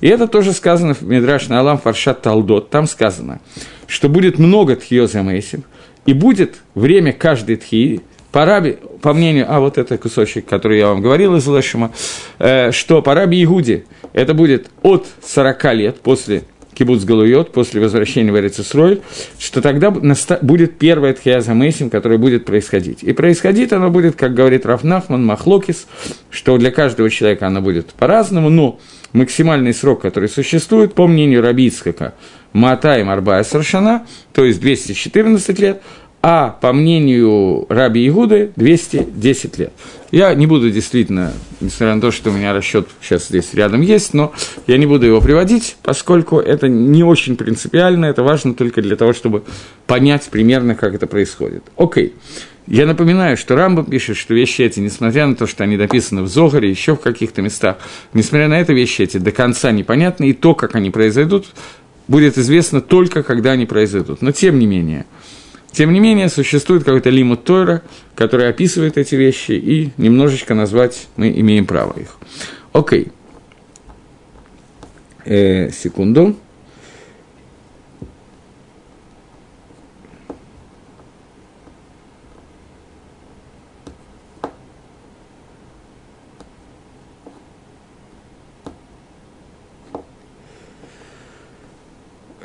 И 0.00 0.08
это 0.08 0.26
тоже 0.26 0.52
сказано 0.52 0.94
в 0.94 1.02
Мидраш 1.02 1.48
Алам 1.50 1.78
Фаршат 1.78 2.22
Талдот. 2.22 2.70
Там 2.70 2.86
сказано, 2.86 3.40
что 3.86 4.08
будет 4.08 4.38
много 4.38 4.74
Тхиоза 4.74 5.22
Мейсим, 5.22 5.62
и 6.06 6.12
будет 6.12 6.56
время 6.74 7.12
каждой 7.12 7.56
тхи, 7.56 8.00
по, 8.32 8.44
раби, 8.44 8.78
по 9.00 9.12
мнению, 9.14 9.46
а 9.48 9.60
вот 9.60 9.78
это 9.78 9.96
кусочек, 9.96 10.46
который 10.46 10.78
я 10.78 10.88
вам 10.88 11.00
говорил 11.00 11.36
из 11.36 11.46
Лешима, 11.46 11.92
э, 12.40 12.72
что 12.72 13.00
по 13.00 13.14
раби 13.14 13.42
Игуде 13.42 13.84
это 14.12 14.34
будет 14.34 14.70
от 14.82 15.06
40 15.24 15.74
лет 15.74 16.00
после 16.00 16.42
кибуц 16.74 17.04
Галуйот, 17.04 17.52
после 17.52 17.80
возвращения 17.80 18.32
в 18.32 18.38
Эрицесрой, 18.38 19.00
что 19.38 19.62
тогда 19.62 19.90
будет 19.90 20.78
первая 20.78 21.14
тхиаза 21.14 21.54
Мейсим, 21.54 21.90
которая 21.90 22.18
будет 22.18 22.44
происходить. 22.44 23.02
И 23.02 23.12
происходить 23.12 23.72
оно 23.72 23.90
будет, 23.90 24.16
как 24.16 24.34
говорит 24.34 24.66
Рафнахман, 24.66 25.24
Махлокис, 25.24 25.86
что 26.30 26.58
для 26.58 26.70
каждого 26.70 27.08
человека 27.10 27.46
оно 27.46 27.60
будет 27.60 27.92
по-разному, 27.94 28.50
но 28.50 28.80
максимальный 29.12 29.72
срок, 29.72 30.02
который 30.02 30.28
существует, 30.28 30.94
по 30.94 31.06
мнению 31.06 31.42
Рабицкака, 31.42 32.14
Матаем 32.52 33.10
Арбая 33.10 33.42
Саршана, 33.42 34.06
то 34.32 34.44
есть 34.44 34.60
214 34.60 35.58
лет, 35.58 35.82
а 36.26 36.56
по 36.58 36.72
мнению 36.72 37.66
Раби 37.68 38.08
Игуды 38.08 38.50
210 38.56 39.58
лет. 39.58 39.74
Я 40.10 40.32
не 40.32 40.46
буду 40.46 40.70
действительно, 40.70 41.34
несмотря 41.60 41.94
на 41.96 42.00
то, 42.00 42.10
что 42.10 42.30
у 42.30 42.32
меня 42.32 42.54
расчет 42.54 42.88
сейчас 43.02 43.28
здесь 43.28 43.52
рядом 43.52 43.82
есть, 43.82 44.14
но 44.14 44.32
я 44.66 44.78
не 44.78 44.86
буду 44.86 45.04
его 45.04 45.20
приводить, 45.20 45.76
поскольку 45.82 46.38
это 46.38 46.66
не 46.66 47.04
очень 47.04 47.36
принципиально, 47.36 48.06
это 48.06 48.22
важно 48.22 48.54
только 48.54 48.80
для 48.80 48.96
того, 48.96 49.12
чтобы 49.12 49.42
понять 49.86 50.22
примерно, 50.30 50.74
как 50.74 50.94
это 50.94 51.06
происходит. 51.06 51.62
Окей. 51.76 52.14
Я 52.66 52.86
напоминаю, 52.86 53.36
что 53.36 53.54
Рамба 53.54 53.84
пишет, 53.84 54.16
что 54.16 54.32
вещи 54.32 54.62
эти, 54.62 54.80
несмотря 54.80 55.26
на 55.26 55.36
то, 55.36 55.46
что 55.46 55.62
они 55.62 55.76
написаны 55.76 56.22
в 56.22 56.28
Зогаре, 56.28 56.70
еще 56.70 56.96
в 56.96 57.00
каких-то 57.00 57.42
местах, 57.42 57.76
несмотря 58.14 58.48
на 58.48 58.58
это, 58.58 58.72
вещи 58.72 59.02
эти 59.02 59.18
до 59.18 59.30
конца 59.30 59.72
непонятны, 59.72 60.30
и 60.30 60.32
то, 60.32 60.54
как 60.54 60.74
они 60.74 60.90
произойдут, 60.90 61.48
будет 62.08 62.38
известно 62.38 62.80
только, 62.80 63.22
когда 63.22 63.52
они 63.52 63.66
произойдут. 63.66 64.22
Но 64.22 64.32
тем 64.32 64.58
не 64.58 64.66
менее, 64.66 65.04
тем 65.74 65.92
не 65.92 65.98
менее, 65.98 66.28
существует 66.28 66.84
какой-то 66.84 67.10
лимут 67.10 67.42
Тойра, 67.42 67.82
который 68.14 68.48
описывает 68.48 68.96
эти 68.96 69.16
вещи, 69.16 69.52
и 69.52 69.90
немножечко 69.96 70.54
назвать 70.54 71.08
мы 71.16 71.30
имеем 71.30 71.66
право 71.66 71.98
их. 71.98 72.16
Окей. 72.72 73.10
Э, 75.24 75.70
секунду. 75.70 76.36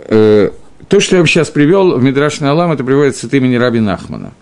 Э, 0.08 0.50
то, 0.90 1.00
что 1.00 1.16
я 1.16 1.26
сейчас 1.26 1.50
привел 1.50 1.98
в 1.98 2.04
Мидраш 2.04 2.42
Алам, 2.42 2.72
это 2.72 2.84
приводится 2.84 3.28
от 3.28 3.34
имени 3.34 3.56
Раби 3.56 3.80
Нахмана. 3.80 4.34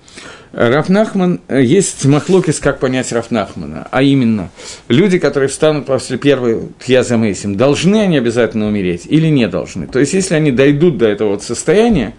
Раф 0.54 0.88
Нахман, 0.88 1.42
э, 1.50 1.62
есть 1.62 2.06
махлокис, 2.06 2.60
как 2.60 2.80
понять 2.80 3.12
Раф 3.12 3.32
Нахмана, 3.32 3.88
а 3.92 4.02
именно, 4.02 4.50
люди, 4.88 5.20
которые 5.20 5.50
встанут 5.50 5.86
после 5.86 6.18
первой 6.18 6.70
Тьяза 6.84 7.18
Мейсим, 7.18 7.58
должны 7.58 7.98
они 7.98 8.18
обязательно 8.18 8.68
умереть 8.68 9.06
или 9.06 9.28
не 9.28 9.48
должны? 9.48 9.88
То 9.88 10.00
есть, 10.00 10.14
если 10.14 10.36
они 10.36 10.52
дойдут 10.52 10.98
до 10.98 11.08
этого 11.08 11.32
вот 11.32 11.44
состояния, 11.44 12.16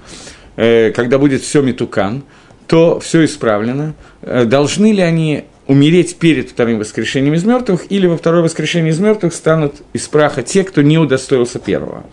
э, 0.57 0.93
когда 0.93 1.19
будет 1.19 1.41
все 1.41 1.63
метукан, 1.63 2.23
то 2.67 3.01
все 3.01 3.25
исправлено, 3.25 3.95
э, 4.21 4.45
должны 4.45 4.93
ли 4.93 5.01
они 5.01 5.45
умереть 5.67 6.17
перед 6.17 6.51
вторым 6.51 6.79
воскрешением 6.79 7.35
из 7.35 7.45
мертвых, 7.45 7.87
или 7.89 8.07
во 8.07 8.19
второе 8.19 8.43
воскрешение 8.43 8.93
из 8.93 8.99
мертвых 8.99 9.33
станут 9.33 9.77
из 9.95 10.07
праха 10.07 10.43
те, 10.43 10.65
кто 10.65 10.83
не 10.83 10.99
удостоился 10.99 11.59
первого. 11.59 12.05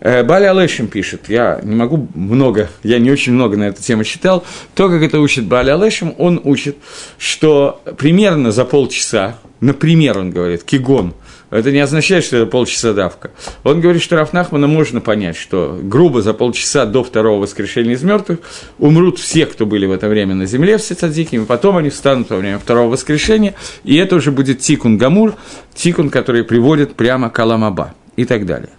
Э, 0.00 0.22
Бали 0.22 0.46
Алешим 0.46 0.88
пишет, 0.88 1.28
я 1.28 1.60
не 1.62 1.76
могу 1.76 2.08
много, 2.14 2.70
я 2.82 2.98
не 2.98 3.10
очень 3.10 3.32
много 3.32 3.56
на 3.56 3.64
эту 3.64 3.82
тему 3.82 4.04
читал, 4.04 4.44
то, 4.74 4.88
как 4.88 5.02
это 5.02 5.20
учит 5.20 5.44
Бали 5.44 5.70
Алешим, 5.70 6.14
он 6.18 6.40
учит, 6.42 6.78
что 7.18 7.82
примерно 7.98 8.50
за 8.50 8.64
полчаса, 8.64 9.38
например, 9.60 10.18
он 10.18 10.30
говорит, 10.30 10.64
кигон, 10.64 11.14
это 11.50 11.72
не 11.72 11.80
означает, 11.80 12.24
что 12.24 12.36
это 12.36 12.46
полчаса 12.46 12.92
давка. 12.92 13.32
Он 13.64 13.80
говорит, 13.80 14.02
что 14.02 14.16
Рафнахмана 14.16 14.68
можно 14.68 15.00
понять, 15.00 15.36
что 15.36 15.78
грубо 15.82 16.22
за 16.22 16.32
полчаса 16.32 16.86
до 16.86 17.02
второго 17.02 17.40
воскрешения 17.40 17.94
из 17.94 18.02
мертвых 18.02 18.38
умрут 18.78 19.18
все, 19.18 19.46
кто 19.46 19.66
были 19.66 19.84
в 19.84 19.92
это 19.92 20.08
время 20.08 20.34
на 20.34 20.46
земле, 20.46 20.78
все 20.78 20.94
цадики, 20.94 21.34
и 21.34 21.40
потом 21.40 21.76
они 21.76 21.90
встанут 21.90 22.30
во 22.30 22.36
время 22.36 22.58
второго 22.58 22.92
воскрешения, 22.92 23.54
и 23.82 23.96
это 23.96 24.16
уже 24.16 24.30
будет 24.30 24.60
тикун 24.60 24.96
гамур, 24.96 25.34
тикун, 25.74 26.08
который 26.08 26.44
приводит 26.44 26.94
прямо 26.94 27.30
к 27.30 27.38
Аламаба 27.40 27.94
и 28.16 28.24
так 28.24 28.46
далее. 28.46 28.70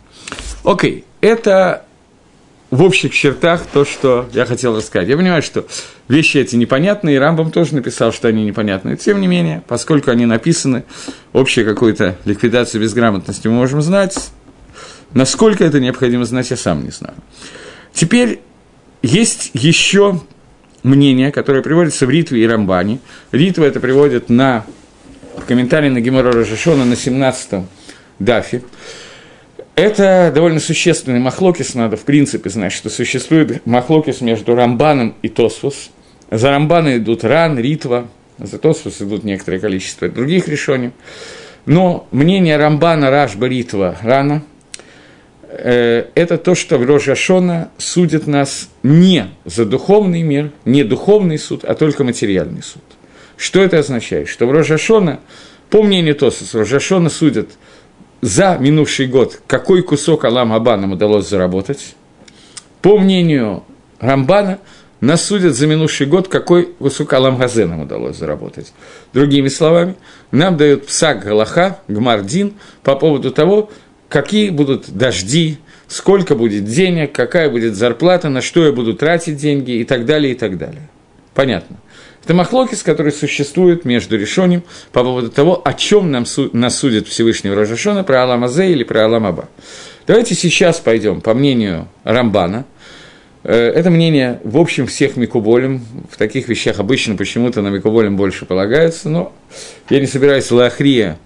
Окей, 0.64 1.04
это 1.22 1.86
в 2.72 2.84
общих 2.84 3.14
чертах 3.14 3.66
то, 3.72 3.86
что 3.86 4.30
я 4.34 4.46
хотел 4.46 4.76
рассказать. 4.76 5.10
Я 5.10 5.18
понимаю, 5.18 5.42
что 5.42 5.66
вещи 6.08 6.38
эти 6.38 6.56
непонятные, 6.56 7.18
и 7.18 7.20
Рамбам 7.20 7.52
тоже 7.52 7.76
написал, 7.76 8.14
что 8.14 8.30
они 8.30 8.46
непонятные. 8.46 8.96
Тем 8.96 9.20
не 9.20 9.28
менее, 9.28 9.62
поскольку 9.68 10.10
они 10.10 10.26
написаны, 10.26 10.86
общую 11.34 11.66
какую-то 11.66 12.18
ликвидацию 12.26 12.82
безграмотности 12.82 13.48
мы 13.48 13.56
можем 13.56 13.82
знать. 13.82 14.32
Насколько 15.14 15.66
это 15.66 15.82
необходимо 15.82 16.24
знать, 16.24 16.50
я 16.50 16.58
сам 16.58 16.84
не 16.84 16.92
знаю. 16.92 17.16
Теперь 17.94 18.40
есть 19.02 19.52
еще 19.54 20.22
мнение, 20.84 21.34
которое 21.34 21.62
приводится 21.62 22.06
в 22.06 22.10
Ритве 22.10 22.42
и 22.44 22.48
Рамбане. 22.48 23.00
Ритва 23.34 23.66
это 23.66 23.82
приводит 23.82 24.30
на 24.30 24.66
комментарии 25.48 25.90
на 25.90 26.00
Гемора 26.00 26.32
Рожашона 26.32 26.86
на 26.86 26.94
17-м 26.94 27.68
дафе. 28.20 28.64
Это 29.82 30.32
довольно 30.32 30.60
существенный 30.60 31.20
махлокис, 31.20 31.74
надо 31.74 31.98
в 31.98 32.02
принципе 32.02 32.52
знать, 32.52 32.72
что 32.72 32.92
существует 32.92 33.66
махлокис 33.66 34.22
между 34.22 34.54
Рамбаном 34.54 35.16
и 35.24 35.28
Тосфус. 35.28 35.90
За 36.30 36.52
Рамбана 36.52 36.98
идут 36.98 37.24
Ран, 37.24 37.58
Ритва, 37.58 38.08
за 38.38 38.60
Тосфус 38.60 39.02
идут 39.02 39.24
некоторое 39.24 39.58
количество 39.58 40.08
других 40.08 40.48
решений. 40.48 40.92
Но 41.66 42.08
мнение 42.12 42.58
Рамбана, 42.58 43.10
Рашба, 43.10 43.48
Ритва, 43.48 43.98
Рана 44.04 44.44
э,– 45.50 46.06
это 46.14 46.38
то, 46.38 46.54
что 46.54 46.78
в 46.78 46.86
Рожашона 46.86 47.72
судит 47.80 48.28
нас 48.28 48.70
не 48.84 49.32
за 49.46 49.66
духовный 49.66 50.22
мир, 50.22 50.52
не 50.64 50.84
духовный 50.84 51.40
суд, 51.40 51.66
а 51.66 51.74
только 51.74 52.04
материальный 52.04 52.62
суд. 52.62 52.84
Что 53.36 53.64
это 53.64 53.80
означает? 53.80 54.28
Что 54.28 54.46
в 54.46 54.52
Рожашона, 54.52 55.22
по 55.72 55.82
мнению 55.82 56.14
Тосфус, 56.14 56.54
Рожашона 56.54 57.10
судят– 57.10 57.50
за 58.22 58.58
минувший 58.60 59.08
год, 59.08 59.42
какой 59.48 59.82
кусок 59.82 60.26
Алам 60.26 60.54
Аба 60.54 60.78
нам 60.78 60.94
удалось 60.94 61.28
заработать. 61.28 61.96
По 62.82 62.98
мнению 62.98 63.64
Рамбана, 64.00 64.60
нас 65.02 65.26
судят 65.26 65.56
за 65.56 65.66
минувший 65.66 66.06
год, 66.06 66.28
какой 66.28 66.66
кусок 66.66 67.12
Алам 67.14 67.38
Газе 67.38 67.66
нам 67.66 67.82
удалось 67.82 68.18
заработать. 68.18 68.72
Другими 69.14 69.48
словами, 69.48 69.96
нам 70.32 70.58
дают 70.58 70.86
псак 70.86 71.24
Галаха, 71.24 71.80
Гмардин, 71.88 72.54
по 72.84 72.96
поводу 72.96 73.32
того, 73.32 73.72
какие 74.10 74.52
будут 74.52 74.92
дожди, 74.92 75.58
сколько 75.88 76.36
будет 76.36 76.66
денег, 76.66 77.14
какая 77.14 77.50
будет 77.50 77.76
зарплата, 77.76 78.30
на 78.30 78.42
что 78.42 78.64
я 78.64 78.72
буду 78.72 78.94
тратить 78.94 79.38
деньги 79.38 79.72
и 79.72 79.84
так 79.84 80.06
далее, 80.06 80.34
и 80.34 80.36
так 80.36 80.58
далее. 80.60 80.88
Понятно. 81.34 81.78
Это 82.24 82.36
махлокис, 82.36 82.84
который 82.84 83.12
существует 83.12 83.84
между 83.84 84.18
решением 84.18 84.64
по 84.92 85.04
поводу 85.04 85.32
того, 85.32 85.60
о 85.66 85.74
чем 85.74 86.12
нам 86.12 86.28
су- 86.28 86.52
нас 86.54 86.78
судит 86.78 87.08
Всевышний 87.08 87.50
Рожашона, 87.50 88.04
про 88.04 88.24
Аламазе 88.24 88.72
или 88.72 88.84
про 88.84 89.06
Аламаба. 89.06 89.50
Давайте 90.06 90.36
сейчас 90.36 90.80
пойдем 90.80 91.22
по 91.22 91.34
мнению 91.34 91.88
Рамбана. 92.04 92.66
Э, 93.44 93.70
это 93.70 93.90
мнение, 93.90 94.40
в 94.44 94.58
общем, 94.58 94.86
всех 94.86 95.18
Микуболем. 95.18 95.84
В 96.12 96.18
таких 96.18 96.48
вещах 96.48 96.80
обычно 96.80 97.16
почему-то 97.16 97.64
на 97.64 97.70
Микуболем 97.70 98.18
больше 98.18 98.46
полагается, 98.46 99.10
но 99.10 99.34
я 99.90 100.00
не 100.00 100.06
собираюсь 100.06 100.52
Лахрия 100.52 101.18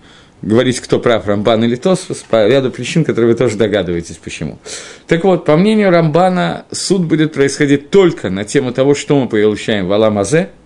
говорить, 0.41 0.79
кто 0.79 0.99
прав, 0.99 1.27
Рамбан 1.27 1.63
или 1.65 1.75
Тосфос, 1.75 2.23
по 2.29 2.47
ряду 2.47 2.71
причин, 2.71 3.03
которые 3.03 3.33
вы 3.33 3.37
тоже 3.37 3.57
догадываетесь, 3.57 4.15
почему. 4.15 4.59
Так 5.07 5.25
вот, 5.25 5.43
по 5.43 5.57
мнению 5.57 5.89
Рамбана, 5.89 6.65
суд 6.71 7.03
будет 7.03 7.33
происходить 7.33 7.89
только 7.89 8.29
на 8.29 8.45
тему 8.45 8.71
того, 8.71 8.95
что 8.95 9.19
мы 9.19 9.27
получаем 9.27 9.87
в 9.87 9.91
Аламазе– 9.91 10.51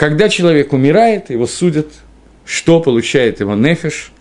когда 0.00 0.30
человек 0.30 0.72
умирает, 0.72 1.28
его 1.28 1.46
судят, 1.46 1.88
что 2.46 2.80
получает 2.80 3.40
его 3.40 3.54
нефиш 3.54 4.12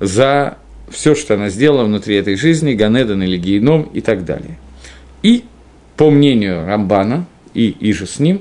за 0.00 0.56
все, 0.88 1.14
что 1.14 1.34
она 1.34 1.50
сделала 1.50 1.84
внутри 1.84 2.16
этой 2.16 2.36
жизни, 2.36 2.72
Ганедан 2.72 3.22
или 3.22 3.36
Гейном 3.36 3.82
и 3.82 4.00
так 4.00 4.24
далее. 4.24 4.56
И, 5.22 5.44
по 5.98 6.08
мнению 6.08 6.64
Рамбана, 6.66 7.26
и, 7.52 7.68
и 7.68 7.92
же 7.92 8.06
с 8.06 8.18
ним, 8.18 8.40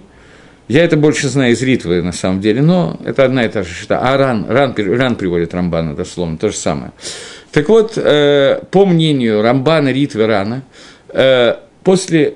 я 0.70 0.86
это 0.86 0.96
больше 0.96 1.28
знаю 1.28 1.52
из 1.52 1.62
Ритвы, 1.62 2.02
на 2.02 2.14
самом 2.14 2.40
деле, 2.40 2.62
но 2.62 2.98
это 3.04 3.26
одна 3.26 3.44
и 3.44 3.50
та 3.50 3.64
же 3.64 3.74
счета. 3.74 4.00
А 4.00 4.16
Ран, 4.16 4.46
Ран, 4.48 4.74
Ран 4.78 5.18
приводит 5.18 5.54
Рамбана, 5.54 5.96
дословно, 5.96 6.38
то 6.38 6.48
же 6.48 6.56
самое. 6.56 6.94
Так 7.52 7.68
вот, 7.68 7.98
э, 7.98 8.62
по 8.72 8.86
мнению 8.86 9.42
Рамбана, 9.42 9.90
Ритвы, 9.90 10.28
Рана, 10.28 10.64
э, 11.10 11.56
после 11.84 12.36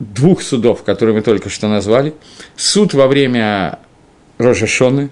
двух 0.00 0.42
судов, 0.42 0.82
которые 0.82 1.14
мы 1.14 1.22
только 1.22 1.48
что 1.48 1.68
назвали, 1.68 2.14
суд 2.56 2.94
во 2.94 3.06
время 3.06 3.78
Рожашоны 4.38 5.10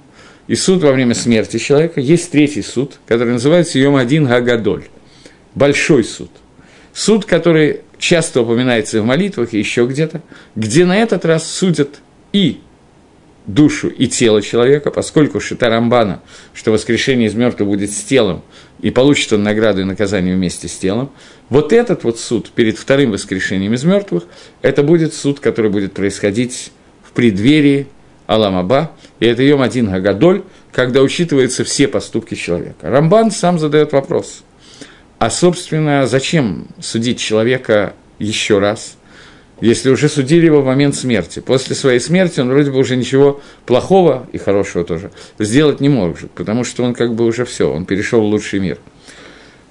и 0.48 0.56
суд 0.56 0.82
во 0.82 0.92
время 0.92 1.14
смерти 1.14 1.58
человека, 1.58 2.00
есть 2.00 2.32
третий 2.32 2.62
суд, 2.62 2.98
который 3.06 3.34
называется 3.34 3.78
Йом-1 3.78 4.26
Гагадоль, 4.26 4.84
большой 5.54 6.02
суд. 6.02 6.30
Суд, 6.92 7.26
который 7.26 7.82
часто 7.98 8.40
упоминается 8.40 9.00
в 9.02 9.04
молитвах 9.04 9.52
и 9.52 9.58
еще 9.58 9.86
где-то, 9.86 10.22
где 10.56 10.84
на 10.84 10.96
этот 10.96 11.24
раз 11.24 11.48
судят 11.48 12.00
и 12.32 12.60
душу 13.48 13.88
и 13.88 14.06
тело 14.06 14.40
человека, 14.42 14.90
поскольку 14.90 15.40
Шитарамбана, 15.40 16.20
что 16.54 16.70
воскрешение 16.70 17.28
из 17.28 17.34
мертвых 17.34 17.68
будет 17.68 17.90
с 17.90 18.04
телом, 18.04 18.42
и 18.80 18.90
получит 18.90 19.32
он 19.32 19.42
награду 19.42 19.80
и 19.80 19.84
наказание 19.84 20.36
вместе 20.36 20.68
с 20.68 20.76
телом, 20.76 21.10
вот 21.48 21.72
этот 21.72 22.04
вот 22.04 22.20
суд 22.20 22.50
перед 22.50 22.78
вторым 22.78 23.10
воскрешением 23.10 23.74
из 23.74 23.82
мертвых, 23.84 24.24
это 24.62 24.82
будет 24.82 25.14
суд, 25.14 25.40
который 25.40 25.70
будет 25.70 25.94
происходить 25.94 26.70
в 27.02 27.12
преддверии 27.12 27.88
Аламаба, 28.26 28.92
и 29.18 29.26
это 29.26 29.42
Йом 29.42 29.62
один 29.62 29.90
Гагадоль, 29.90 30.42
когда 30.70 31.00
учитываются 31.00 31.64
все 31.64 31.88
поступки 31.88 32.34
человека. 32.34 32.90
Рамбан 32.90 33.30
сам 33.30 33.58
задает 33.58 33.92
вопрос, 33.92 34.44
а, 35.18 35.30
собственно, 35.30 36.06
зачем 36.06 36.68
судить 36.80 37.18
человека 37.18 37.94
еще 38.18 38.58
раз, 38.58 38.97
если 39.60 39.90
уже 39.90 40.08
судили 40.08 40.46
его 40.46 40.62
в 40.62 40.66
момент 40.66 40.94
смерти? 40.94 41.40
После 41.40 41.74
своей 41.74 42.00
смерти 42.00 42.40
он 42.40 42.48
вроде 42.48 42.70
бы 42.70 42.78
уже 42.78 42.96
ничего 42.96 43.40
плохого 43.66 44.28
и 44.32 44.38
хорошего 44.38 44.84
тоже 44.84 45.10
сделать 45.38 45.80
не 45.80 45.88
может, 45.88 46.30
потому 46.32 46.64
что 46.64 46.84
он 46.84 46.94
как 46.94 47.14
бы 47.14 47.24
уже 47.24 47.44
все, 47.44 47.72
он 47.72 47.84
перешел 47.84 48.20
в 48.20 48.24
лучший 48.24 48.60
мир. 48.60 48.78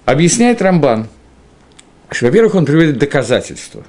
Объясняет 0.06 0.62
Рамбан, 0.62 1.08
что, 2.10 2.26
во-первых, 2.28 2.56
он 2.56 2.66
приводит 2.66 2.98
доказательства. 2.98 3.84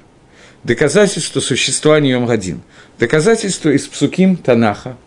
Доказательства 0.63 1.39
существования 1.39 2.11
Йом-Гадин. 2.11 2.59
Доказательства 2.99 3.69
из 3.69 3.87
Псуким 3.87 4.35
Танаха, 4.35 4.97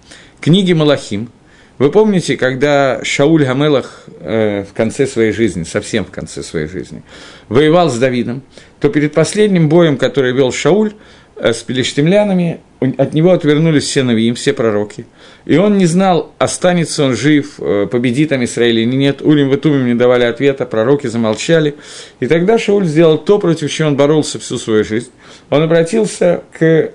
книги 0.41 0.73
Малахим. 0.73 1.31
Вы 1.77 1.91
помните, 1.91 2.37
когда 2.37 3.01
Шауль 3.03 3.45
Гамелах 3.45 4.05
э, 4.21 4.65
в 4.65 4.73
конце 4.73 5.07
своей 5.07 5.33
жизни, 5.33 5.65
совсем 5.65 6.05
в 6.05 6.11
конце 6.11 6.43
своей 6.43 6.69
жизни, 6.69 7.03
воевал 7.49 7.91
с 7.91 7.99
Давидом, 7.99 8.43
то 8.83 8.89
перед 8.89 9.15
последним 9.15 9.69
боем, 9.69 9.97
который 9.97 10.33
вел 10.33 10.51
Шауль 10.51 10.95
э, 11.37 11.53
с 11.53 11.63
пелештемлянами, 11.63 12.59
от 12.81 13.15
него 13.15 13.31
отвернулись 13.31 13.85
все 13.85 14.03
навиим, 14.03 14.35
все 14.35 14.53
пророки. 14.53 15.07
И 15.45 15.57
он 15.57 15.79
не 15.79 15.87
знал, 15.87 16.33
останется 16.39 17.05
он 17.05 17.15
жив, 17.15 17.61
э, 17.61 17.87
победит 17.89 18.31
там 18.31 18.43
Израиль 18.43 18.81
или 18.81 18.97
нет. 18.97 19.23
Улим 19.23 19.51
Ватумим 19.51 19.87
не 19.87 19.95
давали 19.95 20.25
ответа, 20.25 20.67
пророки 20.67 21.07
замолчали. 21.07 21.77
И 22.19 22.27
тогда 22.27 22.59
Шауль 22.59 22.85
сделал 22.85 23.19
то, 23.19 23.39
против 23.39 23.71
чего 23.71 23.87
он 23.87 23.97
боролся 23.97 24.41
всю 24.41 24.59
свою 24.59 24.83
жизнь. 24.83 25.11
Он 25.49 25.63
обратился 25.63 26.43
к 26.59 26.91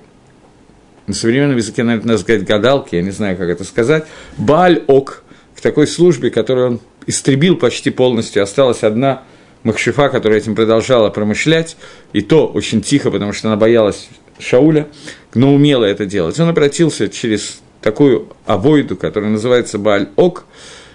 на 1.07 1.13
современном 1.13 1.55
языке, 1.55 1.83
наверное, 1.83 2.07
надо 2.09 2.19
сказать 2.19 2.43
гадалки, 2.43 2.95
я 2.95 3.01
не 3.01 3.11
знаю, 3.11 3.37
как 3.37 3.47
это 3.47 3.63
сказать, 3.63 4.03
Баль 4.37 4.83
Ок, 4.87 5.23
к 5.55 5.61
такой 5.61 5.87
службе, 5.87 6.31
которую 6.31 6.67
он 6.67 6.79
истребил 7.05 7.55
почти 7.55 7.91
полностью, 7.91 8.43
осталась 8.43 8.83
одна 8.83 9.23
Махшифа, 9.67 10.09
которая 10.09 10.39
этим 10.39 10.55
продолжала 10.55 11.09
промышлять, 11.09 11.77
и 12.13 12.21
то 12.21 12.47
очень 12.47 12.81
тихо, 12.81 13.11
потому 13.11 13.33
что 13.33 13.47
она 13.47 13.57
боялась 13.57 14.09
Шауля, 14.39 14.87
но 15.33 15.53
умела 15.53 15.85
это 15.85 16.05
делать. 16.05 16.39
Он 16.39 16.49
обратился 16.49 17.09
через 17.09 17.61
такую 17.81 18.29
авойду, 18.45 18.95
которая 18.95 19.29
называется 19.29 19.77
Бааль-Ок, 19.77 20.45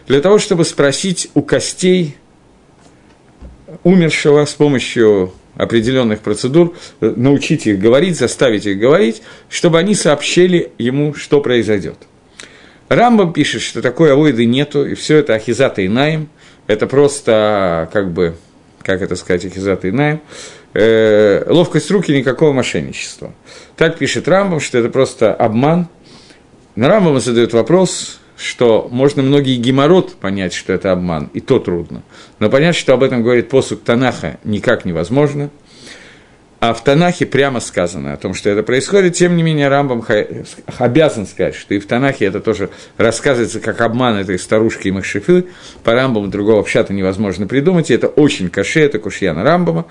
для 0.08 0.20
того, 0.20 0.38
чтобы 0.38 0.64
спросить 0.64 1.30
у 1.34 1.42
костей 1.42 2.16
умершего 3.84 4.44
с 4.44 4.52
помощью 4.52 5.32
определенных 5.56 6.20
процедур, 6.20 6.74
научить 7.00 7.66
их 7.66 7.78
говорить, 7.78 8.18
заставить 8.18 8.66
их 8.66 8.78
говорить, 8.78 9.22
чтобы 9.48 9.78
они 9.78 9.94
сообщили 9.94 10.72
ему, 10.78 11.14
что 11.14 11.40
произойдет. 11.40 11.96
Рамбам 12.88 13.32
пишет, 13.32 13.62
что 13.62 13.80
такой 13.80 14.12
авойды 14.12 14.44
нету, 14.44 14.86
и 14.86 14.94
все 14.94 15.18
это 15.18 15.34
ахизата 15.34 15.82
и 15.82 15.88
наим. 15.88 16.28
Это 16.66 16.86
просто, 16.86 17.88
как 17.92 18.12
бы, 18.12 18.36
как 18.82 19.02
это 19.02 19.16
сказать, 19.16 19.44
ахизата 19.44 19.88
и. 19.88 20.20
Э, 20.74 21.44
ловкость 21.46 21.90
руки, 21.90 22.16
никакого 22.16 22.52
мошенничества. 22.52 23.32
Так 23.76 23.98
пишет 23.98 24.28
Рамбам, 24.28 24.60
что 24.60 24.78
это 24.78 24.88
просто 24.88 25.34
обман. 25.34 25.88
На 26.76 26.88
Рамбама 26.88 27.20
задают 27.20 27.52
вопрос, 27.52 28.20
что 28.36 28.88
можно 28.90 29.22
многие 29.22 29.56
геморрот 29.56 30.14
понять, 30.14 30.54
что 30.54 30.72
это 30.72 30.90
обман, 30.90 31.30
и 31.34 31.40
то 31.40 31.58
трудно. 31.58 32.02
Но 32.38 32.48
понять, 32.50 32.76
что 32.76 32.94
об 32.94 33.02
этом 33.02 33.22
говорит 33.22 33.48
посуд 33.48 33.84
Танаха, 33.84 34.38
никак 34.44 34.84
невозможно. 34.84 35.50
А 36.62 36.74
в 36.74 36.84
Танахе 36.84 37.26
прямо 37.26 37.58
сказано 37.58 38.12
о 38.12 38.16
том, 38.16 38.34
что 38.34 38.48
это 38.48 38.62
происходит, 38.62 39.14
тем 39.14 39.36
не 39.36 39.42
менее 39.42 39.66
Рамбам 39.66 40.06
обязан 40.78 41.26
сказать, 41.26 41.56
что 41.56 41.74
и 41.74 41.80
в 41.80 41.88
Танахе 41.88 42.26
это 42.26 42.38
тоже 42.38 42.70
рассказывается 42.98 43.58
как 43.58 43.80
обман 43.80 44.18
этой 44.18 44.38
старушки 44.38 44.86
и 44.86 44.92
Махшифы. 44.92 45.46
По 45.82 45.92
Рамбаму 45.92 46.28
другого 46.28 46.60
общата 46.60 46.92
невозможно 46.92 47.48
придумать, 47.48 47.90
и 47.90 47.94
это 47.94 48.06
очень 48.06 48.48
каше, 48.48 48.78
это 48.78 49.00
кушьяна 49.00 49.42
Рамбама. 49.42 49.86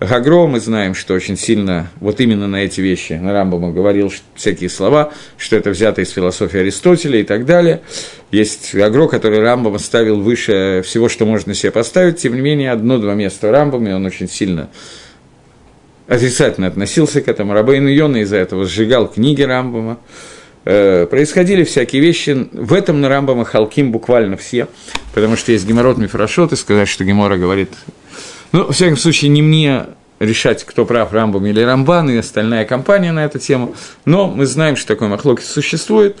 Гагро 0.00 0.48
мы 0.48 0.58
знаем, 0.58 0.96
что 0.96 1.14
очень 1.14 1.36
сильно 1.36 1.88
вот 2.00 2.20
именно 2.20 2.48
на 2.48 2.64
эти 2.64 2.80
вещи 2.80 3.12
на 3.12 3.32
Рамбама 3.32 3.70
говорил 3.70 4.12
всякие 4.34 4.70
слова, 4.70 5.12
что 5.36 5.54
это 5.54 5.70
взято 5.70 6.02
из 6.02 6.10
философии 6.10 6.58
Аристотеля 6.58 7.20
и 7.20 7.24
так 7.24 7.46
далее. 7.46 7.82
Есть 8.32 8.74
Гагро, 8.74 9.06
который 9.06 9.38
Рамбам 9.38 9.78
ставил 9.78 10.20
выше 10.20 10.82
всего, 10.84 11.08
что 11.08 11.26
можно 11.26 11.54
себе 11.54 11.70
поставить, 11.70 12.16
тем 12.16 12.34
не 12.34 12.40
менее, 12.40 12.72
одно-два 12.72 13.14
места 13.14 13.46
в 13.46 13.50
Рамбаме, 13.52 13.94
он 13.94 14.04
очень 14.04 14.28
сильно 14.28 14.68
отрицательно 16.08 16.66
относился 16.66 17.20
к 17.20 17.28
этому. 17.28 17.52
Рабейн 17.52 17.86
Йона 17.86 18.18
из-за 18.22 18.36
этого 18.36 18.64
сжигал 18.64 19.08
книги 19.08 19.42
Рамбама. 19.42 19.98
Э, 20.64 21.06
происходили 21.06 21.62
всякие 21.64 22.02
вещи. 22.02 22.48
В 22.52 22.72
этом 22.72 23.00
на 23.00 23.08
Рамбама 23.08 23.44
Халким 23.44 23.92
буквально 23.92 24.36
все, 24.36 24.66
потому 25.14 25.36
что 25.36 25.52
есть 25.52 25.66
Геморрот 25.66 25.98
Мифрашот, 25.98 26.52
и 26.52 26.56
сказать, 26.56 26.88
что 26.88 27.04
Гемора 27.04 27.36
говорит 27.36 27.70
ну, 28.52 28.64
в 28.64 28.72
всяком 28.72 28.96
случае, 28.96 29.30
не 29.30 29.42
мне 29.42 29.86
решать, 30.20 30.64
кто 30.64 30.84
прав, 30.84 31.12
Рамбам 31.12 31.44
или 31.46 31.60
Рамбан, 31.60 32.10
и 32.10 32.16
остальная 32.16 32.64
компания 32.64 33.12
на 33.12 33.24
эту 33.24 33.38
тему, 33.38 33.74
но 34.04 34.26
мы 34.26 34.46
знаем, 34.46 34.76
что 34.76 34.88
такой 34.88 35.08
махлоки 35.08 35.42
существует. 35.42 36.16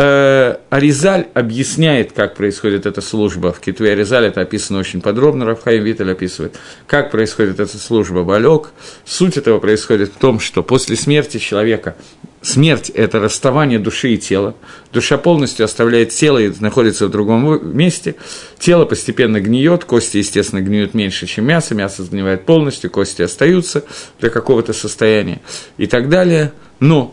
Э, 0.00 0.58
Аризаль 0.70 1.26
объясняет, 1.34 2.12
как 2.12 2.36
происходит 2.36 2.86
эта 2.86 3.00
служба. 3.00 3.52
В 3.52 3.58
Китве 3.58 3.94
Аризаль 3.94 4.26
это 4.26 4.42
описано 4.42 4.78
очень 4.78 5.00
подробно, 5.00 5.44
Рафхайм 5.44 5.82
Виталь 5.82 6.12
описывает, 6.12 6.56
как 6.86 7.10
происходит 7.10 7.58
эта 7.58 7.76
служба 7.78 8.22
Балек. 8.22 8.70
Суть 9.04 9.36
этого 9.36 9.58
происходит 9.58 10.12
в 10.12 10.18
том, 10.18 10.38
что 10.38 10.62
после 10.62 10.94
смерти 10.94 11.38
человека 11.38 11.96
Смерть– 12.40 12.88
это 12.94 13.18
расставание 13.18 13.80
души 13.80 14.10
и 14.14 14.16
тела. 14.16 14.54
Душа 14.92 15.18
полностью 15.18 15.64
оставляет 15.64 16.10
тело 16.10 16.38
и 16.38 16.52
находится 16.60 17.08
в 17.08 17.10
другом 17.10 17.76
месте. 17.76 18.14
Тело 18.60 18.84
постепенно 18.84 19.40
гниет, 19.40 19.84
кости, 19.84 20.18
естественно, 20.18 20.60
гниют 20.60 20.94
меньше, 20.94 21.26
чем 21.26 21.46
мясо. 21.46 21.74
Мясо 21.74 22.04
сгнивает 22.04 22.46
полностью, 22.46 22.92
кости 22.92 23.22
остаются 23.22 23.84
до 24.20 24.30
какого-то 24.30 24.72
состояния 24.72 25.40
и 25.78 25.88
так 25.88 26.08
далее. 26.08 26.52
Но 26.78 27.12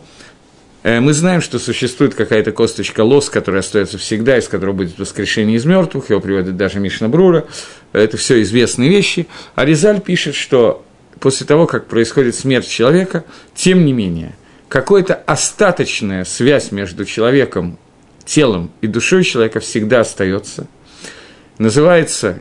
мы 0.86 1.14
знаем, 1.14 1.42
что 1.42 1.58
существует 1.60 2.14
какая-то 2.14 2.52
косточка 2.52 3.04
лос, 3.04 3.30
которая 3.30 3.62
остается 3.62 3.98
всегда, 3.98 4.38
из 4.38 4.48
которого 4.48 4.74
будет 4.74 5.00
воскрешение 5.00 5.58
из 5.58 5.66
мертвых, 5.66 6.10
его 6.12 6.22
приводит 6.22 6.58
даже 6.58 6.80
Мишна 6.80 7.08
Брура. 7.08 7.46
Это 7.92 8.18
все 8.18 8.42
известные 8.44 8.90
вещи. 8.90 9.28
А 9.56 9.66
Резаль 9.66 10.00
пишет, 10.00 10.36
что 10.36 10.86
после 11.20 11.48
того, 11.48 11.66
как 11.66 11.88
происходит 11.88 12.36
смерть 12.36 12.70
человека, 12.70 13.26
тем 13.56 13.86
не 13.86 13.94
менее– 13.94 14.36
какая-то 14.76 15.16
остаточная 15.16 16.26
связь 16.26 16.72
между 16.72 17.06
человеком, 17.06 17.78
телом 18.26 18.72
и 18.82 18.88
душой 18.88 19.24
человека 19.24 19.60
всегда 19.60 20.02
остается. 20.02 20.68
Называется 21.58 22.40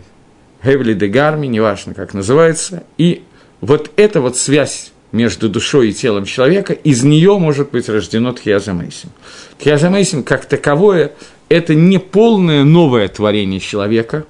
Гевли 0.63 0.95
де 0.95 1.07
Гарми, 1.07 1.47
неважно 1.47 1.95
как 1.95 2.15
называется, 2.15 2.83
и 2.99 3.23
вот 3.61 3.91
эта 3.97 4.21
вот 4.21 4.37
связь 4.37 4.93
между 5.15 5.49
душой 5.49 5.91
и 5.91 5.93
телом 5.93 6.25
человека, 6.25 6.73
из 6.73 7.05
нее 7.05 7.39
может 7.39 7.71
быть 7.71 7.89
рождено 7.89 8.33
Тхиазамейсим. 8.33 9.11
Тхиазамейсим 9.59 10.25
как 10.25 10.45
таковое– 10.45 11.13
это 11.49 11.75
не 11.75 11.99
полное 11.99 12.65
новое 12.65 13.07
творение 13.07 13.61
человека. 13.61 14.25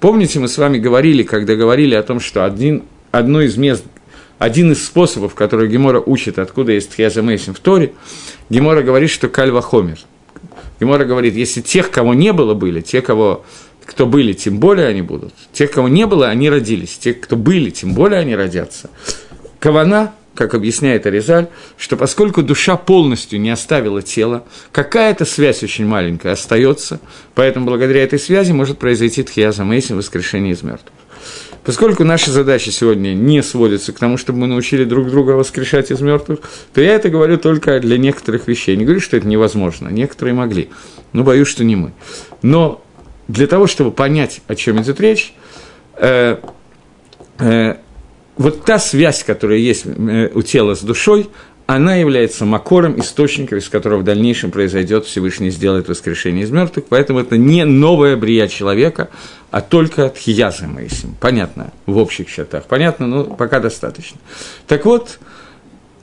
Помните, 0.00 0.40
мы 0.40 0.48
с 0.48 0.58
вами 0.58 0.78
говорили, 0.78 1.22
когда 1.22 1.54
говорили 1.54 1.94
о 1.94 2.02
том, 2.02 2.18
что 2.18 2.44
один, 2.44 2.82
одно 3.12 3.40
из 3.40 3.56
мест 3.56 3.84
один 4.38 4.72
из 4.72 4.84
способов, 4.84 5.34
который 5.34 5.68
Гемора 5.68 6.02
учит, 6.04 6.38
откуда 6.38 6.72
есть 6.72 6.90
Тхиаза 6.90 7.22
Мейсин 7.22 7.54
в 7.54 7.60
Торе, 7.60 7.92
Гемора 8.50 8.82
говорит, 8.82 9.10
что 9.10 9.28
Кальва 9.28 9.62
Хомер. 9.62 9.98
Гемора 10.78 11.06
говорит, 11.06 11.34
если 11.34 11.62
тех, 11.62 11.90
кого 11.90 12.12
не 12.12 12.32
было, 12.34 12.52
были, 12.52 12.82
те, 12.82 13.00
кого 13.00 13.44
кто 13.86 14.04
были, 14.04 14.32
тем 14.32 14.58
более 14.58 14.88
они 14.88 15.00
будут. 15.00 15.32
Тех, 15.52 15.70
кого 15.70 15.88
не 15.88 16.06
было, 16.06 16.28
они 16.28 16.50
родились. 16.50 16.98
Те, 16.98 17.14
кто 17.14 17.36
были, 17.36 17.70
тем 17.70 17.94
более 17.94 18.18
они 18.18 18.34
родятся. 18.34 18.90
Кавана, 19.66 20.12
как 20.36 20.54
объясняет 20.54 21.06
Аризаль, 21.06 21.48
что 21.76 21.96
поскольку 21.96 22.44
душа 22.44 22.76
полностью 22.76 23.40
не 23.40 23.50
оставила 23.50 24.00
тело, 24.00 24.44
какая-то 24.70 25.24
связь 25.24 25.64
очень 25.64 25.84
маленькая 25.84 26.34
остается, 26.34 27.00
поэтому 27.34 27.66
благодаря 27.66 28.04
этой 28.04 28.20
связи 28.20 28.52
может 28.52 28.78
произойти 28.78 29.24
Тхиаза 29.24 29.64
Мейсин, 29.64 29.96
воскрешение 29.96 30.52
из 30.52 30.62
мертвых. 30.62 30.92
Поскольку 31.64 32.04
наши 32.04 32.30
задачи 32.30 32.70
сегодня 32.70 33.12
не 33.12 33.42
сводятся 33.42 33.92
к 33.92 33.98
тому, 33.98 34.18
чтобы 34.18 34.38
мы 34.38 34.46
научили 34.46 34.84
друг 34.84 35.10
друга 35.10 35.32
воскрешать 35.32 35.90
из 35.90 36.00
мертвых, 36.00 36.38
то 36.72 36.80
я 36.80 36.94
это 36.94 37.08
говорю 37.08 37.36
только 37.36 37.80
для 37.80 37.98
некоторых 37.98 38.46
вещей. 38.46 38.76
Не 38.76 38.84
говорю, 38.84 39.00
что 39.00 39.16
это 39.16 39.26
невозможно. 39.26 39.88
Некоторые 39.88 40.34
могли, 40.34 40.70
но 41.12 41.24
боюсь, 41.24 41.48
что 41.48 41.64
не 41.64 41.74
мы. 41.74 41.92
Но 42.40 42.84
для 43.26 43.48
того, 43.48 43.66
чтобы 43.66 43.90
понять, 43.90 44.42
о 44.46 44.54
чем 44.54 44.80
идет 44.80 45.00
речь, 45.00 45.34
э, 45.96 46.36
э, 47.40 47.76
вот 48.36 48.64
та 48.64 48.78
связь, 48.78 49.24
которая 49.24 49.58
есть 49.58 49.84
э, 49.86 50.30
у 50.34 50.42
тела 50.42 50.74
с 50.74 50.80
душой, 50.80 51.28
она 51.66 51.96
является 51.96 52.44
макором, 52.44 53.00
источником, 53.00 53.58
из 53.58 53.68
которого 53.68 54.00
в 54.00 54.04
дальнейшем 54.04 54.52
произойдет 54.52 55.04
Всевышний 55.04 55.50
сделает 55.50 55.88
воскрешение 55.88 56.44
из 56.44 56.50
мертвых, 56.50 56.84
поэтому 56.88 57.18
это 57.18 57.36
не 57.36 57.64
новая 57.64 58.16
брия 58.16 58.46
человека, 58.46 59.08
а 59.50 59.60
только 59.60 60.08
тхияза 60.08 60.68
Моисим. 60.68 61.16
Понятно, 61.20 61.72
в 61.86 61.98
общих 61.98 62.30
чертах. 62.32 62.66
Понятно, 62.66 63.08
но 63.08 63.24
пока 63.24 63.58
достаточно. 63.58 64.20
Так 64.68 64.84
вот, 64.84 65.18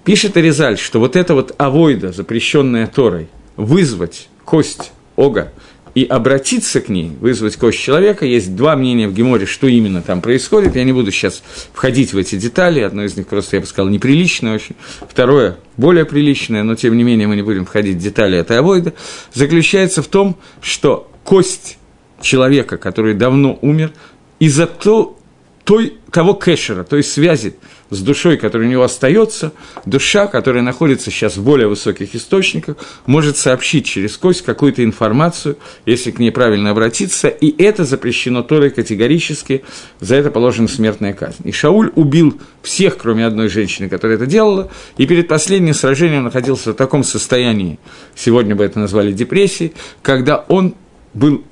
пишет 0.03 0.35
Аризаль, 0.35 0.77
что 0.77 0.99
вот 0.99 1.15
эта 1.15 1.33
вот 1.33 1.55
авойда, 1.57 2.11
запрещенная 2.11 2.87
Торой, 2.87 3.29
вызвать 3.55 4.27
кость 4.43 4.91
Ога 5.15 5.53
и 5.95 6.05
обратиться 6.05 6.81
к 6.81 6.89
ней, 6.89 7.11
вызвать 7.19 7.55
кость 7.57 7.79
человека. 7.79 8.25
Есть 8.25 8.55
два 8.55 8.75
мнения 8.75 9.07
в 9.07 9.13
Геморе, 9.13 9.45
что 9.45 9.67
именно 9.67 10.01
там 10.01 10.21
происходит. 10.21 10.75
Я 10.75 10.83
не 10.83 10.91
буду 10.91 11.11
сейчас 11.11 11.43
входить 11.71 12.13
в 12.13 12.17
эти 12.17 12.35
детали. 12.35 12.79
Одно 12.79 13.03
из 13.03 13.15
них 13.15 13.27
просто, 13.27 13.57
я 13.57 13.61
бы 13.61 13.67
сказал, 13.67 13.89
неприличное 13.89 14.55
очень. 14.55 14.75
Второе, 15.07 15.57
более 15.77 16.05
приличное, 16.05 16.63
но 16.63 16.75
тем 16.75 16.97
не 16.97 17.03
менее 17.03 17.27
мы 17.27 17.35
не 17.35 17.43
будем 17.43 17.65
входить 17.65 17.97
в 17.97 18.01
детали 18.01 18.37
этой 18.37 18.57
авойда, 18.57 18.93
заключается 19.33 20.01
в 20.01 20.07
том, 20.07 20.37
что 20.61 21.11
кость 21.23 21.77
человека, 22.21 22.77
который 22.77 23.13
давно 23.13 23.59
умер, 23.61 23.91
из-за 24.39 24.65
то, 24.65 25.17
той, 25.63 25.97
того 26.11 26.33
кэшера, 26.33 26.83
той 26.83 27.03
связи 27.03 27.55
с 27.93 28.01
душой, 28.01 28.37
которая 28.37 28.67
у 28.67 28.71
него 28.71 28.83
остается, 28.83 29.53
душа, 29.85 30.27
которая 30.27 30.63
находится 30.63 31.11
сейчас 31.11 31.37
в 31.37 31.43
более 31.43 31.67
высоких 31.67 32.15
источниках, 32.15 32.77
может 33.05 33.37
сообщить 33.37 33.85
через 33.85 34.17
кость 34.17 34.43
какую-то 34.43 34.83
информацию, 34.83 35.57
если 35.85 36.11
к 36.11 36.19
ней 36.19 36.31
правильно 36.31 36.71
обратиться, 36.71 37.27
и 37.27 37.53
это 37.63 37.85
запрещено 37.85 38.43
Торой 38.43 38.69
категорически, 38.69 39.63
за 39.99 40.15
это 40.15 40.31
положена 40.31 40.67
смертная 40.67 41.13
казнь. 41.13 41.47
И 41.47 41.51
Шауль 41.51 41.91
убил 41.95 42.39
всех, 42.61 42.97
кроме 42.97 43.25
одной 43.25 43.49
женщины, 43.49 43.89
которая 43.89 44.17
это 44.17 44.25
делала, 44.25 44.71
и 44.97 45.05
перед 45.05 45.27
последним 45.27 45.73
сражением 45.73 46.23
находился 46.23 46.71
в 46.71 46.75
таком 46.75 47.03
состоянии, 47.03 47.79
сегодня 48.15 48.55
бы 48.55 48.63
это 48.63 48.79
назвали 48.79 49.11
депрессией, 49.11 49.73
когда 50.01 50.37
он 50.47 50.75
был 51.13 51.43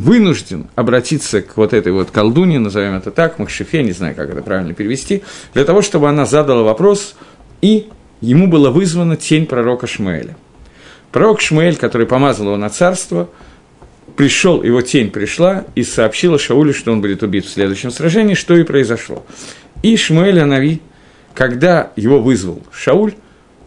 вынужден 0.00 0.68
обратиться 0.76 1.42
к 1.42 1.56
вот 1.56 1.74
этой 1.74 1.92
вот 1.92 2.10
колдуне, 2.10 2.58
назовем 2.58 2.96
это 2.96 3.10
так, 3.10 3.38
Махшифе, 3.38 3.82
не 3.82 3.92
знаю, 3.92 4.14
как 4.14 4.30
это 4.30 4.40
правильно 4.40 4.72
перевести, 4.72 5.22
для 5.52 5.64
того, 5.64 5.82
чтобы 5.82 6.08
она 6.08 6.24
задала 6.24 6.62
вопрос, 6.62 7.16
и 7.60 7.88
ему 8.22 8.48
была 8.48 8.70
вызвана 8.70 9.16
тень 9.16 9.46
пророка 9.46 9.86
Шмуэля. 9.86 10.36
Пророк 11.12 11.40
Шмуэль, 11.40 11.76
который 11.76 12.06
помазал 12.06 12.46
его 12.46 12.56
на 12.56 12.70
царство, 12.70 13.28
пришел, 14.16 14.62
его 14.62 14.80
тень 14.80 15.10
пришла 15.10 15.66
и 15.74 15.82
сообщила 15.82 16.38
Шаулю, 16.38 16.72
что 16.72 16.92
он 16.92 17.02
будет 17.02 17.22
убит 17.22 17.44
в 17.44 17.50
следующем 17.50 17.90
сражении, 17.90 18.34
что 18.34 18.56
и 18.56 18.62
произошло. 18.62 19.26
И 19.82 19.96
Шмуэль 19.96 20.40
Анави, 20.40 20.80
когда 21.34 21.90
его 21.96 22.22
вызвал 22.22 22.62
Шауль, 22.72 23.14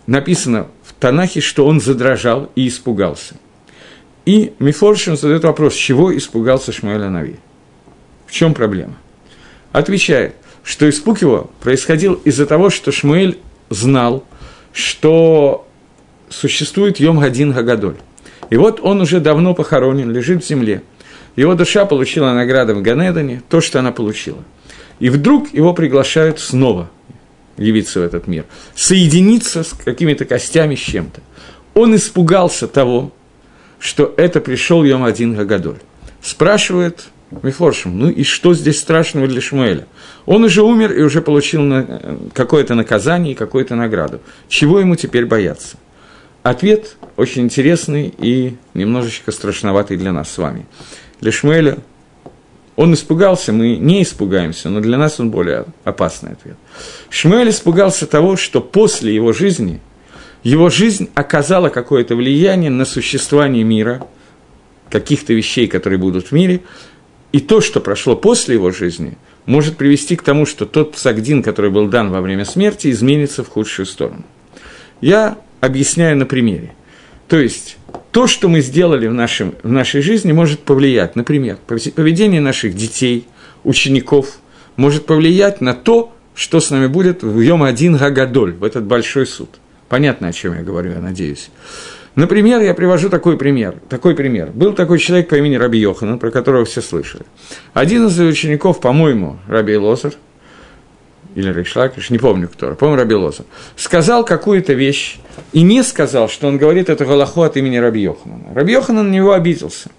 написано 0.08 0.68
в 0.84 0.94
Танахе, 0.94 1.42
что 1.42 1.66
он 1.68 1.80
задрожал 1.80 2.50
и 2.56 2.68
испугался. 2.68 3.36
И 4.26 4.54
Мифоршин 4.60 5.18
задает 5.18 5.44
вопрос, 5.44 5.74
чего 5.74 6.16
испугался 6.16 6.72
Шмуэль 6.72 7.04
Анави? 7.04 7.40
В 8.26 8.32
чем 8.32 8.54
проблема? 8.54 8.96
Отвечает, 9.72 10.36
что 10.64 10.90
испуг 10.90 11.22
его 11.22 11.52
происходил 11.60 12.14
из-за 12.24 12.46
того, 12.46 12.70
что 12.70 12.92
Шмуэль 12.92 13.40
знал, 13.70 14.24
что 14.72 15.68
существует 16.30 17.00
Йом 17.00 17.20
Гадин 17.20 17.52
Гагадоль. 17.52 17.98
И 18.50 18.56
вот 18.56 18.80
он 18.82 19.02
уже 19.02 19.20
давно 19.20 19.54
похоронен, 19.54 20.12
лежит 20.12 20.44
в 20.44 20.48
земле. 20.48 20.84
Его 21.36 21.56
душа 21.56 21.86
получила 21.86 22.32
награду 22.34 22.76
в 22.76 22.82
Ганедане, 22.82 23.42
то, 23.50 23.62
что 23.62 23.80
она 23.80 23.92
получила. 23.92 24.44
И 25.00 25.10
вдруг 25.10 25.54
его 25.54 25.74
приглашают 25.74 26.40
снова 26.40 26.90
явиться 27.58 28.00
в 28.00 28.04
этот 28.04 28.28
мир, 28.28 28.46
соединиться 28.76 29.64
с 29.64 29.74
какими-то 29.74 30.26
костями, 30.26 30.76
с 30.76 30.80
чем-то. 30.80 31.22
Он 31.74 31.96
испугался 31.96 32.68
того, 32.68 33.12
что 33.84 34.14
это 34.16 34.40
пришел 34.40 34.84
Йом 34.86 35.04
один 35.04 35.36
Гагадоль. 35.36 35.80
Спрашивает 36.22 37.08
Мифоршим, 37.42 38.00
ну 38.00 38.10
и 38.10 38.24
что 38.24 38.54
здесь 38.54 38.80
страшного 38.80 39.28
для 39.28 39.42
Шмуэля? 39.42 39.88
Он 40.26 40.46
уже 40.46 40.62
умер 40.62 40.94
и 40.94 41.02
уже 41.02 41.22
получил 41.22 41.64
на, 41.64 42.18
какое-то 42.34 42.76
наказание 42.76 43.34
и 43.34 43.36
какую-то 43.36 43.76
награду. 43.76 44.22
Чего 44.48 44.80
ему 44.80 44.96
теперь 44.96 45.26
бояться? 45.26 45.76
Ответ 46.44 46.96
очень 47.18 47.42
интересный 47.42 48.14
и 48.18 48.56
немножечко 48.74 49.34
страшноватый 49.34 49.98
для 49.98 50.14
нас 50.14 50.32
с 50.32 50.38
вами. 50.38 50.66
Для 51.20 51.34
Шмуэля 51.34 51.80
он 52.78 52.94
испугался, 52.94 53.52
мы 53.52 53.76
не 53.76 54.04
испугаемся, 54.04 54.70
но 54.70 54.80
для 54.80 54.98
нас 54.98 55.20
он 55.20 55.30
более 55.30 55.66
опасный 55.84 56.34
ответ. 56.34 56.56
Шмуэль 57.10 57.50
испугался 57.50 58.08
того, 58.08 58.38
что 58.38 58.62
после 58.62 59.14
его 59.14 59.34
жизни, 59.34 59.82
его 60.44 60.70
жизнь 60.70 61.10
оказала 61.16 61.70
какое-то 61.70 62.16
влияние 62.16 62.70
на 62.70 62.86
существование 62.86 63.64
мира, 63.64 64.06
каких-то 64.90 65.34
вещей, 65.34 65.68
которые 65.68 65.98
будут 65.98 66.28
в 66.28 66.32
мире, 66.34 66.62
и 67.32 67.40
то, 67.40 67.62
что 67.62 67.80
прошло 67.80 68.16
после 68.16 68.56
его 68.56 68.72
жизни, 68.72 69.18
может 69.46 69.78
привести 69.78 70.16
к 70.16 70.22
тому, 70.22 70.46
что 70.46 70.66
тот 70.66 70.94
псагдин, 70.94 71.42
который 71.42 71.72
был 71.72 71.88
дан 71.88 72.12
во 72.12 72.22
время 72.22 72.46
смерти, 72.46 72.92
изменится 72.92 73.44
в 73.44 73.50
худшую 73.50 73.86
сторону. 73.86 74.24
Я 75.02 75.38
объясняю 75.62 76.18
на 76.18 76.26
примере. 76.26 76.76
То 77.28 77.40
есть, 77.40 77.78
то, 78.12 78.28
что 78.28 78.48
мы 78.48 78.62
сделали 78.62 79.08
в, 79.08 79.14
нашем, 79.14 79.56
в 79.64 79.72
нашей 79.72 80.02
жизни, 80.02 80.32
может 80.32 80.60
повлиять, 80.60 81.16
например, 81.16 81.58
поведение 81.66 82.42
наших 82.42 82.76
детей, 82.76 83.26
учеников, 83.64 84.40
может 84.76 85.06
повлиять 85.06 85.62
на 85.62 85.74
то, 85.74 86.14
что 86.36 86.60
с 86.60 86.70
нами 86.70 86.88
будет 86.88 87.24
в 87.24 87.40
Йом 87.40 87.64
один 87.64 87.98
Гагадоль, 87.98 88.54
в 88.54 88.64
этот 88.64 88.84
большой 88.84 89.26
суд. 89.26 89.50
Понятно, 89.94 90.30
о 90.30 90.32
чем 90.32 90.56
я 90.56 90.64
говорю, 90.64 90.94
я 90.94 91.00
надеюсь. 91.00 91.52
Например, 92.16 92.60
я 92.62 92.74
привожу 92.74 93.12
такой 93.12 93.38
пример. 93.38 93.76
Такой 93.90 94.16
пример. 94.16 94.50
Был 94.50 94.74
такой 94.74 94.98
человек 94.98 95.30
по 95.30 95.36
имени 95.36 95.54
Раби 95.54 95.78
Йоханан, 95.78 96.18
про 96.18 96.32
которого 96.32 96.66
все 96.66 96.82
слышали. 96.82 97.26
Один 97.76 98.08
из 98.08 98.20
учеников, 98.20 98.82
по-моему, 98.82 99.38
Раби 99.48 99.78
Лозер, 99.78 100.16
или 101.36 101.54
Рейшлакиш, 101.54 102.10
не 102.10 102.18
помню 102.18 102.50
кто, 102.50 102.74
по-моему, 102.74 103.02
Раби 103.04 103.14
Лозер, 103.14 103.46
сказал 103.76 104.26
какую-то 104.26 104.74
вещь 104.74 105.20
и 105.52 105.62
не 105.62 105.84
сказал, 105.84 106.28
что 106.28 106.48
он 106.48 106.58
говорит 106.58 106.90
это 106.90 107.06
Галаху 107.06 107.44
от 107.44 107.56
имени 107.56 107.78
Раби 107.78 108.02
Йоханана. 108.02 108.52
Раби 108.56 108.74
Йоханан 108.74 109.12
на 109.12 109.14
него 109.14 109.34
обиделся. 109.34 109.92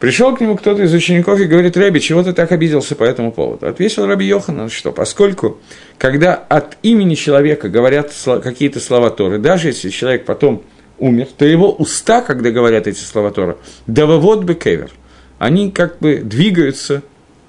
Пришел 0.00 0.34
к 0.34 0.40
нему 0.40 0.56
кто-то 0.56 0.82
из 0.82 0.94
учеников 0.94 1.38
и 1.40 1.44
говорит, 1.44 1.76
Раби, 1.76 2.00
чего 2.00 2.22
ты 2.22 2.32
так 2.32 2.50
обиделся 2.52 2.96
по 2.96 3.04
этому 3.04 3.32
поводу? 3.32 3.66
Ответил 3.66 4.06
Раби 4.06 4.26
Йоханан, 4.26 4.70
что 4.70 4.92
поскольку, 4.92 5.58
когда 5.98 6.34
от 6.34 6.78
имени 6.82 7.14
человека 7.14 7.68
говорят 7.68 8.10
какие-то 8.42 8.80
слова 8.80 9.10
Торы, 9.10 9.38
даже 9.38 9.68
если 9.68 9.90
человек 9.90 10.24
потом 10.24 10.62
умер, 10.98 11.28
то 11.36 11.44
его 11.44 11.70
уста, 11.70 12.22
когда 12.22 12.50
говорят 12.50 12.86
эти 12.86 12.98
слова 12.98 13.30
Тора, 13.30 13.58
«дававод 13.86 14.44
бекевер», 14.44 14.90
они 15.38 15.70
как 15.70 15.98
бы 15.98 16.16
двигаются 16.16 17.02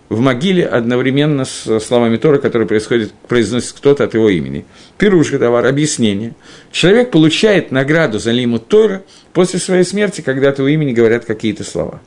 в 0.09 0.19
могиле 0.19 0.65
одновременно 0.65 1.45
с 1.45 1.79
словами 1.79 2.17
Тора, 2.17 2.37
которые 2.37 2.67
происходит, 2.67 3.13
произносит 3.29 3.71
кто-то 3.71 4.03
от 4.03 4.13
его 4.13 4.27
имени. 4.27 4.65
Пируш 4.97 5.29
товар, 5.29 5.65
объяснение. 5.65 6.35
Человек 6.73 7.11
получает 7.11 7.71
награду 7.71 8.19
за 8.19 8.31
лиму 8.31 8.59
Тора 8.59 9.03
после 9.31 9.57
своей 9.57 9.85
смерти, 9.85 10.19
когда 10.19 10.49
от 10.49 10.59
его 10.59 10.67
имени 10.67 10.91
говорят 10.91 11.23
какие-то 11.23 11.63
слова. 11.63 12.01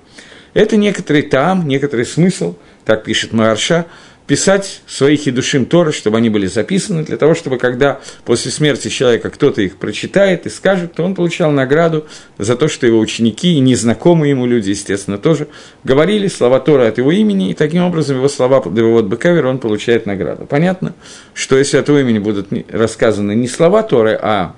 Это 0.54 0.76
некоторый 0.76 1.22
там, 1.22 1.66
некоторый 1.66 2.06
смысл, 2.06 2.54
так 2.84 3.02
пишет 3.02 3.32
Марша, 3.32 3.86
писать 4.26 4.80
свои 4.86 5.16
хидушим 5.16 5.66
Торы, 5.66 5.92
чтобы 5.92 6.16
они 6.16 6.30
были 6.30 6.46
записаны, 6.46 7.04
для 7.04 7.16
того, 7.16 7.34
чтобы 7.34 7.58
когда 7.58 8.00
после 8.24 8.50
смерти 8.50 8.88
человека 8.88 9.30
кто-то 9.30 9.60
их 9.60 9.76
прочитает 9.76 10.46
и 10.46 10.50
скажет, 10.50 10.94
то 10.94 11.02
он 11.02 11.14
получал 11.14 11.50
награду 11.50 12.06
за 12.38 12.56
то, 12.56 12.68
что 12.68 12.86
его 12.86 13.00
ученики 13.00 13.54
и 13.54 13.60
незнакомые 13.60 14.30
ему 14.30 14.46
люди, 14.46 14.70
естественно, 14.70 15.18
тоже 15.18 15.48
говорили 15.82 16.28
слова 16.28 16.60
Тора 16.60 16.88
от 16.88 16.98
его 16.98 17.12
имени, 17.12 17.50
и 17.50 17.54
таким 17.54 17.82
образом 17.82 18.16
его 18.16 18.28
слова 18.28 18.62
Девовод 18.64 19.06
Бекавер 19.06 19.46
он 19.46 19.58
получает 19.58 20.06
награду. 20.06 20.46
Понятно, 20.46 20.94
что 21.34 21.58
если 21.58 21.76
от 21.76 21.88
его 21.88 21.98
имени 21.98 22.18
будут 22.18 22.48
рассказаны 22.70 23.34
не 23.34 23.48
слова 23.48 23.82
Торы, 23.82 24.18
а 24.20 24.54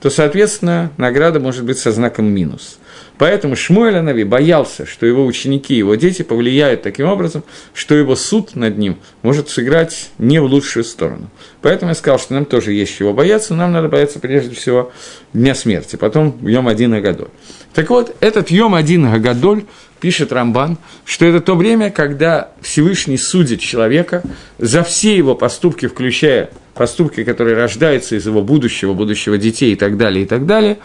то, 0.00 0.10
соответственно, 0.10 0.92
награда 0.96 1.40
может 1.40 1.64
быть 1.64 1.78
со 1.78 1.90
знаком 1.92 2.26
минус– 2.26 2.78
Поэтому 3.18 3.56
Шмуэль 3.56 3.96
Анави 3.96 4.22
боялся, 4.22 4.86
что 4.86 5.04
его 5.04 5.26
ученики, 5.26 5.74
его 5.74 5.96
дети 5.96 6.22
повлияют 6.22 6.82
таким 6.82 7.06
образом, 7.06 7.42
что 7.74 7.94
его 7.94 8.14
суд 8.14 8.54
над 8.54 8.78
ним 8.78 8.96
может 9.22 9.48
сыграть 9.48 10.10
не 10.18 10.40
в 10.40 10.44
лучшую 10.44 10.84
сторону. 10.84 11.28
Поэтому 11.60 11.90
я 11.90 11.94
сказал, 11.96 12.20
что 12.20 12.34
нам 12.34 12.44
тоже 12.44 12.72
есть 12.72 12.96
чего 12.96 13.12
бояться, 13.12 13.54
нам 13.54 13.72
надо 13.72 13.88
бояться 13.88 14.20
прежде 14.20 14.54
всего 14.54 14.92
дня 15.32 15.54
смерти, 15.54 15.96
потом 15.96 16.38
Йом 16.46 16.68
один 16.68 16.94
Агадоль. 16.94 17.28
Так 17.74 17.90
вот, 17.90 18.14
этот 18.20 18.50
Йом 18.50 18.74
один 18.74 19.06
Агадоль, 19.06 19.64
пишет 20.00 20.32
Рамбан, 20.32 20.78
что 21.04 21.26
это 21.26 21.40
то 21.40 21.56
время, 21.56 21.90
когда 21.90 22.50
Всевышний 22.60 23.18
судит 23.18 23.60
человека 23.60 24.22
за 24.58 24.84
все 24.84 25.16
его 25.16 25.34
поступки, 25.34 25.86
включая 25.86 26.50
поступки, 26.74 27.24
которые 27.24 27.56
рождаются 27.56 28.14
из 28.14 28.26
его 28.26 28.42
будущего, 28.42 28.94
будущего 28.94 29.36
детей 29.38 29.72
и 29.72 29.76
так 29.76 29.96
далее, 29.96 30.24
и 30.24 30.26
так 30.26 30.46
далее, 30.46 30.78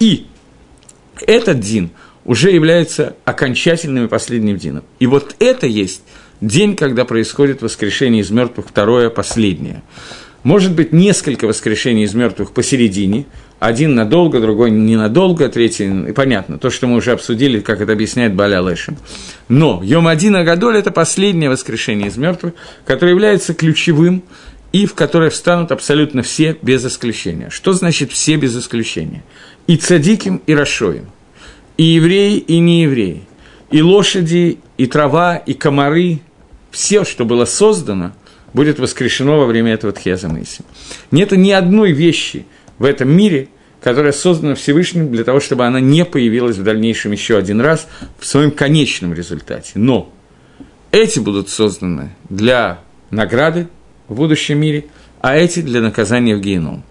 и 0.00 0.26
этот 1.26 1.60
дин 1.60 1.90
уже 2.24 2.50
является 2.50 3.16
окончательным 3.24 4.06
и 4.06 4.08
последним 4.08 4.56
дином. 4.56 4.84
И 4.98 5.06
вот 5.06 5.36
это 5.38 5.66
есть 5.66 6.02
день, 6.40 6.76
когда 6.76 7.04
происходит 7.04 7.62
воскрешение 7.62 8.22
из 8.22 8.30
мертвых, 8.30 8.68
второе, 8.68 9.10
последнее. 9.10 9.82
Может 10.42 10.72
быть 10.72 10.92
несколько 10.92 11.46
воскрешений 11.46 12.04
из 12.04 12.14
мертвых 12.14 12.52
посередине, 12.52 13.24
один 13.60 13.94
надолго, 13.94 14.40
другой 14.40 14.70
ненадолго, 14.70 15.48
третий, 15.48 16.12
понятно, 16.12 16.58
то, 16.58 16.68
что 16.68 16.86
мы 16.86 16.96
уже 16.96 17.12
обсудили, 17.12 17.60
как 17.60 17.80
это 17.80 17.92
объясняет 17.92 18.34
Баля 18.34 18.60
Лешин. 18.60 18.98
Но 19.48 19.80
Йом 19.82 20.06
Один 20.06 20.36
Агадоль– 20.36 20.76
это 20.78 20.90
последнее 20.90 21.48
воскрешение 21.48 22.08
из 22.08 22.18
мертвых, 22.18 22.52
которое 22.84 23.12
является 23.12 23.54
ключевым 23.54 24.22
и 24.72 24.84
в 24.84 24.94
которое 24.94 25.30
встанут 25.30 25.72
абсолютно 25.72 26.22
все 26.22 26.58
без 26.60 26.84
исключения. 26.84 27.48
Что 27.48 27.72
значит 27.72 28.12
«все 28.12 28.36
без 28.36 28.54
исключения»? 28.54 29.22
И 29.66 29.76
цадиким, 29.76 30.42
и 30.46 30.54
рашоем, 30.54 31.06
и 31.76 31.84
евреи, 31.84 32.38
и 32.38 32.58
неевреи, 32.58 33.22
и 33.70 33.82
лошади, 33.82 34.58
и 34.76 34.86
трава, 34.86 35.36
и 35.36 35.54
комары, 35.54 36.20
все, 36.70 37.04
что 37.04 37.24
было 37.24 37.44
создано, 37.44 38.12
будет 38.52 38.78
воскрешено 38.78 39.38
во 39.38 39.46
время 39.46 39.72
этого 39.72 39.92
Тхеза 39.92 40.28
Мэйси. 40.28 40.64
Нет 41.10 41.32
ни 41.32 41.50
одной 41.50 41.92
вещи 41.92 42.46
в 42.78 42.84
этом 42.84 43.10
мире, 43.10 43.48
которая 43.82 44.12
создана 44.12 44.54
Всевышним 44.54 45.12
для 45.12 45.24
того, 45.24 45.40
чтобы 45.40 45.66
она 45.66 45.80
не 45.80 46.04
появилась 46.04 46.56
в 46.56 46.62
дальнейшем 46.62 47.12
еще 47.12 47.36
один 47.36 47.60
раз 47.60 47.86
в 48.18 48.26
своем 48.26 48.50
конечном 48.50 49.12
результате. 49.12 49.72
Но 49.74 50.12
эти 50.90 51.18
будут 51.18 51.48
созданы 51.48 52.14
для 52.28 52.80
награды, 53.10 53.68
в 54.08 54.14
будущем 54.14 54.58
мире, 54.58 54.86
а 55.20 55.36
эти 55.36 55.60
для 55.60 55.80
наказания 55.80 56.36
в 56.36 56.40
геном. 56.40 56.84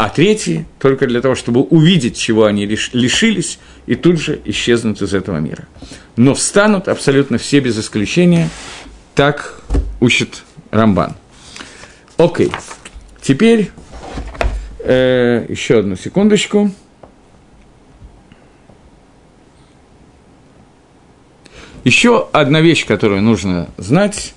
А 0.00 0.10
третьи 0.10 0.64
только 0.78 1.08
для 1.08 1.20
того, 1.20 1.34
чтобы 1.34 1.60
увидеть, 1.60 2.16
чего 2.16 2.44
они 2.44 2.66
лишились, 2.66 3.58
и 3.86 3.96
тут 3.96 4.20
же 4.20 4.40
исчезнут 4.44 5.02
из 5.02 5.12
этого 5.12 5.38
мира. 5.38 5.66
Но 6.14 6.34
встанут 6.34 6.86
абсолютно 6.86 7.36
все 7.36 7.58
без 7.58 7.76
исключения, 7.76 8.48
так 9.16 9.60
учит 9.98 10.44
Рамбан. 10.70 11.16
Окей, 12.16 12.52
теперь 13.20 13.72
э, 14.84 15.46
еще 15.48 15.80
одну 15.80 15.96
секундочку. 15.96 16.70
Еще 21.82 22.28
одна 22.30 22.60
вещь, 22.60 22.86
которую 22.86 23.22
нужно 23.22 23.68
знать, 23.78 24.34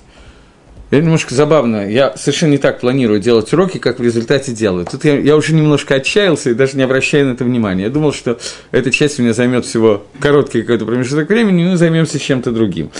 Я 0.92 1.00
немножко 1.00 1.34
забавно, 1.34 1.90
я 1.90 2.14
совершенно 2.18 2.50
не 2.50 2.58
так 2.58 2.80
планирую 2.80 3.18
делать 3.18 3.50
уроки, 3.54 3.78
как 3.78 3.98
в 3.98 4.02
результате 4.02 4.52
делаю. 4.52 4.84
Тут 4.84 5.06
я, 5.06 5.18
я 5.18 5.36
уже 5.38 5.54
немножко 5.54 5.94
отчаялся 5.94 6.50
и 6.50 6.54
даже 6.54 6.76
не 6.76 6.82
обращаю 6.82 7.28
на 7.28 7.32
это 7.32 7.44
внимания. 7.44 7.84
Я 7.84 7.88
думал, 7.88 8.12
что 8.12 8.38
эта 8.72 8.90
часть 8.90 9.18
у 9.18 9.22
меня 9.22 9.32
займет 9.32 9.64
всего 9.64 10.04
короткий 10.20 10.60
какой-то 10.60 10.84
промежуток 10.84 11.30
времени, 11.30 11.62
и 11.62 11.66
мы 11.66 11.76
займемся 11.78 12.18
чем-то 12.18 12.52
другим. 12.52 12.90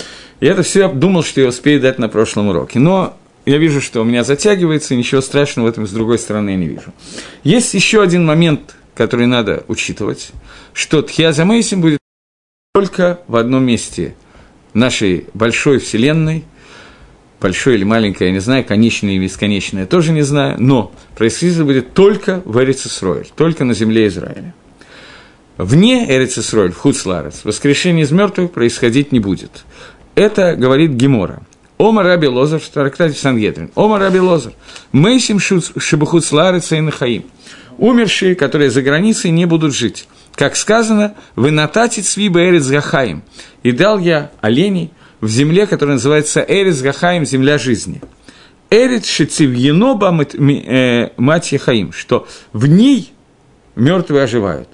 И 0.40 0.46
это 0.46 0.62
все 0.62 0.80
я 0.80 0.88
думал, 0.88 1.22
что 1.22 1.42
я 1.42 1.48
успею 1.48 1.82
дать 1.82 1.98
на 1.98 2.08
прошлом 2.08 2.48
уроке. 2.48 2.78
Но 2.78 3.14
я 3.44 3.58
вижу, 3.58 3.82
что 3.82 4.00
у 4.00 4.04
меня 4.04 4.24
затягивается, 4.24 4.94
и 4.94 4.96
ничего 4.96 5.20
страшного 5.20 5.66
в 5.66 5.68
этом 5.68 5.86
с 5.86 5.90
другой 5.90 6.18
стороны 6.18 6.48
я 6.48 6.56
не 6.56 6.68
вижу. 6.68 6.94
Есть 7.44 7.74
еще 7.74 8.00
один 8.00 8.24
момент, 8.24 8.74
который 8.94 9.26
надо 9.26 9.64
учитывать, 9.68 10.30
что 10.72 11.02
Тхиаза 11.02 11.44
Мейсим 11.44 11.82
будет 11.82 11.98
только 12.72 13.20
в 13.28 13.36
одном 13.36 13.66
месте 13.66 14.14
нашей 14.72 15.26
большой 15.34 15.78
вселенной– 15.78 16.46
большое 17.42 17.76
или 17.76 17.84
маленькое, 17.84 18.30
я 18.30 18.34
не 18.34 18.40
знаю, 18.40 18.64
конечное 18.64 19.12
или 19.12 19.24
бесконечное, 19.24 19.86
тоже 19.86 20.12
не 20.12 20.22
знаю, 20.22 20.56
но 20.58 20.92
происходить 21.16 21.64
будет 21.64 21.92
только 21.92 22.40
в 22.44 22.58
Эрицесройль, 22.62 23.26
только 23.36 23.64
на 23.64 23.74
земле 23.74 24.06
Израиля. 24.06 24.54
Вне 25.58 26.10
Эрицесройль, 26.10 26.72
в 26.72 26.78
Хуцларец, 26.78 27.40
воскрешение 27.44 28.04
из 28.04 28.10
мертвых 28.10 28.52
происходить 28.52 29.12
не 29.12 29.20
будет. 29.20 29.64
Это 30.14 30.56
говорит 30.56 30.92
Гемора. 30.92 31.42
Ома 31.78 32.02
Раби 32.02 32.28
Лозар 32.28 32.60
в 32.60 32.68
трактате 32.68 33.18
Сангедрин. 33.18 33.70
Ома 33.74 33.98
Раби 33.98 34.20
Лозар. 34.20 34.52
Мейсим 34.92 35.38
Шибахут 35.40 36.24
и 36.32 36.80
Нахаим. 36.80 37.24
Умершие, 37.76 38.34
которые 38.34 38.70
за 38.70 38.82
границей, 38.82 39.30
не 39.30 39.46
будут 39.46 39.74
жить. 39.74 40.06
Как 40.34 40.56
сказано, 40.56 41.14
вы 41.34 41.50
нататит 41.50 42.06
свиба 42.06 42.40
Эрец. 42.44 42.70
И 43.62 43.72
дал 43.72 43.98
я 43.98 44.30
оленей, 44.40 44.90
в 45.22 45.28
земле, 45.28 45.66
которая 45.66 45.94
называется 45.94 46.44
Эрис 46.46 46.82
Гахаим, 46.82 47.24
земля 47.24 47.56
жизни. 47.56 48.02
Эрит 48.68 49.06
Шицивьено 49.06 49.98
э, 49.98 51.10
мать 51.16 51.52
Яхаим, 51.52 51.92
что 51.92 52.26
в 52.52 52.66
ней 52.66 53.12
мертвые 53.76 54.24
оживают. 54.24 54.68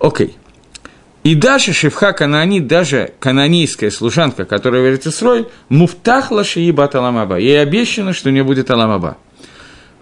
Окей. 0.00 0.36
И 1.22 1.34
даже 1.34 1.72
Шевха 1.72 2.12
Канани, 2.12 2.60
даже 2.60 3.12
канонийская 3.18 3.90
служанка, 3.90 4.44
которая 4.44 4.82
в 4.82 4.86
Эрицесрой, 4.86 5.48
муфтахла 5.68 6.44
шиибат 6.44 6.94
аламаба. 6.94 7.38
Ей 7.38 7.60
обещано, 7.60 8.12
что 8.12 8.28
у 8.28 8.32
нее 8.32 8.44
будет 8.44 8.70
аламаба. 8.70 9.16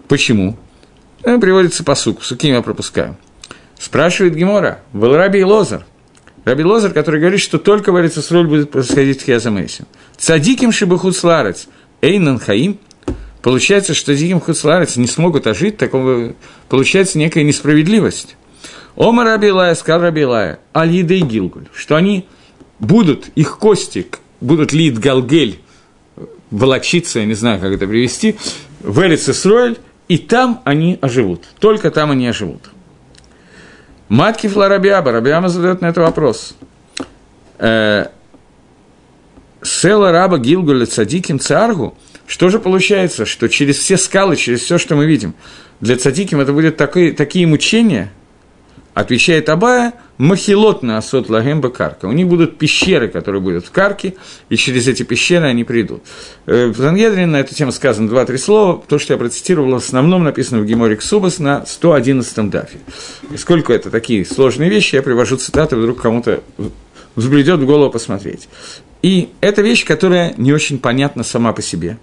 Почему? 0.07 0.57
Приводится 1.21 1.83
по 1.83 1.95
суку, 1.95 2.21
суки 2.23 2.49
я 2.49 2.61
пропускаю. 2.61 3.17
Спрашивает 3.79 4.35
Гемора, 4.35 4.81
был 4.91 5.15
Раби 5.15 5.43
Лозар, 5.43 5.85
Раби 6.45 6.63
Лозер, 6.63 6.91
который 6.91 7.19
говорит, 7.19 7.39
что 7.39 7.57
только 7.57 7.91
в 7.91 7.99
Эрицесроль 7.99 8.47
будет 8.47 8.71
происходить 8.71 9.21
Хиазамейсин. 9.21 9.85
Цадиким 10.17 10.71
шибахут 10.71 11.15
сларец, 11.15 11.67
эйнан 12.01 12.39
хаим. 12.39 12.79
Получается, 13.41 13.93
что 13.93 14.15
Диким 14.15 14.39
Хуцларец 14.39 14.95
не 14.95 15.05
смогут 15.05 15.47
ожить, 15.47 15.75
такого 15.75 16.33
получается 16.69 17.17
некая 17.17 17.43
несправедливость. 17.43 18.37
Ома 18.95 19.25
Раби 19.25 19.49
Илая, 19.49 19.75
сказал 19.75 20.03
Раби 20.03 20.21
Илая, 20.21 20.59
аль 20.73 20.95
и 20.95 21.01
Гилгуль, 21.01 21.67
что 21.75 21.97
они 21.97 22.25
будут, 22.79 23.27
их 23.35 23.57
кости 23.57 24.07
будут 24.39 24.71
лид 24.71 24.97
галгель, 24.97 25.59
волочиться, 26.51 27.19
я 27.19 27.25
не 27.25 27.33
знаю, 27.33 27.59
как 27.59 27.73
это 27.73 27.85
привести, 27.85 28.37
в 28.79 29.01
Эрицесроль, 29.01 29.75
и 30.07 30.17
там 30.17 30.61
они 30.63 30.97
оживут, 31.01 31.43
только 31.59 31.91
там 31.91 32.11
они 32.11 32.27
оживут. 32.27 32.69
Матки 34.13 34.45
Фларабиаба, 34.45 35.11
Рабиама 35.11 35.49
задает 35.49 35.81
на 35.81 35.87
это 35.87 36.01
вопрос. 36.01 36.53
Э, 37.57 38.09
Села 39.63 40.11
раба 40.11 40.37
Гилгуля 40.37 40.85
Цадиким 40.85 41.39
Царгу, 41.39 41.97
что 42.27 42.49
же 42.49 42.59
получается, 42.59 43.25
что 43.25 43.49
через 43.49 43.79
все 43.79 43.97
скалы, 43.97 44.35
через 44.35 44.61
все, 44.61 44.77
что 44.77 44.95
мы 44.95 45.07
видим, 45.07 45.33
для 45.81 45.97
Цадиким 45.97 46.39
это 46.39 46.53
будет 46.53 46.77
такие, 46.77 47.13
такие 47.13 47.47
мучения– 47.47 48.11
Отвечает 48.93 49.49
Абая, 49.49 49.93
махилот 50.19 50.83
на 50.83 50.99
асот 50.99 51.27
лагемба 51.27 51.69
карка. 51.69 52.05
У 52.05 52.11
них 52.11 52.27
будут 52.27 52.59
пещеры, 52.59 53.07
которые 53.07 53.41
будут 53.41 53.65
в 53.65 53.71
карке, 53.71 54.13
и 54.49 54.55
через 54.55 54.87
эти 54.87 55.01
пещеры 55.01 55.47
они 55.47 55.63
придут. 55.63 56.03
Э, 56.45 56.67
в 56.67 56.77
Зангедрине 56.77 57.25
на 57.25 57.39
эту 57.39 57.55
тему 57.55 57.71
сказано 57.71 58.07
два-три 58.07 58.37
слова. 58.37 58.83
То, 58.87 58.99
что 58.99 59.13
я 59.13 59.17
процитировал, 59.17 59.71
в 59.71 59.75
основном 59.75 60.23
написано 60.23 60.61
в 60.61 60.65
Геморе 60.65 60.95
Ксубас 60.95 61.39
на 61.39 61.63
111-м 61.65 62.51
дафе. 62.51 62.77
И 63.31 63.37
сколько 63.37 63.73
это 63.73 63.89
такие 63.89 64.25
сложные 64.25 64.69
вещи, 64.69 64.95
я 64.95 65.01
привожу 65.01 65.37
цитаты, 65.37 65.75
вдруг 65.75 65.99
кому-то 65.99 66.43
взбредет 67.15 67.59
в 67.59 67.65
голову 67.65 67.91
посмотреть. 67.91 68.47
И 69.01 69.29
это 69.41 69.63
вещь, 69.63 69.85
которая 69.85 70.35
не 70.37 70.53
очень 70.53 70.77
понятна 70.77 71.23
сама 71.23 71.51
по 71.51 71.63
себе. 71.63 71.97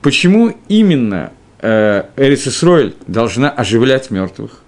Почему 0.00 0.56
именно 0.68 1.32
э, 1.60 2.04
Эрис 2.16 2.48
Исроэль 2.48 2.94
должна 3.06 3.50
оживлять 3.50 4.10
мертвых? 4.10 4.62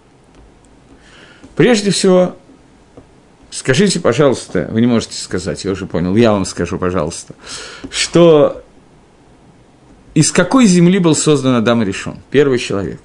Прежде 1.63 1.93
всего, 1.93 2.35
скажите, 3.53 4.01
пожалуйста, 4.01 4.69
вы 4.73 4.81
не 4.81 4.89
можете 4.89 5.17
сказать, 5.17 5.65
я 5.65 5.71
уже 5.71 5.87
понял, 5.87 6.17
я 6.17 6.33
вам 6.33 6.45
скажу, 6.45 6.77
пожалуйста, 6.77 7.37
что 7.89 8.65
из 10.13 10.33
какой 10.33 10.67
земли 10.67 10.99
был 10.99 11.15
создан 11.15 11.55
Адам 11.55 11.85
Решон, 11.85 12.19
первый 12.33 12.59
человек? 12.59 13.01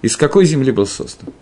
Из 0.00 0.16
какой 0.16 0.46
земли 0.46 0.70
был 0.70 0.86
создан? 0.86 1.34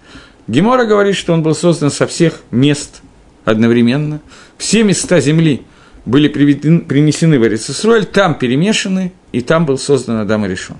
Гемора 0.49 0.87
говорит, 0.87 1.15
что 1.15 1.35
он 1.35 1.45
был 1.45 1.55
создан 1.55 1.93
со 1.93 2.09
всех 2.09 2.41
мест 2.51 3.01
одновременно. 3.45 4.21
Все 4.59 4.83
места 4.83 5.21
земли 5.21 5.63
были 6.05 6.27
принесены 6.27 7.39
в 7.39 7.47
Эрицесроль, 7.47 8.07
там 8.07 8.35
перемешаны, 8.35 9.13
и 9.31 9.41
там 9.41 9.67
был 9.67 9.79
создан 9.79 10.17
Адам 10.17 10.45
Решон. 10.45 10.79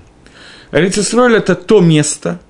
Эрицесроль– 0.73 1.35
это 1.37 1.55
то 1.55 1.79
место, 1.79 2.41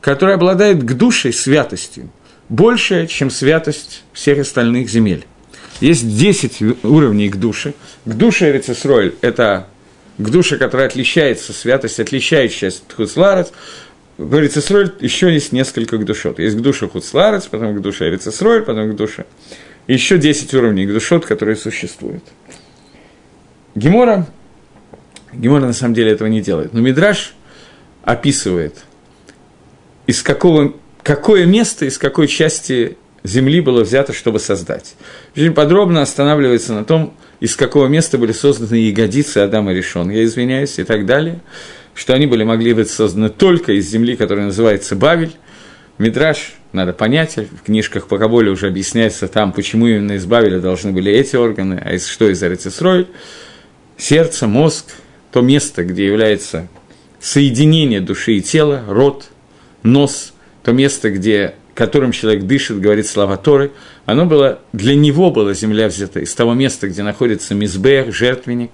которое 0.00 0.36
обладает 0.36 0.82
к 0.82 0.94
душе 0.94 1.32
святостью 1.32 2.08
больше, 2.48 3.06
чем 3.06 3.30
святость 3.30 4.04
всех 4.12 4.38
остальных 4.38 4.88
земель. 4.88 5.24
Есть 5.80 6.16
10 6.16 6.84
уровней 6.84 7.28
к 7.28 7.36
душе. 7.36 7.74
К 8.04 8.14
душе 8.14 8.50
Эрицесройль– 8.50 9.14
это 9.20 9.68
к 10.16 10.30
душе, 10.30 10.56
которая 10.56 10.88
отличается, 10.88 11.52
святость, 11.52 12.00
отличающаяся 12.00 12.82
от 12.86 12.92
Хуцларец. 12.92 13.52
В 14.16 14.36
Эрицесройль 14.36 14.92
еще 15.00 15.32
есть 15.32 15.52
несколько 15.52 15.96
к 15.96 16.04
душот. 16.04 16.40
Есть 16.40 16.56
к 16.56 16.60
душе 16.60 16.88
Хуцларец, 16.88 17.46
потом 17.46 17.76
к 17.76 17.80
душе 17.80 18.08
Эрицесройль, 18.08 18.62
потом 18.62 18.92
к 18.92 18.96
душе. 18.96 19.26
Еще 19.86 20.18
10 20.18 20.52
уровней 20.54 20.86
к 20.86 20.92
душот, 20.92 21.24
которые 21.24 21.56
существуют. 21.56 22.24
Гемора, 23.76 24.26
Гемора 25.32 25.66
на 25.66 25.72
самом 25.72 25.94
деле 25.94 26.10
этого 26.10 26.26
не 26.26 26.40
делает, 26.40 26.72
но 26.72 26.80
Мидраш 26.80 27.34
описывает, 28.02 28.74
из 30.08 30.22
какого 30.22 30.74
какое 31.08 31.46
место 31.46 31.86
из 31.86 31.96
какой 31.96 32.28
части 32.28 32.98
земли 33.24 33.62
было 33.62 33.82
взято, 33.82 34.12
чтобы 34.12 34.38
создать. 34.38 34.94
Очень 35.34 35.54
подробно 35.54 36.02
останавливается 36.02 36.74
на 36.74 36.84
том, 36.84 37.14
из 37.40 37.56
какого 37.56 37.86
места 37.86 38.18
были 38.18 38.32
созданы 38.32 38.74
ягодицы 38.74 39.38
Адама 39.38 39.72
Решон, 39.72 40.10
я 40.10 40.22
извиняюсь, 40.22 40.78
и 40.78 40.84
так 40.84 41.06
далее, 41.06 41.40
что 41.94 42.12
они 42.12 42.26
были 42.26 42.44
могли 42.44 42.74
быть 42.74 42.90
созданы 42.90 43.30
только 43.30 43.72
из 43.72 43.88
земли, 43.88 44.16
которая 44.16 44.44
называется 44.44 44.96
Бавель. 44.96 45.32
Мидраш, 45.96 46.52
надо 46.74 46.92
понять, 46.92 47.38
в 47.38 47.64
книжках 47.64 48.06
по 48.06 48.18
Каболе 48.18 48.50
уже 48.50 48.66
объясняется 48.66 49.28
там, 49.28 49.54
почему 49.54 49.86
именно 49.86 50.12
из 50.12 50.26
Бавеля 50.26 50.60
должны 50.60 50.92
были 50.92 51.10
эти 51.10 51.36
органы, 51.36 51.80
а 51.82 51.94
из 51.94 52.06
что 52.06 52.28
из 52.28 52.42
Арицесрой. 52.42 53.06
Сердце, 53.96 54.46
мозг, 54.46 54.84
то 55.32 55.40
место, 55.40 55.84
где 55.84 56.04
является 56.04 56.68
соединение 57.18 58.02
души 58.02 58.34
и 58.34 58.42
тела, 58.42 58.84
рот, 58.86 59.30
нос– 59.82 60.34
то 60.68 60.74
место, 60.74 61.08
где, 61.08 61.54
которым 61.74 62.12
человек 62.12 62.44
дышит, 62.44 62.78
говорит 62.78 63.06
слова 63.06 63.38
Торы, 63.38 63.70
оно 64.04 64.26
было, 64.26 64.58
для 64.74 64.94
него 64.94 65.30
была 65.30 65.54
земля 65.54 65.88
взята 65.88 66.20
из 66.20 66.34
того 66.34 66.52
места, 66.52 66.88
где 66.88 67.02
находится 67.02 67.54
мизбех, 67.54 68.14
жертвенник. 68.14 68.72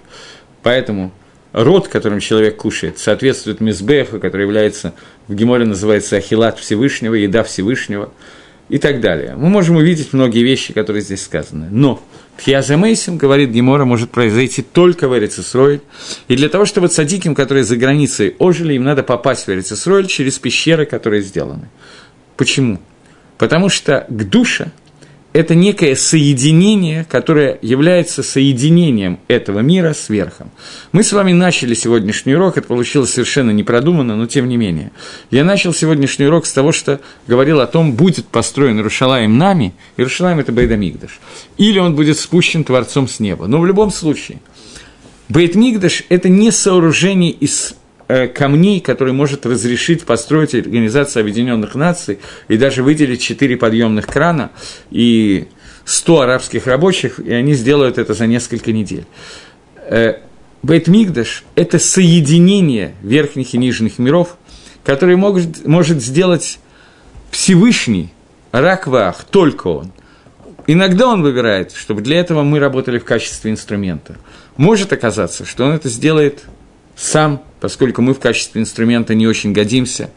Поэтому 0.64 1.12
рот, 1.52 1.86
которым 1.86 2.18
человек 2.18 2.56
кушает, 2.56 2.98
соответствует 2.98 3.60
мизбеху, 3.60 4.18
который 4.18 4.42
является, 4.42 4.92
в 5.28 5.36
Геморе 5.36 5.66
называется 5.66 6.16
ахилат 6.16 6.58
Всевышнего, 6.58 7.14
еда 7.14 7.44
Всевышнего 7.44 8.12
и 8.68 8.78
так 8.78 9.00
далее. 9.00 9.36
Мы 9.36 9.50
можем 9.50 9.76
увидеть 9.76 10.12
многие 10.12 10.42
вещи, 10.42 10.72
которые 10.72 11.02
здесь 11.02 11.22
сказаны. 11.22 11.68
Но 11.70 12.02
Тхиазамейсим, 12.36 13.16
говорит 13.16 13.50
Гемора, 13.50 13.84
может 13.84 14.10
произойти 14.10 14.62
только 14.62 15.08
в 15.08 15.16
Эрицесройль. 15.16 15.80
И 16.28 16.36
для 16.36 16.48
того, 16.48 16.64
чтобы 16.64 16.88
цадиким, 16.88 17.34
которые 17.34 17.64
за 17.64 17.76
границей 17.76 18.34
ожили, 18.38 18.74
им 18.74 18.84
надо 18.84 19.02
попасть 19.02 19.46
в 19.46 19.50
Эрицесройль 19.50 20.06
через 20.06 20.38
пещеры, 20.38 20.84
которые 20.84 21.22
сделаны. 21.22 21.68
Почему? 22.36 22.80
Потому 23.38 23.68
что 23.68 24.06
к 24.08 24.24
душе– 24.24 24.70
это 25.34 25.56
некое 25.56 25.96
соединение, 25.96 27.04
которое 27.10 27.58
является 27.60 28.22
соединением 28.22 29.18
этого 29.26 29.58
мира 29.58 29.92
с 29.92 30.08
верхом. 30.08 30.52
Мы 30.92 31.02
с 31.02 31.12
вами 31.12 31.32
начали 31.32 31.74
сегодняшний 31.74 32.36
урок, 32.36 32.56
это 32.56 32.68
получилось 32.68 33.12
совершенно 33.12 33.50
непродуманно, 33.50 34.14
но 34.16 34.26
тем 34.26 34.48
не 34.48 34.56
менее. 34.56 34.92
Я 35.32 35.42
начал 35.42 35.74
сегодняшний 35.74 36.26
урок 36.26 36.46
с 36.46 36.52
того, 36.52 36.70
что 36.70 37.00
говорил 37.26 37.60
о 37.60 37.66
том, 37.66 37.94
будет 37.94 38.26
построен 38.28 38.78
Рушалаем 38.80 39.36
нами, 39.36 39.74
и 39.96 40.04
Рушалаем– 40.04 40.38
это 40.40 40.52
Бейдамигдаш, 40.52 41.18
или 41.58 41.80
он 41.80 41.96
будет 41.96 42.16
спущен 42.16 42.62
Творцом 42.62 43.08
с 43.08 43.18
неба. 43.18 43.48
Но 43.48 43.58
в 43.58 43.66
любом 43.66 43.90
случае, 43.90 44.38
Бейтмигдаш– 45.28 46.04
это 46.10 46.28
не 46.28 46.52
сооружение 46.52 47.32
из 47.32 47.74
камней, 48.06 48.80
которые 48.80 49.14
может 49.14 49.46
разрешить 49.46 50.04
построить 50.04 50.54
Организацию 50.54 51.22
Объединенных 51.22 51.74
Наций 51.74 52.18
и 52.48 52.56
даже 52.56 52.82
выделить 52.82 53.22
четыре 53.22 53.56
подъемных 53.56 54.06
крана 54.06 54.50
и 54.90 55.48
100 55.84 56.20
арабских 56.20 56.66
рабочих, 56.66 57.18
и 57.18 57.32
они 57.32 57.54
сделают 57.54 57.98
это 57.98 58.14
за 58.14 58.26
несколько 58.26 58.72
недель. 58.72 59.06
Э, 59.76 60.20
Бейтмигдаш– 60.62 61.44
это 61.56 61.78
соединение 61.78 62.94
верхних 63.02 63.54
и 63.54 63.58
нижних 63.58 63.98
миров, 63.98 64.36
которое 64.82 65.16
может, 65.16 65.66
может 65.66 66.02
сделать 66.02 66.58
Всевышний, 67.30 68.12
Раквах, 68.52 69.24
только 69.24 69.66
он. 69.66 69.92
Иногда 70.66 71.08
он 71.08 71.22
выбирает, 71.22 71.72
чтобы 71.72 72.00
для 72.00 72.18
этого 72.18 72.42
мы 72.42 72.60
работали 72.60 72.98
в 72.98 73.04
качестве 73.04 73.50
инструмента. 73.50 74.16
Может 74.56 74.92
оказаться, 74.92 75.44
что 75.44 75.64
он 75.64 75.72
это 75.72 75.88
сделает 75.88 76.44
сам, 76.96 77.42
поскольку 77.60 78.02
мы 78.02 78.14
в 78.14 78.20
качестве 78.20 78.60
инструмента 78.60 79.14
не 79.14 79.26
очень 79.26 79.52
годимся, 79.52 80.10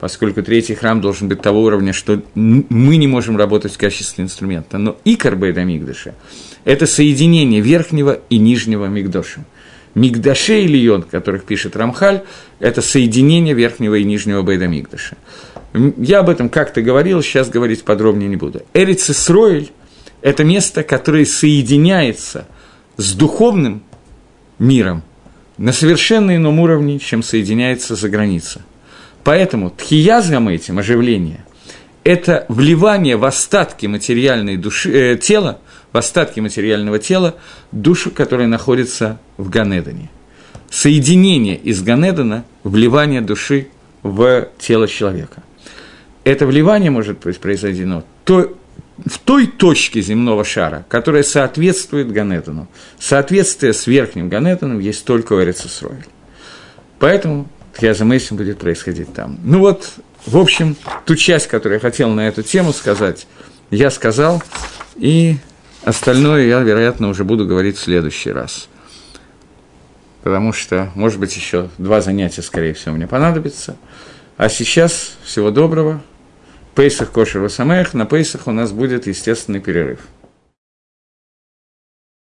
поскольку 0.00 0.42
третий 0.42 0.74
храм 0.74 1.00
должен 1.00 1.28
быть 1.28 1.40
того 1.40 1.62
уровня, 1.62 1.92
что 1.92 2.22
мы 2.34 2.96
не 2.96 3.06
можем 3.06 3.36
работать 3.36 3.74
в 3.74 3.78
качестве 3.78 4.24
инструмента. 4.24 4.78
Но 4.78 4.96
икор 5.04 5.36
Бейда 5.36 5.64
Мигдаша– 5.64 6.14
это 6.64 6.86
соединение 6.86 7.60
верхнего 7.60 8.20
и 8.28 8.38
нижнего 8.38 8.86
Мигдоша. 8.86 9.44
Мигдаше 9.94 10.62
и 10.62 10.66
Лион, 10.66 11.02
которых 11.02 11.44
пишет 11.44 11.76
Рамхаль, 11.76 12.24
это 12.58 12.82
соединение 12.82 13.54
верхнего 13.54 13.94
и 13.94 14.04
нижнего 14.04 14.42
Бейда 14.42 14.66
Мигдаша. 14.66 15.16
Я 15.96 16.20
об 16.20 16.28
этом 16.28 16.48
как-то 16.48 16.82
говорил, 16.82 17.22
сейчас 17.22 17.48
говорить 17.48 17.84
подробнее 17.84 18.28
не 18.28 18.36
буду. 18.36 18.62
Эриц 18.74 19.08
Исроэль– 19.08 19.70
это 20.20 20.42
место, 20.44 20.82
которое 20.82 21.24
соединяется 21.24 22.46
с 22.96 23.14
духовным 23.14 23.82
миром 24.58 25.02
на 25.58 25.72
совершенно 25.72 26.36
ином 26.36 26.60
уровне, 26.60 26.98
чем 26.98 27.22
соединяется 27.22 27.94
за 27.94 28.08
граница. 28.08 28.62
Поэтому 29.22 29.70
тхиязгам 29.70 30.48
этим, 30.48 30.78
оживление, 30.78 31.44
это 32.02 32.44
вливание 32.48 33.16
в 33.16 33.24
остатки 33.24 33.86
материальной 33.86 34.56
души, 34.56 34.92
э, 34.92 35.16
тела, 35.16 35.58
в 35.92 35.96
остатки 35.96 36.40
материального 36.40 36.98
тела, 36.98 37.36
душу, 37.72 38.10
которая 38.10 38.46
находится 38.46 39.18
в 39.38 39.48
Ганедане. 39.48 40.10
Соединение 40.70 41.56
из 41.56 41.82
Ганедана, 41.82 42.44
вливание 42.64 43.20
души 43.20 43.68
в 44.02 44.48
тело 44.58 44.86
человека. 44.86 45.42
Это 46.24 46.46
вливание 46.46 46.90
может 46.90 47.20
быть 47.20 47.38
произведено 47.38 48.02
в 49.04 49.18
той 49.18 49.46
точке 49.46 50.00
земного 50.00 50.44
шара, 50.44 50.84
которая 50.88 51.22
соответствует 51.22 52.12
Ганетану. 52.12 52.68
Соответствие 52.98 53.72
с 53.72 53.86
верхним 53.86 54.28
Ганетаном 54.28 54.78
есть 54.78 55.04
только 55.04 55.32
у 55.32 55.42
Эрицесройль. 55.42 56.04
Поэтому 56.98 57.48
Тхиазамейсим 57.74 58.36
будет 58.36 58.58
происходить 58.58 59.12
там. 59.12 59.38
Ну 59.42 59.58
вот, 59.58 59.94
в 60.26 60.36
общем, 60.38 60.76
ту 61.04 61.16
часть, 61.16 61.48
которую 61.48 61.74
я 61.76 61.80
хотел 61.80 62.10
на 62.10 62.28
эту 62.28 62.42
тему 62.42 62.72
сказать, 62.72 63.26
я 63.70 63.90
сказал, 63.90 64.42
и 64.96 65.36
остальное 65.82 66.46
я, 66.46 66.60
вероятно, 66.60 67.08
уже 67.08 67.24
буду 67.24 67.46
говорить 67.46 67.76
в 67.76 67.80
следующий 67.82 68.30
раз. 68.30 68.68
Потому 70.22 70.52
что, 70.52 70.90
может 70.94 71.18
быть, 71.18 71.36
еще 71.36 71.68
два 71.76 72.00
занятия, 72.00 72.42
скорее 72.42 72.72
всего, 72.72 72.94
мне 72.94 73.06
понадобится. 73.06 73.76
А 74.36 74.48
сейчас 74.48 75.16
всего 75.22 75.50
доброго. 75.50 76.02
Пейсах 76.74 77.12
Кошер 77.12 77.40
Васамех. 77.40 77.94
На 77.94 78.04
Пейсах 78.04 78.48
у 78.48 78.50
нас 78.50 78.72
будет 78.72 79.06
естественный 79.06 79.60
перерыв. 79.60 80.00